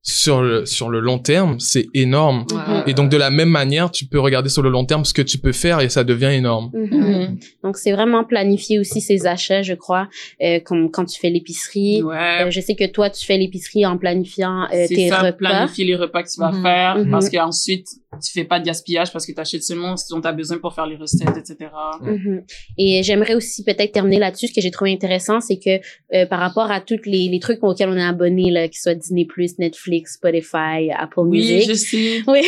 sur 0.09 0.41
le, 0.41 0.65
sur 0.67 0.89
le 0.89 1.01
long 1.01 1.19
terme, 1.19 1.59
c'est 1.59 1.87
énorme. 1.93 2.47
Ouais. 2.53 2.85
Et 2.87 2.95
donc, 2.95 3.11
de 3.11 3.17
la 3.17 3.31
même 3.31 3.49
manière, 3.49 3.91
tu 3.91 4.07
peux 4.07 4.21
regarder 4.21 4.49
sur 4.49 4.63
le 4.63 4.71
long 4.71 4.85
terme 4.85 5.05
ce 5.05 5.13
que 5.13 5.21
tu 5.23 5.37
peux 5.37 5.51
faire 5.51 5.81
et 5.81 5.89
ça 5.89 6.05
devient 6.05 6.31
énorme. 6.33 6.71
Mhm. 6.73 6.97
Mhm. 6.97 7.39
Donc, 7.65 7.77
c'est 7.77 7.91
vraiment 7.91 8.23
planifier 8.23 8.79
aussi 8.79 9.01
ses 9.01 9.27
achats, 9.27 9.63
je 9.63 9.75
crois, 9.75 10.09
euh, 10.45 10.61
comme 10.61 10.93
quand 10.93 11.07
tu 11.07 11.19
fais 11.19 11.29
l'épicerie. 11.29 12.03
Ouais. 12.05 12.45
Euh, 12.45 12.51
je 12.51 12.61
sais 12.61 12.77
que 12.77 12.87
toi, 12.87 13.11
tu 13.11 13.27
fais 13.27 13.37
l'épicerie 13.37 13.85
en 13.85 13.99
planifiant 13.99 14.67
euh, 14.73 14.85
c'est 14.89 14.95
tes 14.95 15.09
ça, 15.09 15.19
repas. 15.23 15.33
planifier 15.33 15.85
les 15.85 15.97
repas 15.97 16.23
que 16.23 16.29
tu 16.33 16.39
vas 16.39 16.53
Mhm. 16.53 16.63
faire 16.63 16.97
Mhm. 16.99 17.11
parce 17.11 17.29
qu'ensuite, 17.29 17.89
tu 18.25 18.33
fais 18.33 18.45
pas 18.45 18.61
de 18.61 18.65
gaspillage 18.65 19.13
parce 19.13 19.27
que 19.27 19.33
tu 19.33 19.41
achètes 19.41 19.65
seulement 19.65 19.97
ce 19.97 20.15
dont 20.15 20.21
tu 20.21 20.29
as 20.29 20.33
besoin 20.33 20.59
pour 20.59 20.73
faire 20.73 20.87
les 20.87 20.97
recettes, 20.97 21.37
etc. 21.37 21.69
Mhm. 22.01 22.45
Et 22.79 23.03
j'aimerais 23.03 23.35
aussi 23.35 23.65
peut-être 23.65 23.91
terminer 23.93 24.21
là-dessus. 24.21 24.47
Ce 24.47 24.55
que 24.55 24.61
j'ai 24.61 24.71
trouvé 24.71 24.93
intéressant, 24.93 25.41
c'est 25.41 25.59
que 25.59 25.81
euh, 26.15 26.27
par 26.27 26.39
rapport 26.39 26.71
à 26.71 26.81
tous 26.81 27.01
les, 27.07 27.29
les 27.29 27.41
trucs 27.41 27.63
auxquels 27.65 27.89
on 27.89 27.97
est 27.97 28.03
abonné, 28.05 28.51
là, 28.53 28.69
qu'ils 28.69 28.79
soient 28.79 28.95
Disney+, 28.95 29.27
Netflix, 29.59 29.96
Spotify, 30.07 30.91
Apple 30.97 31.21
Oui, 31.21 31.39
Music, 31.39 31.69
je 31.69 31.75
sais. 31.75 32.23
Oui, 32.27 32.41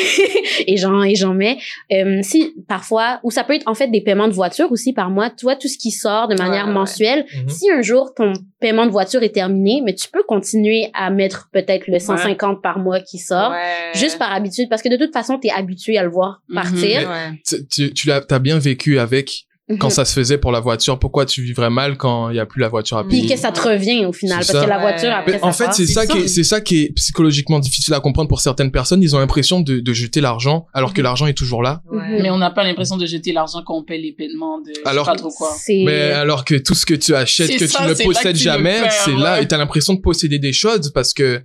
et 0.67 0.77
j'en 0.77 1.03
et 1.03 1.15
j'en 1.15 1.35
mets. 1.35 1.59
Euh, 1.93 2.19
si 2.23 2.55
parfois, 2.69 3.21
ou 3.23 3.31
ça 3.31 3.45
peut 3.45 3.55
être 3.55 3.67
en 3.67 3.75
fait 3.75 3.89
des 3.89 4.01
paiements 4.01 4.29
de 4.29 4.33
voiture 4.33 4.71
aussi 4.73 4.93
par 4.93 5.11
mois. 5.11 5.31
Tu 5.31 5.45
vois 5.47 5.57
tout 5.57 5.69
ce 5.69 5.79
qui 5.79 5.91
sort 5.91 6.29
de 6.29 6.35
manière 6.37 6.65
Ouais, 6.65 6.69
ouais. 6.69 6.75
mensuelle. 6.75 7.27
Mhm. 7.35 7.49
Si 7.49 7.71
un 7.71 7.83
jour 7.83 8.13
ton 8.15 8.33
paiement 8.61 8.87
de 8.87 8.91
voiture 8.91 9.23
est 9.23 9.35
terminé, 9.35 9.81
mais 9.85 9.95
tu 9.95 10.09
peux 10.11 10.23
continuer 10.27 10.91
à 10.95 11.11
mettre 11.11 11.49
peut-être 11.53 11.87
le 11.89 11.99
150 11.99 12.61
par 12.63 12.79
mois 12.79 13.01
qui 13.01 13.19
sort. 13.19 13.51
Ouais. 13.53 13.93
Juste 13.95 14.19
par 14.19 14.33
habitude, 14.33 14.69
parce 14.69 14.83
que 14.83 14.89
de 14.89 14.97
toute 14.97 15.13
façon, 15.13 15.39
t'es 15.39 15.51
habitué 15.51 15.97
à 15.99 16.03
le 16.03 16.11
voir 16.11 16.43
Mhm. 16.49 16.55
partir. 16.55 17.09
Ouais. 17.09 17.41
Tu, 17.47 17.67
tu, 17.69 17.95
tu 17.95 18.09
l'as 18.09 18.21
t'as 18.21 18.39
bien 18.39 18.59
vécu 18.59 18.99
avec 18.99 19.45
quand 19.79 19.89
Mhm. 19.89 19.93
ça 19.93 20.05
se 20.07 20.15
faisait 20.15 20.39
pour 20.39 20.51
la 20.51 20.61
voiture. 20.61 20.99
Pourquoi 20.99 21.27
tu 21.27 21.43
vivrais 21.43 21.69
mal 21.69 21.97
quand 21.99 22.31
il 22.31 22.37
y 22.37 22.41
a 22.41 22.47
plus 22.47 22.61
la 22.61 22.69
voiture 22.69 22.97
à 22.97 23.05
Puis 23.07 23.21
payer? 23.23 23.35
que 23.35 23.39
ça 23.41 23.53
te 23.53 23.61
revient 23.61 24.07
au 24.07 24.13
final, 24.13 24.39
parce 24.39 24.51
ça. 24.53 24.65
que 24.65 24.69
la 24.69 24.79
voiture 24.79 25.11
après 25.13 25.33
Mais 25.33 25.39
ça 25.39 25.47
en 25.47 25.53
fait, 25.53 25.73
c'est 25.75 25.87
ça, 25.87 26.07
qui 26.07 26.19
est, 26.19 26.29
ça. 26.29 26.35
c'est 26.35 26.45
ça 26.45 26.61
qui 26.63 26.83
est 26.85 26.93
psychologiquement 26.95 27.59
difficile 27.59 27.93
à 27.93 28.01
comprendre 28.01 28.29
pour 28.29 28.41
certaines 28.41 28.71
personnes. 28.71 29.03
Ils 29.03 29.15
ont 29.15 29.19
l'impression 29.19 29.61
de, 29.61 29.81
de 29.81 29.93
jeter 29.93 30.21
l'argent 30.23 30.67
alors 30.73 30.95
que 30.95 31.03
l'argent 31.03 31.27
est 31.27 31.35
toujours 31.37 31.63
là. 31.63 31.83
Ouais. 31.93 32.23
Mais 32.23 32.31
on 32.31 32.39
n'a 32.39 32.51
pas 32.51 32.65
l'impression 32.65 32.97
de 32.97 33.05
jeter 33.05 33.33
l'argent 33.33 33.63
quand 33.67 33.77
on 33.77 33.83
paie 33.85 33.99
les 33.99 34.13
paiements 34.13 34.59
de 34.61 34.73
je 34.75 34.81
Alors 34.89 35.05
sais 35.05 35.11
pas 35.11 35.17
que 35.17 35.21
trop 35.21 35.31
quoi. 35.31 35.51
Mais 35.69 36.13
alors 36.13 36.45
que 36.47 36.55
tout 36.55 36.75
ce 36.75 36.87
que 36.87 36.95
tu 36.95 37.15
achètes, 37.15 37.57
que 37.59 37.67
ça, 37.67 37.83
tu 37.83 37.89
ne 37.89 38.05
possèdes 38.07 38.37
tu 38.37 38.43
jamais, 38.45 38.81
c'est 39.05 39.15
là 39.17 39.41
et 39.43 39.47
t'as 39.49 39.59
l'impression 39.59 39.93
de 39.95 40.01
posséder 40.01 40.39
des 40.39 40.53
choses 40.55 40.91
parce 40.93 41.13
que 41.13 41.43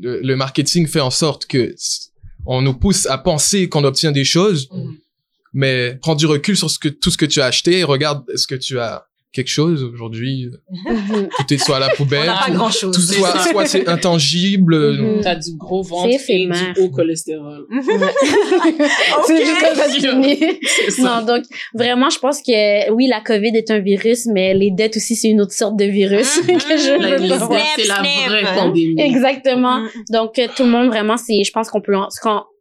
le, 0.00 0.20
le 0.22 0.36
marketing 0.36 0.86
fait 0.86 1.00
en 1.00 1.10
sorte 1.10 1.46
que 1.46 1.74
on 2.46 2.62
nous 2.62 2.74
pousse 2.74 3.06
à 3.06 3.18
penser 3.18 3.68
qu'on 3.68 3.84
obtient 3.84 4.12
des 4.12 4.24
choses, 4.24 4.68
Mhm. 4.72 4.96
Mais 5.60 5.96
prends 6.00 6.14
du 6.14 6.26
recul 6.26 6.56
sur 6.56 6.70
ce 6.70 6.78
que 6.78 6.88
tout 6.88 7.10
ce 7.10 7.18
que 7.18 7.26
tu 7.26 7.40
as 7.40 7.46
acheté, 7.46 7.82
regarde 7.82 8.22
est-ce 8.32 8.46
que 8.46 8.54
tu 8.54 8.78
as 8.78 9.04
quelque 9.30 9.48
chose 9.48 9.82
aujourd'hui, 9.84 10.48
Mhm. 10.70 11.28
tout 11.36 11.52
est 11.54 11.58
soit 11.58 11.76
à 11.76 11.80
la 11.80 11.88
On 11.92 11.96
poubelle, 11.96 12.26
pas 12.26 12.44
tout- 12.46 12.52
grand 12.52 12.70
chose. 12.70 12.94
tout 12.94 13.00
c'est 13.02 13.16
soit, 13.52 13.66
c'est 13.66 13.86
intangible. 13.88 14.76
Mhm. 14.98 15.20
T'as 15.22 15.34
du 15.34 15.50
gros 15.56 15.82
ventre 15.82 16.08
et 16.28 16.46
du 16.46 16.80
haut 16.80 16.88
cholestérol. 16.90 17.66
C'est 19.26 19.44
juste 19.44 19.60
comme 19.60 19.74
ça, 19.76 19.84
c'est 19.90 20.90
ça. 20.90 21.02
Non, 21.20 21.26
donc 21.26 21.44
vraiment, 21.74 22.10
je 22.10 22.18
pense 22.18 22.38
que 22.40 22.90
oui, 22.92 23.06
la 23.06 23.20
COVID 23.20 23.52
est 23.56 23.70
un 23.70 23.80
virus, 23.80 24.26
mais 24.26 24.54
les 24.54 24.70
dettes 24.70 24.96
aussi, 24.96 25.14
c'est 25.16 25.28
une 25.28 25.40
autre 25.40 25.52
sorte 25.52 25.76
de 25.76 25.84
virus 25.84 26.40
que 26.46 26.52
je 26.58 27.00
La- 27.00 27.16
veux 27.16 27.28
pas 27.28 27.46
voir. 27.46 27.60
c'est 27.76 27.86
la 27.86 28.02
vraie 28.02 28.54
pandémie. 28.54 29.00
Exactement. 29.00 29.80
Mhm. 29.80 29.88
Donc, 30.10 30.38
euh, 30.38 30.46
tout 30.56 30.64
le 30.64 30.70
monde, 30.70 30.88
vraiment, 30.88 31.16
c'est, 31.16 31.42
je 31.44 31.52
pense 31.52 31.68
qu'on 31.70 31.80
peut, 31.80 31.96
en- 31.96 32.08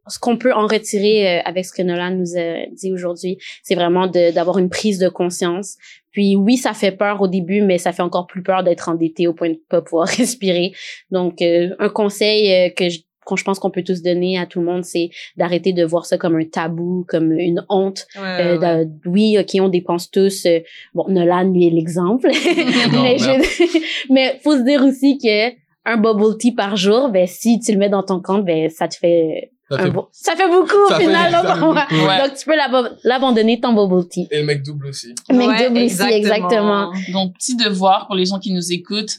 ce 0.10 0.20
qu'on, 0.20 0.38
peut 0.38 0.54
en 0.54 0.68
retirer 0.68 1.40
euh, 1.40 1.42
avec 1.46 1.66
ce 1.66 1.72
que 1.74 1.82
Nolan 1.82 2.12
nous 2.12 2.38
a 2.38 2.66
dit 2.72 2.92
aujourd'hui, 2.94 3.38
c'est 3.64 3.76
vraiment 3.76 4.08
d'avoir 4.08 4.58
une 4.58 4.70
prise 4.70 5.00
de 5.00 5.10
conscience. 5.10 5.76
Puis 6.12 6.36
oui, 6.36 6.58
ça 6.58 6.74
fait 6.74 6.92
peur 6.92 7.22
au 7.22 7.28
début, 7.28 7.62
mais 7.62 7.78
ça 7.78 7.92
fait 7.92 8.02
encore 8.02 8.26
plus 8.28 8.42
peur 8.44 8.64
d'être 8.64 8.90
endetté 8.90 9.28
au 9.28 9.34
point 9.34 9.50
de 9.50 9.60
pas 9.70 9.82
pouvoir 9.82 10.08
respirer. 10.18 10.72
Donc, 11.12 11.42
euh, 11.42 11.70
un 11.80 11.90
conseil 11.90 12.52
euh, 12.54 12.70
que 12.70 12.90
je 12.90 13.00
qu'on 13.26 13.36
je 13.36 13.44
pense 13.44 13.60
qu'on 13.60 13.70
peut 13.72 13.84
tous 13.84 14.02
donner 14.02 14.38
à 14.40 14.46
tout 14.46 14.62
le 14.62 14.66
monde, 14.66 14.86
c'est 14.86 15.10
d'arrêter 15.36 15.74
de 15.74 15.84
voir 15.84 16.06
ça 16.06 16.18
comme 16.18 16.38
un 16.38 16.46
tabou, 16.46 17.06
comme 17.10 17.34
une 17.34 17.66
honte. 17.68 18.08
Ouais, 18.16 18.22
Euh, 18.40 18.58
ouais. 18.58 18.88
oui, 19.06 19.38
ok, 19.38 19.50
on 19.60 19.68
dépense 19.68 20.10
tous. 20.10 20.46
euh, 20.46 20.62
bon, 20.94 21.04
Nolan, 21.10 21.44
lui, 21.52 21.68
est 21.68 21.72
l'exemple. 21.72 22.30
Mais- 22.94 23.18
je- 23.18 24.14
mais 24.14 24.40
faut 24.42 24.56
se 24.58 24.64
dire 24.64 24.82
aussi 24.86 25.18
que 25.18 25.50
un 25.84 25.98
bubble 25.98 26.38
tea 26.38 26.54
par 26.54 26.78
jour, 26.78 27.10
ben 27.10 27.28
si 27.28 27.60
tu 27.60 27.74
le 27.74 27.78
mets 27.80 27.90
dans 27.90 28.04
ton 28.04 28.22
compte, 28.22 28.46
ben 28.46 28.70
ça 28.70 28.88
te 28.88 28.96
fait, 28.96 29.52
Ça 29.70 29.76
un 29.78 29.84
fait- 29.84 29.90
beau- 29.92 30.08
ça 30.12 30.36
fait 30.36 30.48
beaucoup 30.50 30.88
ça 30.90 30.96
au 30.98 31.00
final. 31.00 31.32
donc, 31.32 31.42
fait 31.56 31.62
on 31.64 31.74
va- 31.74 31.88
beaucoup, 31.90 32.08
ouais. 32.08 32.18
donc 32.28 32.38
tu 32.38 32.46
peux 32.46 32.56
l'abandonner 33.04 33.60
ton 33.60 33.74
bubble 33.74 34.08
tea. 34.08 34.28
Et 34.32 34.40
le 34.40 34.46
mec 34.46 34.64
double 34.64 34.88
aussi. 34.88 35.14
Mais 35.30 35.46
Ouais, 35.48 35.68
double 35.70 35.80
aussi, 35.86 36.02
exactement. 36.04 36.92
Donc, 37.12 37.34
petit 37.36 37.56
devoir 37.56 38.08
pour 38.08 38.16
les 38.16 38.26
gens 38.26 38.40
qui 38.40 38.54
nous 38.54 38.72
écoutent. 38.72 39.18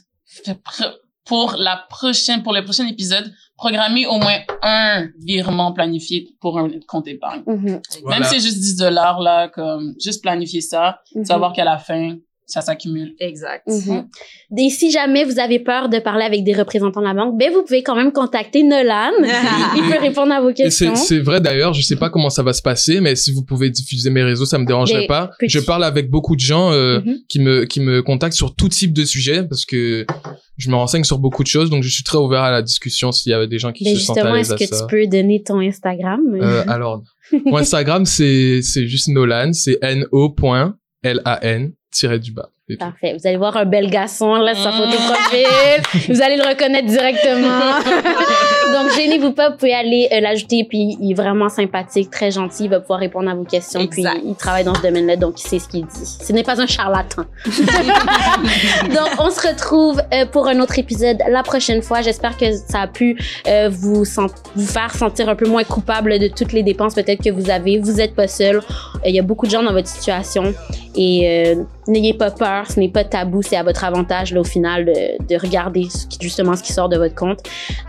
Pour 1.24 1.56
la 1.58 1.84
prochaine, 1.90 2.42
pour 2.42 2.54
le 2.54 2.64
prochain 2.64 2.86
épisode, 2.86 3.30
programmez 3.58 4.06
au 4.06 4.16
moins 4.16 4.38
un 4.62 5.08
virement 5.18 5.72
planifié 5.72 6.30
pour 6.40 6.58
un 6.58 6.70
compte 6.86 7.06
épargne. 7.06 7.42
Mhm, 7.46 7.80
Voilà. 8.02 8.20
Même 8.20 8.24
si 8.28 8.36
c'est 8.40 8.46
juste 8.46 8.58
10 8.60 8.76
dollars, 8.76 9.20
là, 9.20 9.48
comme, 9.48 9.94
juste 10.02 10.22
planifier 10.22 10.62
ça. 10.62 11.00
Savoir 11.24 11.52
qu'à 11.52 11.64
la 11.64 11.76
fin, 11.76 12.16
ça 12.48 12.62
s'accumule. 12.62 13.14
Exact. 13.20 13.66
mhm. 13.68 14.08
Et 14.56 14.70
si 14.70 14.90
jamais 14.90 15.24
vous 15.24 15.38
avez 15.38 15.58
peur 15.60 15.88
de 15.90 15.98
parler 15.98 16.24
avec 16.24 16.42
des 16.44 16.54
représentants 16.54 17.00
de 17.00 17.06
la 17.06 17.12
banque, 17.14 17.38
ben 17.38 17.52
vous 17.52 17.62
pouvez 17.62 17.82
quand 17.82 17.94
même 17.94 18.10
contacter 18.10 18.62
Nolan. 18.64 19.10
Il 19.76 19.82
peut 19.82 20.00
répondre 20.00 20.32
à 20.32 20.40
vos 20.40 20.52
questions. 20.52 20.96
c'est 20.96 21.18
vrai 21.20 21.40
d'ailleurs, 21.42 21.74
je 21.74 21.82
sais 21.82 21.96
pas 21.96 22.08
comment 22.08 22.30
ça 22.30 22.42
va 22.42 22.54
se 22.54 22.62
passer, 22.62 23.00
mais 23.00 23.14
si 23.16 23.32
vous 23.32 23.44
pouvez 23.44 23.68
diffuser 23.70 24.08
mes 24.10 24.22
réseaux, 24.22 24.46
ça 24.46 24.58
me 24.58 24.64
dérangerait 24.64 25.00
Mais 25.02 25.06
pas. 25.06 25.30
Je 25.46 25.60
parle 25.60 25.84
avec 25.84 26.10
beaucoup 26.10 26.34
de 26.34 26.40
gens 26.40 26.72
euh, 26.72 27.00
Mhm. 27.00 27.16
qui 27.28 27.38
me 27.40 27.64
qui 27.66 27.80
me 27.80 28.02
contactent 28.02 28.34
sur 28.36 28.54
tout 28.54 28.68
type 28.70 28.92
de 28.94 29.04
sujet 29.04 29.44
parce 29.46 29.64
que 29.66 30.06
je 30.56 30.70
me 30.70 30.74
renseigne 30.74 31.04
sur 31.04 31.18
beaucoup 31.18 31.42
de 31.42 31.48
choses, 31.48 31.68
donc 31.70 31.82
je 31.84 31.88
suis 31.90 32.02
très 32.02 32.18
ouvert 32.18 32.40
à 32.42 32.50
la 32.50 32.62
discussion 32.62 33.12
s'il 33.12 33.30
y 33.30 33.34
avait 33.34 33.46
des 33.46 33.58
gens 33.58 33.72
qui 33.72 33.84
Ben 33.84 33.94
se 33.94 34.00
sentent 34.00 34.16
justement, 34.16 34.32
à 34.34 34.36
l'aise 34.38 34.50
est-ce 34.52 34.64
que 34.70 34.74
ça. 34.74 34.86
tu 34.86 34.96
peux 34.96 35.06
donner 35.06 35.42
ton 35.42 35.60
Instagram? 35.60 36.20
Euh, 36.40 36.64
alors, 36.66 37.02
mon 37.44 37.58
Instagram 37.58 38.06
c'est 38.06 38.60
c'est 38.62 38.86
juste 38.88 39.08
Nolan, 39.08 39.52
c'est 39.52 39.78
n 39.82 40.06
o 40.12 40.34
l 41.04 41.20
a 41.24 41.38
n 41.44 41.72
tiré 41.90 42.18
du 42.18 42.32
bas. 42.32 42.50
Parfait. 42.76 43.14
Vous 43.18 43.26
allez 43.26 43.36
voir 43.38 43.56
un 43.56 43.64
bel 43.64 43.88
garçon, 43.90 44.34
là, 44.34 44.54
sa 44.54 44.72
photo 44.72 44.88
Mm. 44.88 45.12
profil. 45.12 45.46
vous 46.14 46.22
allez 46.22 46.36
le 46.36 46.46
reconnaître 46.46 46.86
directement. 46.86 47.60
Donc, 48.72 48.92
gênez-vous 48.94 49.32
pas, 49.32 49.50
vous 49.50 49.56
pouvez 49.56 49.74
aller 49.74 50.08
euh, 50.12 50.20
l'ajouter. 50.20 50.64
Puis, 50.68 50.96
il 51.00 51.12
est 51.12 51.14
vraiment 51.14 51.48
sympathique, 51.48 52.10
très 52.10 52.30
gentil. 52.30 52.64
Il 52.64 52.70
va 52.70 52.80
pouvoir 52.80 53.00
répondre 53.00 53.30
à 53.30 53.34
vos 53.34 53.44
questions. 53.44 53.80
Exact. 53.80 54.18
Puis, 54.18 54.28
il 54.30 54.34
travaille 54.34 54.64
dans 54.64 54.74
ce 54.74 54.82
domaine-là, 54.82 55.16
donc 55.16 55.40
il 55.42 55.48
sait 55.48 55.58
ce 55.58 55.68
qu'il 55.68 55.86
dit. 55.86 56.04
Ce 56.04 56.32
n'est 56.32 56.42
pas 56.42 56.60
un 56.60 56.66
charlatan. 56.66 57.24
donc, 57.46 59.08
on 59.18 59.30
se 59.30 59.46
retrouve 59.48 60.02
euh, 60.12 60.26
pour 60.26 60.46
un 60.48 60.60
autre 60.60 60.78
épisode 60.78 61.18
la 61.28 61.42
prochaine 61.42 61.82
fois. 61.82 62.02
J'espère 62.02 62.36
que 62.36 62.52
ça 62.52 62.80
a 62.82 62.86
pu 62.86 63.18
euh, 63.46 63.68
vous, 63.72 64.04
vous 64.54 64.66
faire 64.66 64.94
sentir 64.94 65.28
un 65.28 65.34
peu 65.36 65.48
moins 65.48 65.64
coupable 65.64 66.18
de 66.18 66.28
toutes 66.28 66.52
les 66.52 66.62
dépenses 66.62 66.94
peut-être 66.94 67.22
que 67.22 67.30
vous 67.30 67.50
avez. 67.50 67.78
Vous 67.78 67.92
n'êtes 67.94 68.14
pas 68.14 68.28
seul. 68.28 68.56
Euh, 68.56 68.60
Il 69.06 69.14
y 69.14 69.18
a 69.18 69.22
beaucoup 69.22 69.46
de 69.46 69.50
gens 69.50 69.62
dans 69.62 69.72
votre 69.72 69.88
situation. 69.88 70.54
Et 70.94 71.28
euh, 71.46 71.62
n'ayez 71.86 72.14
pas 72.14 72.30
peur, 72.30 72.57
ce 72.66 72.80
n'est 72.80 72.88
pas 72.88 73.04
tabou, 73.04 73.42
c'est 73.42 73.56
à 73.56 73.62
votre 73.62 73.84
avantage 73.84 74.32
là, 74.32 74.40
au 74.40 74.44
final 74.44 74.86
de, 74.86 75.24
de 75.26 75.40
regarder 75.40 75.84
ce 75.88 76.06
qui- 76.06 76.18
justement 76.20 76.56
ce 76.56 76.62
qui 76.62 76.72
sort 76.72 76.88
de 76.88 76.96
votre 76.96 77.14
compte. 77.14 77.40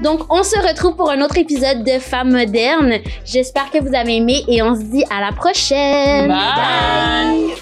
Donc 0.03 0.32
on 0.32 0.43
se 0.43 0.57
retrouve 0.59 0.95
pour 0.95 1.09
un 1.09 1.22
autre 1.22 1.38
épisode 1.38 1.84
de 1.84 1.97
Femmes 1.99 2.32
modernes. 2.32 2.93
J'espère 3.26 3.72
que 3.72 3.80
vous 3.82 3.95
avez 3.95 4.17
aimé 4.17 4.43
et 4.47 4.61
on 4.61 4.76
se 4.76 4.84
dit 4.84 5.03
à 5.09 5.22
la 5.22 5.32
prochaine. 5.32 6.28
Bye. 6.28 7.47
Bye. 7.47 7.55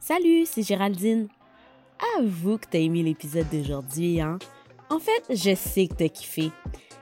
Salut, 0.00 0.44
c'est 0.46 0.62
Géraldine. 0.62 1.28
Avoue 2.18 2.58
que 2.58 2.66
t'as 2.70 2.78
aimé 2.78 3.02
l'épisode 3.02 3.46
d'aujourd'hui, 3.50 4.20
hein? 4.20 4.38
En 4.90 4.98
fait, 4.98 5.22
je 5.30 5.54
sais 5.54 5.86
que 5.86 5.94
t'as 5.94 6.08
kiffé. 6.08 6.50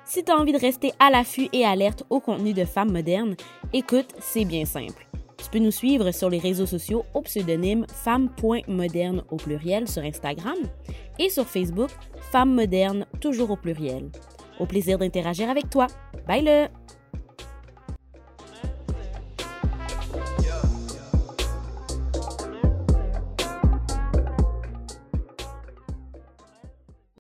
Si 0.05 0.23
t'as 0.23 0.37
envie 0.37 0.53
de 0.53 0.59
rester 0.61 0.93
à 1.01 1.11
l'affût 1.11 1.49
et 1.53 1.65
alerte 1.65 2.05
au 2.11 2.21
contenu 2.21 2.53
de 2.53 2.65
Femmes 2.65 2.93
modernes, 2.93 3.35
écoute, 3.73 4.15
c'est 4.21 4.45
bien 4.45 4.65
simple. 4.65 5.07
Tu 5.37 5.51
peux 5.51 5.59
nous 5.59 5.71
suivre 5.71 6.11
sur 6.13 6.31
les 6.31 6.39
réseaux 6.39 6.67
sociaux 6.67 7.05
au 7.15 7.23
pseudonyme 7.23 7.85
femme.moderne 7.89 9.25
au 9.31 9.37
pluriel 9.37 9.89
sur 9.89 10.03
Instagram 10.03 10.57
et 11.19 11.29
sur 11.29 11.47
Facebook 11.47 11.91
Femmes 12.31 12.55
modernes 12.55 13.07
toujours 13.21 13.51
au 13.51 13.57
pluriel. 13.57 14.11
Au 14.61 14.67
plaisir 14.67 14.99
d'interagir 14.99 15.51
avec 15.51 15.69
toi. 15.69 15.89
Bye 16.27 16.45
le! 16.45 16.82